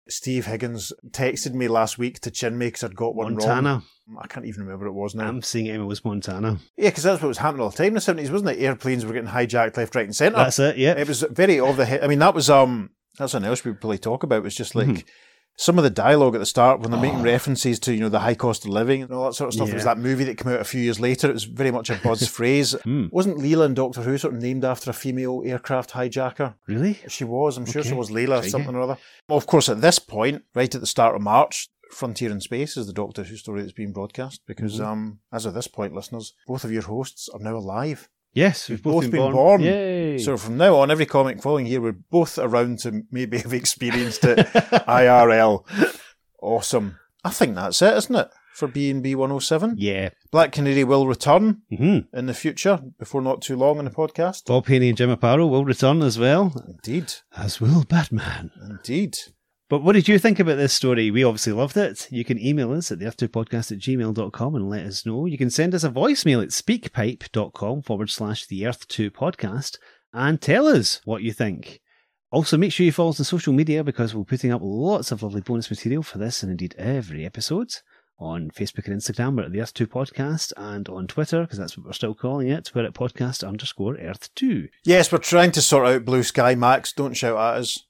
Steve 0.09 0.45
Higgins 0.45 0.93
texted 1.11 1.53
me 1.53 1.67
last 1.67 1.97
week 1.97 2.19
to 2.21 2.31
chin 2.31 2.57
me 2.57 2.67
because 2.67 2.83
I'd 2.83 2.95
got 2.95 3.15
one 3.15 3.33
Montana. 3.35 3.83
wrong. 4.09 4.17
I 4.23 4.27
can't 4.27 4.45
even 4.45 4.63
remember 4.63 4.85
what 4.85 4.91
it 4.91 5.01
was 5.01 5.15
now. 5.15 5.27
I'm 5.27 5.41
seeing 5.41 5.67
Emma 5.69 5.85
was 5.85 6.05
Montana. 6.05 6.59
yeah, 6.77 6.89
because 6.89 7.03
that's 7.03 7.21
what 7.21 7.27
was 7.27 7.39
happening 7.39 7.61
all 7.63 7.69
the 7.71 7.77
time 7.77 7.87
in 7.87 7.93
the 7.95 7.99
70s, 7.99 8.31
wasn't 8.31 8.51
it? 8.51 8.61
Airplanes 8.63 9.05
were 9.05 9.11
getting 9.13 9.29
hijacked 9.29 9.75
left, 9.75 9.95
right, 9.95 10.05
and 10.05 10.15
centre. 10.15 10.37
That's 10.37 10.59
it, 10.59 10.77
yeah. 10.77 10.93
It 10.93 11.07
was 11.07 11.23
very 11.23 11.59
of 11.59 11.75
the 11.77 11.85
head. 11.85 12.03
I 12.03 12.07
mean, 12.07 12.19
that 12.19 12.33
was 12.33 12.49
um, 12.49 12.91
that's 13.17 13.33
something 13.33 13.49
else 13.49 13.65
we 13.65 13.71
would 13.71 13.81
probably 13.81 13.97
talk 13.97 14.23
about. 14.23 14.43
Was 14.43 14.55
just 14.55 14.75
like 14.75 14.87
Mhm. 14.87 15.03
Some 15.59 15.77
of 15.79 15.83
the 15.83 15.89
dialogue 15.89 16.35
at 16.35 16.39
the 16.39 16.45
start 16.45 16.79
when 16.79 16.91
they're 16.91 17.01
making 17.01 17.19
Oh. 17.21 17.23
references 17.23 17.79
to 17.79 17.93
you 17.93 17.99
know 17.99 18.09
the 18.09 18.19
high 18.19 18.35
cost 18.35 18.63
of 18.63 18.69
living 18.71 19.01
and 19.01 19.11
all 19.11 19.25
that 19.25 19.33
sort 19.33 19.47
of 19.49 19.53
stuff. 19.55 19.69
It 19.69 19.73
was 19.73 19.83
that 19.85 19.97
movie 19.97 20.23
that 20.25 20.37
came 20.37 20.53
out 20.53 20.59
a 20.61 20.63
few 20.63 20.79
years 20.81 20.99
later. 20.99 21.29
It 21.29 21.33
was 21.33 21.45
very 21.45 21.71
much 21.71 21.89
a 21.89 21.99
buzz 22.03 22.27
phrase. 22.37 22.73
Hmm. 22.83 23.07
Wasn't 23.11 23.37
Leela 23.39 23.65
in 23.65 23.73
Doctor 23.73 24.01
Who 24.03 24.17
sort 24.17 24.35
of 24.35 24.41
named 24.41 24.63
after 24.63 24.89
a 24.91 24.93
female 24.93 25.41
aircraft 25.45 25.91
hijacker? 25.91 26.55
Really? 26.67 26.99
She 27.07 27.23
was. 27.23 27.57
I'm 27.57 27.65
sure 27.65 27.83
she 27.83 27.93
was 27.93 28.09
Leela 28.09 28.35
Intriguing. 28.37 28.49
something 28.51 28.75
or 28.75 28.81
other. 28.81 28.97
Well, 29.27 29.37
of 29.37 29.47
course, 29.47 29.67
at 29.67 29.81
this 29.81 29.99
point, 29.99 30.43
right 30.55 30.73
at 30.73 30.81
the 30.81 30.87
start 30.87 31.15
of 31.15 31.21
March. 31.21 31.67
Frontier 31.89 32.31
in 32.31 32.41
Space 32.41 32.75
is 32.75 32.85
the 32.85 32.91
Doctor 32.91 33.23
Who 33.23 33.37
story 33.37 33.61
that's 33.61 33.71
being 33.71 33.93
broadcast 33.93 34.41
because, 34.45 34.77
Mhm. 34.77 34.85
um, 34.85 35.19
as 35.31 35.45
of 35.45 35.53
this 35.53 35.69
point, 35.69 35.93
listeners, 35.95 36.33
both 36.45 36.65
of 36.65 36.71
your 36.71 36.81
hosts 36.81 37.29
are 37.33 37.39
now 37.39 37.55
alive. 37.55 38.09
Yes, 38.37 38.69
we've 38.69 38.83
both, 38.83 39.03
Both 39.03 39.11
been, 39.11 39.19
born. 39.21 39.33
born. 39.33 39.61
Yay. 39.63 40.17
So 40.19 40.37
from 40.37 40.57
now 40.57 40.75
on, 40.75 40.91
every 40.91 41.07
comic 41.07 41.41
following 41.41 41.65
here, 41.65 41.81
we're 41.81 41.91
both 42.11 42.37
around 42.37 42.79
to 42.79 43.01
maybe 43.11 43.39
have 43.39 43.53
experienced 43.53 44.23
it 44.25 44.37
IRL. 44.87 45.65
Awesome. 46.41 46.99
I 47.23 47.31
think 47.31 47.55
that's 47.55 47.81
it, 47.81 47.97
isn't 47.97 48.15
it? 48.15 48.29
For 48.53 48.67
B 48.67 48.89
and 48.89 49.01
B 49.03 49.13
107. 49.15 49.75
yeah. 49.77 50.09
Black 50.31 50.51
Canary 50.51 50.83
will 50.83 51.07
return 51.07 51.61
hmm 51.75 51.99
in 52.13 52.25
the 52.27 52.33
future, 52.33 52.79
before 52.99 53.21
not 53.21 53.41
too 53.41 53.55
long 53.55 53.79
in 53.79 53.85
the 53.85 53.91
podcast. 53.91 54.45
Bob 54.45 54.65
Haney 54.67 54.89
and 54.89 54.97
Jim 54.97 55.15
Aparo 55.15 55.49
will 55.49 55.63
return 55.65 56.01
as 56.01 56.17
well, 56.19 56.53
Indeed. 56.67 57.13
as 57.35 57.59
will 57.61 57.83
Batman. 57.85 58.51
Indeed. 58.67 59.17
But 59.69 59.83
what 59.83 59.93
did 59.93 60.07
you 60.07 60.17
think 60.17 60.39
about 60.39 60.55
this 60.55 60.71
story? 60.71 61.11
We 61.11 61.25
obviously 61.25 61.51
loved 61.51 61.75
it. 61.75 62.07
You 62.09 62.23
can 62.23 62.39
email 62.39 62.71
us 62.71 62.89
at 62.89 62.99
the 62.99 63.05
earth2podcast 63.05 63.73
at 63.73 63.79
gmail.com 63.79 64.55
and 64.55 64.69
let 64.69 64.85
us 64.85 65.05
know. 65.05 65.25
You 65.25 65.37
can 65.37 65.49
send 65.49 65.75
us 65.75 65.83
a 65.83 65.89
voicemail 65.89 66.41
at 66.41 66.49
speakpipe.com 66.49 67.81
forward 67.81 68.09
slash 68.09 68.45
the 68.47 68.61
earth2 68.61 69.09
podcast 69.09 69.77
and 70.13 70.41
tell 70.41 70.67
us 70.67 71.01
what 71.03 71.21
you 71.21 71.33
think. 71.33 71.81
Also, 72.31 72.57
make 72.57 72.71
sure 72.71 72.85
you 72.85 72.93
follow 72.93 73.09
us 73.09 73.19
on 73.19 73.25
social 73.25 73.51
media 73.51 73.83
because 73.83 74.15
we're 74.15 74.23
putting 74.23 74.51
up 74.51 74.61
lots 74.63 75.11
of 75.11 75.21
lovely 75.21 75.41
bonus 75.41 75.69
material 75.69 76.03
for 76.03 76.17
this 76.17 76.43
and 76.43 76.51
indeed 76.51 76.73
every 76.77 77.25
episode 77.25 77.71
on 78.19 78.49
Facebook 78.51 78.87
and 78.87 78.99
Instagram. 78.99 79.35
We're 79.35 79.43
at 79.43 79.51
the 79.51 79.59
Earth2 79.59 79.87
podcast 79.87 80.53
and 80.57 80.89
on 80.89 81.07
Twitter, 81.07 81.41
because 81.41 81.59
that's 81.59 81.77
what 81.77 81.85
we're 81.85 81.93
still 81.93 82.15
calling 82.15 82.47
it. 82.47 82.71
We're 82.73 82.85
at 82.85 82.93
podcast 82.93 83.47
underscore 83.47 83.95
Earth2. 83.95 84.69
Yes, 84.83 85.11
we're 85.11 85.19
trying 85.19 85.51
to 85.51 85.61
sort 85.61 85.87
out 85.87 86.05
Blue 86.05 86.23
Sky 86.23 86.55
Max. 86.55 86.91
Don't 86.93 87.13
shout 87.13 87.37
at 87.37 87.61
us. 87.61 87.83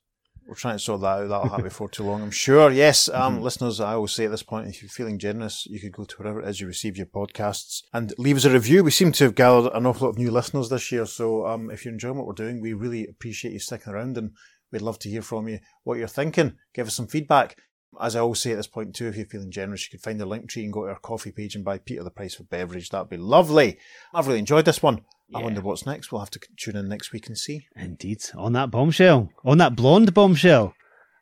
We're 0.47 0.55
trying 0.55 0.75
to 0.77 0.83
sort 0.83 1.01
that 1.01 1.07
out. 1.07 1.27
That'll 1.27 1.49
happen 1.49 1.65
before 1.65 1.89
too 1.89 2.03
long, 2.03 2.21
I'm 2.21 2.31
sure. 2.31 2.71
Yes, 2.71 3.09
um, 3.09 3.35
Mm-hmm. 3.35 3.43
listeners, 3.43 3.81
I 3.81 3.93
always 3.95 4.13
say 4.13 4.25
at 4.25 4.31
this 4.31 4.43
point, 4.43 4.67
if 4.67 4.81
you're 4.81 4.87
feeling 4.89 5.19
generous, 5.19 5.65
you 5.69 5.79
could 5.79 5.91
go 5.91 6.05
to 6.05 6.15
wherever 6.17 6.39
it 6.41 6.47
is 6.47 6.61
you 6.61 6.67
receive 6.67 6.95
your 6.95 7.05
podcasts 7.07 7.81
and 7.93 8.13
leave 8.17 8.37
us 8.37 8.45
a 8.45 8.49
review. 8.51 8.83
We 8.83 8.91
seem 8.91 9.11
to 9.13 9.25
have 9.25 9.35
gathered 9.35 9.71
an 9.73 9.85
awful 9.85 10.07
lot 10.07 10.11
of 10.11 10.17
new 10.17 10.31
listeners 10.31 10.69
this 10.69 10.89
year, 10.91 11.05
so 11.05 11.45
um, 11.45 11.69
if 11.69 11.83
you're 11.83 11.93
enjoying 11.93 12.15
what 12.17 12.27
we're 12.27 12.33
doing, 12.33 12.61
we 12.61 12.71
really 12.73 13.05
appreciate 13.07 13.51
you 13.51 13.59
sticking 13.59 13.91
around 13.91 14.17
and 14.17 14.31
we'd 14.71 14.81
love 14.81 14.99
to 14.99 15.09
hear 15.09 15.21
from 15.21 15.49
you 15.49 15.59
what 15.83 15.97
you're 15.97 16.07
thinking. 16.07 16.53
Give 16.73 16.87
us 16.87 16.95
some 16.95 17.07
feedback. 17.07 17.57
As 17.99 18.15
I 18.15 18.19
always 18.19 18.39
say 18.39 18.51
at 18.51 18.57
this 18.57 18.67
point 18.67 18.95
too, 18.95 19.07
if 19.07 19.17
you're 19.17 19.25
feeling 19.25 19.51
generous, 19.51 19.83
you 19.85 19.97
could 19.97 20.03
find 20.03 20.19
the 20.19 20.25
link 20.25 20.49
tree 20.49 20.63
and 20.63 20.71
go 20.73 20.83
to 20.85 20.91
our 20.91 20.99
Ko-fi 20.99 21.31
page 21.31 21.55
and 21.55 21.65
buy 21.65 21.77
Peter 21.79 22.03
the 22.03 22.11
price 22.11 22.35
for 22.35 22.43
beverage. 22.43 22.89
That'd 22.89 23.09
be 23.09 23.17
lovely. 23.17 23.79
I've 24.13 24.27
really 24.27 24.39
enjoyed 24.39 24.65
this 24.65 24.83
one. 24.83 25.01
I 25.35 25.41
wonder 25.41 25.61
what's 25.61 25.85
next. 25.85 26.11
We'll 26.11 26.21
have 26.21 26.29
to 26.31 26.39
tune 26.55 26.77
in 26.77 26.87
next 26.87 27.11
week 27.11 27.27
and 27.27 27.37
see. 27.37 27.67
Indeed. 27.75 28.23
On 28.35 28.53
that 28.53 28.71
bombshell. 28.71 29.29
On 29.43 29.57
that 29.57 29.75
blonde 29.75 30.13
bombshell. 30.13 30.73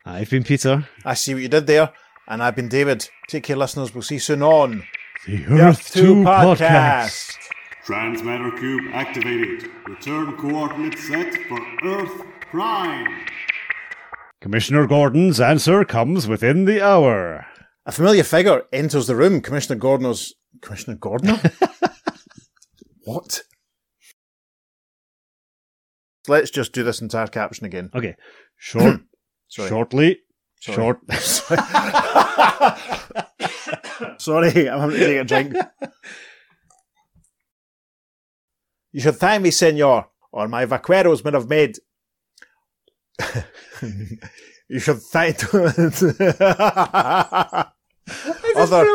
Ah, 0.05 0.15
I've 0.15 0.29
been 0.29 0.43
Peter. 0.43 0.87
I 1.03 1.15
see 1.15 1.33
what 1.33 1.43
you 1.43 1.49
did 1.49 1.65
there. 1.65 1.91
And 2.27 2.43
I've 2.43 2.55
been 2.55 2.69
David. 2.69 3.09
Take 3.27 3.43
care, 3.43 3.55
listeners. 3.55 3.93
We'll 3.93 4.03
see 4.03 4.15
you 4.15 4.19
soon 4.19 4.43
on 4.43 4.83
The 5.25 5.45
Earth 5.45 5.91
2 5.93 6.23
podcast. 6.23 7.35
Transmatter 7.83 8.51
Cube 8.57 8.83
activated. 8.93 9.69
Return 9.87 10.37
coordinates 10.37 11.07
set 11.07 11.33
for 11.47 11.59
Earth 11.83 12.23
Prime. 12.51 13.25
Commissioner 14.41 14.85
Gordon's 14.85 15.39
answer 15.39 15.83
comes 15.83 16.27
within 16.27 16.65
the 16.65 16.83
hour. 16.83 17.47
A 17.87 17.91
familiar 17.91 18.23
figure 18.23 18.63
enters 18.71 19.07
the 19.07 19.15
room. 19.15 19.41
Commissioner 19.41 19.79
Gordner's. 19.79 20.35
Commissioner 20.61 20.97
Gordner? 20.97 21.39
what? 23.03 23.41
Let's 26.27 26.51
just 26.51 26.73
do 26.73 26.83
this 26.83 27.01
entire 27.01 27.27
caption 27.27 27.65
again. 27.65 27.89
Okay. 27.93 28.15
Short, 28.57 29.01
Sorry. 29.47 29.69
shortly, 29.69 30.19
Sorry. 30.61 30.75
short. 30.75 30.99
Sorry, 34.19 34.69
I'm 34.69 34.79
having 34.79 34.97
to 34.99 35.05
take 35.05 35.21
a 35.21 35.23
drink. 35.23 35.55
You 38.91 39.01
should 39.01 39.17
thank 39.17 39.43
me, 39.43 39.51
senor, 39.51 40.07
or 40.31 40.47
my 40.47 40.65
vaqueros 40.65 41.23
would 41.23 41.33
have 41.33 41.49
made. 41.49 41.77
you 44.69 44.79
should 44.79 45.01
thank. 45.01 45.43
other, 48.55 48.87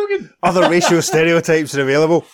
other 0.43 0.71
racial 0.71 1.03
stereotypes 1.03 1.77
are 1.77 1.83
available. 1.83 2.25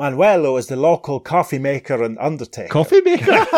Manuelo 0.00 0.58
is 0.58 0.68
the 0.68 0.76
local 0.76 1.20
coffee 1.20 1.58
maker 1.58 2.02
and 2.02 2.18
undertaker. 2.18 2.70
Coffee 2.70 3.02
maker. 3.02 3.26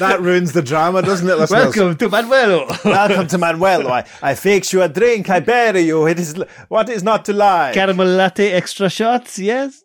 that 0.00 0.16
ruins 0.18 0.50
the 0.50 0.62
drama, 0.62 1.00
doesn't 1.00 1.28
it, 1.28 1.38
listeners? 1.38 1.76
Welcome 1.76 1.96
to 1.98 2.08
Manuelo. 2.08 2.84
Welcome 2.84 3.28
to 3.28 3.38
Manuelo. 3.38 3.88
I, 3.92 4.04
I 4.20 4.34
fix 4.34 4.72
you 4.72 4.82
a 4.82 4.88
drink. 4.88 5.30
I 5.30 5.38
bury 5.38 5.82
you. 5.82 6.08
It 6.08 6.18
is 6.18 6.34
what 6.66 6.88
is 6.88 7.04
not 7.04 7.24
to 7.26 7.32
lie. 7.32 7.70
Caramel 7.72 8.08
latte 8.08 8.50
extra 8.50 8.90
shots, 8.90 9.38
yes? 9.38 9.80